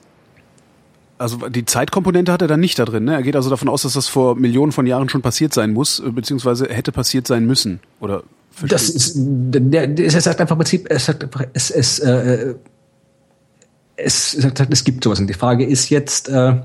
[1.21, 3.05] also die Zeitkomponente hat er dann nicht da drin.
[3.05, 3.13] Ne?
[3.13, 5.99] Er geht also davon aus, dass das vor Millionen von Jahren schon passiert sein muss,
[5.99, 7.79] äh, beziehungsweise hätte passiert sein müssen.
[7.99, 8.23] Oder
[8.67, 12.55] das ist, der, der, es sagt einfach im Prinzip, es sagt einfach, es, es, äh,
[13.95, 15.19] es, sagt, es gibt sowas.
[15.19, 16.55] Und die Frage ist jetzt, äh,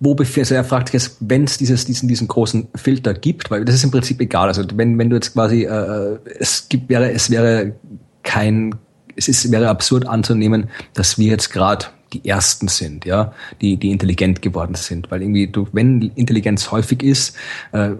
[0.00, 3.50] wo befindet, also er fragt sich jetzt, wenn es dieses, diesen, diesen großen Filter gibt,
[3.50, 4.48] weil das ist im Prinzip egal.
[4.48, 7.74] Also wenn, wenn du jetzt quasi, äh, es gibt, wäre, es wäre
[8.22, 8.74] kein,
[9.16, 13.90] es ist, wäre absurd anzunehmen, dass wir jetzt gerade die ersten sind, ja, die, die
[13.90, 15.10] intelligent geworden sind.
[15.10, 17.36] Weil irgendwie, du, wenn Intelligenz häufig ist,
[17.72, 17.90] äh,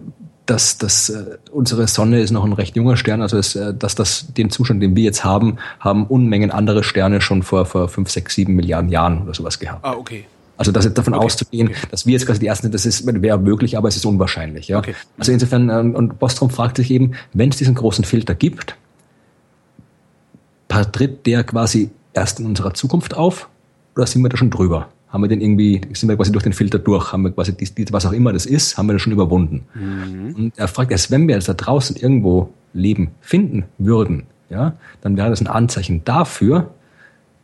[0.46, 3.94] dass, dass äh, unsere Sonne ist noch ein recht junger Stern, also es, äh, dass
[3.94, 8.10] das den Zustand, den wir jetzt haben, haben Unmengen andere Sterne schon vor, vor fünf,
[8.10, 9.84] sechs, sieben Milliarden Jahren oder sowas gehabt.
[9.84, 10.24] Ah, okay.
[10.56, 11.24] Also das jetzt davon okay.
[11.24, 11.78] auszugehen, okay.
[11.90, 14.68] dass wir jetzt quasi die ersten sind, das ist wäre möglich, aber es ist unwahrscheinlich.
[14.68, 14.78] Ja?
[14.78, 14.94] Okay.
[15.16, 18.76] Also insofern, ähm, und Bostrom fragt sich eben, wenn es diesen großen Filter gibt,
[20.68, 23.48] tritt der quasi erst in unserer Zukunft auf
[23.96, 24.88] oder sind wir da schon drüber?
[25.08, 27.12] Haben wir den irgendwie, sind wir quasi durch den Filter durch?
[27.12, 29.66] Haben wir quasi, die, die, was auch immer das ist, haben wir das schon überwunden?
[29.74, 30.34] Mhm.
[30.36, 35.16] Und er fragt erst, wenn wir jetzt da draußen irgendwo Leben finden würden, ja, dann
[35.16, 36.70] wäre das ein Anzeichen dafür,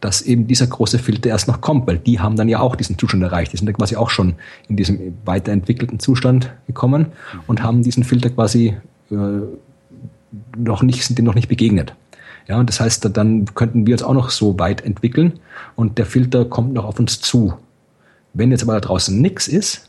[0.01, 2.99] dass eben dieser große Filter erst noch kommt, weil die haben dann ja auch diesen
[2.99, 3.53] Zustand erreicht.
[3.53, 4.35] Die sind ja quasi auch schon
[4.69, 7.07] in diesem weiterentwickelten Zustand gekommen
[7.47, 8.77] und haben diesen Filter quasi
[9.11, 9.17] äh,
[10.57, 11.95] noch nicht, sind dem noch nicht begegnet.
[12.49, 15.41] Ja, und das heißt, dann könnten wir uns auch noch so weit entwickeln
[15.75, 17.55] und der Filter kommt noch auf uns zu.
[18.35, 19.89] Wenn jetzt aber da draußen nichts ist,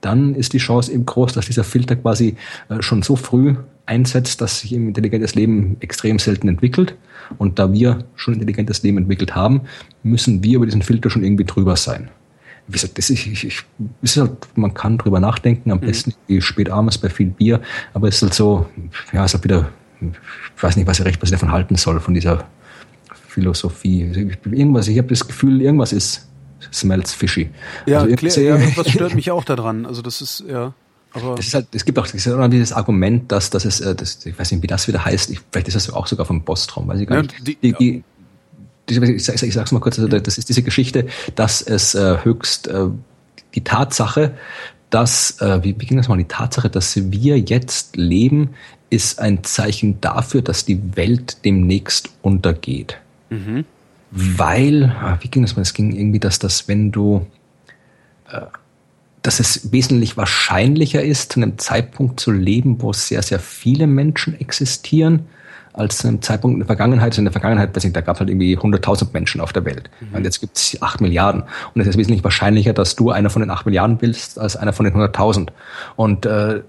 [0.00, 2.36] dann ist die Chance eben groß, dass dieser Filter quasi
[2.68, 3.56] äh, schon so früh
[3.86, 6.96] einsetzt, dass sich ein intelligentes Leben extrem selten entwickelt.
[7.38, 9.62] Und da wir schon intelligentes Leben entwickelt haben,
[10.02, 12.08] müssen wir über diesen Filter schon irgendwie drüber sein.
[12.66, 13.62] Wie gesagt, das ist, ich, ich,
[14.02, 15.86] ist halt, man kann drüber nachdenken, am mhm.
[15.86, 17.60] besten spät abends bei viel Bier,
[17.94, 18.66] aber es ist halt so,
[19.12, 19.68] ja, es ist halt wieder,
[20.56, 22.44] ich weiß nicht, was ich recht was ich davon halten soll, von dieser
[23.28, 24.02] Philosophie.
[24.44, 26.28] Irgendwas, ich habe das Gefühl, irgendwas ist,
[26.72, 27.50] smells fishy.
[27.86, 29.86] Ja, also klär, ja, was stört mich auch daran.
[29.86, 30.72] Also das ist, ja.
[31.12, 34.38] Aber das ist halt, es gibt auch dieses Argument, dass, dass es, äh, das, ich
[34.38, 37.00] weiß nicht, wie das wieder heißt, ich, vielleicht ist das auch sogar vom Bostrom, weiß
[37.00, 37.46] ich gar nicht.
[37.46, 38.04] die, die, die,
[38.88, 42.68] ich, sag, ich sag's mal kurz, also das ist diese Geschichte, dass es äh, höchst
[42.68, 42.86] äh,
[43.54, 44.34] die Tatsache,
[44.90, 48.50] dass, äh, wie, wie ging das mal, die Tatsache, dass wir jetzt leben,
[48.90, 52.98] ist ein Zeichen dafür, dass die Welt demnächst untergeht.
[53.30, 53.64] Mhm.
[54.10, 55.62] Weil, ah, wie ging das mal?
[55.62, 57.26] Es ging irgendwie, dass das, wenn du
[58.28, 58.42] äh,
[59.26, 64.38] dass es wesentlich wahrscheinlicher ist, zu einem Zeitpunkt zu leben, wo sehr, sehr viele Menschen
[64.38, 65.26] existieren,
[65.72, 67.10] als zu einem Zeitpunkt in der Vergangenheit.
[67.10, 69.64] Also in der Vergangenheit, weiß nicht, da gab es halt irgendwie 100.000 Menschen auf der
[69.64, 69.90] Welt.
[70.00, 70.16] Mhm.
[70.16, 71.42] Und jetzt gibt es 8 Milliarden.
[71.74, 74.72] Und es ist wesentlich wahrscheinlicher, dass du einer von den 8 Milliarden bist, als einer
[74.72, 75.48] von den 100.000.
[75.96, 76.62] Und äh,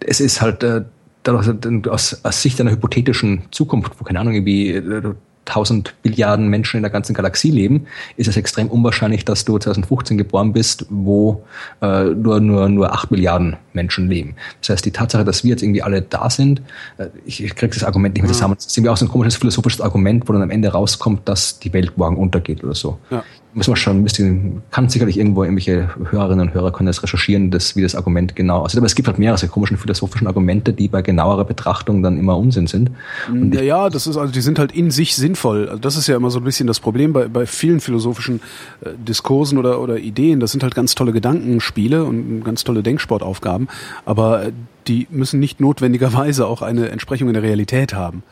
[0.00, 0.82] es ist halt äh,
[1.28, 5.14] aus, aus Sicht einer hypothetischen Zukunft, wo keine Ahnung, irgendwie äh,
[5.50, 10.16] 1000 Billiarden Menschen in der ganzen Galaxie leben, ist es extrem unwahrscheinlich, dass du 2015
[10.16, 11.44] geboren bist, wo
[11.82, 14.36] äh, nur, nur, nur 8 Milliarden Menschen leben.
[14.60, 16.62] Das heißt, die Tatsache, dass wir jetzt irgendwie alle da sind,
[16.98, 19.10] äh, ich, ich kriege das Argument nicht mehr zusammen, das ist irgendwie auch so ein
[19.10, 22.98] komisches philosophisches Argument, wo dann am Ende rauskommt, dass die Welt morgen untergeht oder so.
[23.10, 27.02] Ja muss man schon ein bisschen, kann sicherlich irgendwo irgendwelche Hörerinnen und Hörer können das
[27.02, 28.78] recherchieren, das, wie das Argument genau aussieht.
[28.78, 32.66] Aber es gibt halt mehrere komischen philosophischen Argumente, die bei genauerer Betrachtung dann immer Unsinn
[32.68, 32.90] sind.
[33.28, 35.68] Und ja, ja, das ist also, die sind halt in sich sinnvoll.
[35.68, 38.40] Also das ist ja immer so ein bisschen das Problem bei, bei vielen philosophischen
[38.82, 40.38] äh, Diskursen oder, oder Ideen.
[40.38, 43.68] Das sind halt ganz tolle Gedankenspiele und ganz tolle Denksportaufgaben.
[44.04, 44.52] Aber äh,
[44.86, 48.22] die müssen nicht notwendigerweise auch eine Entsprechung in der Realität haben.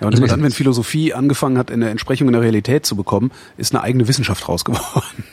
[0.00, 3.32] Ja, und also dann, wenn Philosophie angefangen hat, eine Entsprechung in der Realität zu bekommen,
[3.56, 5.24] ist eine eigene Wissenschaft raus geworden.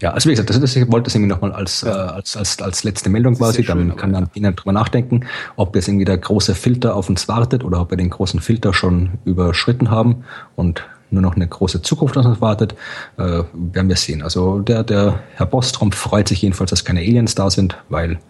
[0.00, 2.60] Ja, also wie gesagt, das, das, ich wollte das irgendwie nochmal als, äh, als, als,
[2.62, 4.52] als letzte Meldung quasi, dann schön, kann man ja.
[4.52, 5.26] drüber nachdenken,
[5.56, 8.72] ob jetzt irgendwie der große Filter auf uns wartet oder ob wir den großen Filter
[8.72, 10.24] schon überschritten haben
[10.56, 12.74] und nur noch eine große Zukunft auf uns wartet,
[13.16, 14.22] äh, werden wir sehen.
[14.22, 18.20] Also der, der Herr Bostrom freut sich jedenfalls, dass keine Aliens da sind, weil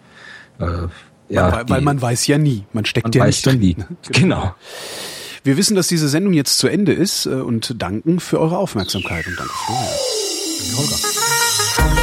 [0.59, 0.87] äh,
[1.31, 2.65] ja, weil, weil man weiß ja nie.
[2.73, 3.59] Man steckt man ja nicht drin.
[3.59, 3.75] Nie.
[4.11, 4.53] Genau.
[5.43, 9.25] Wir wissen, dass diese Sendung jetzt zu Ende ist äh, und danken für eure Aufmerksamkeit
[9.25, 12.00] und danke für Holger.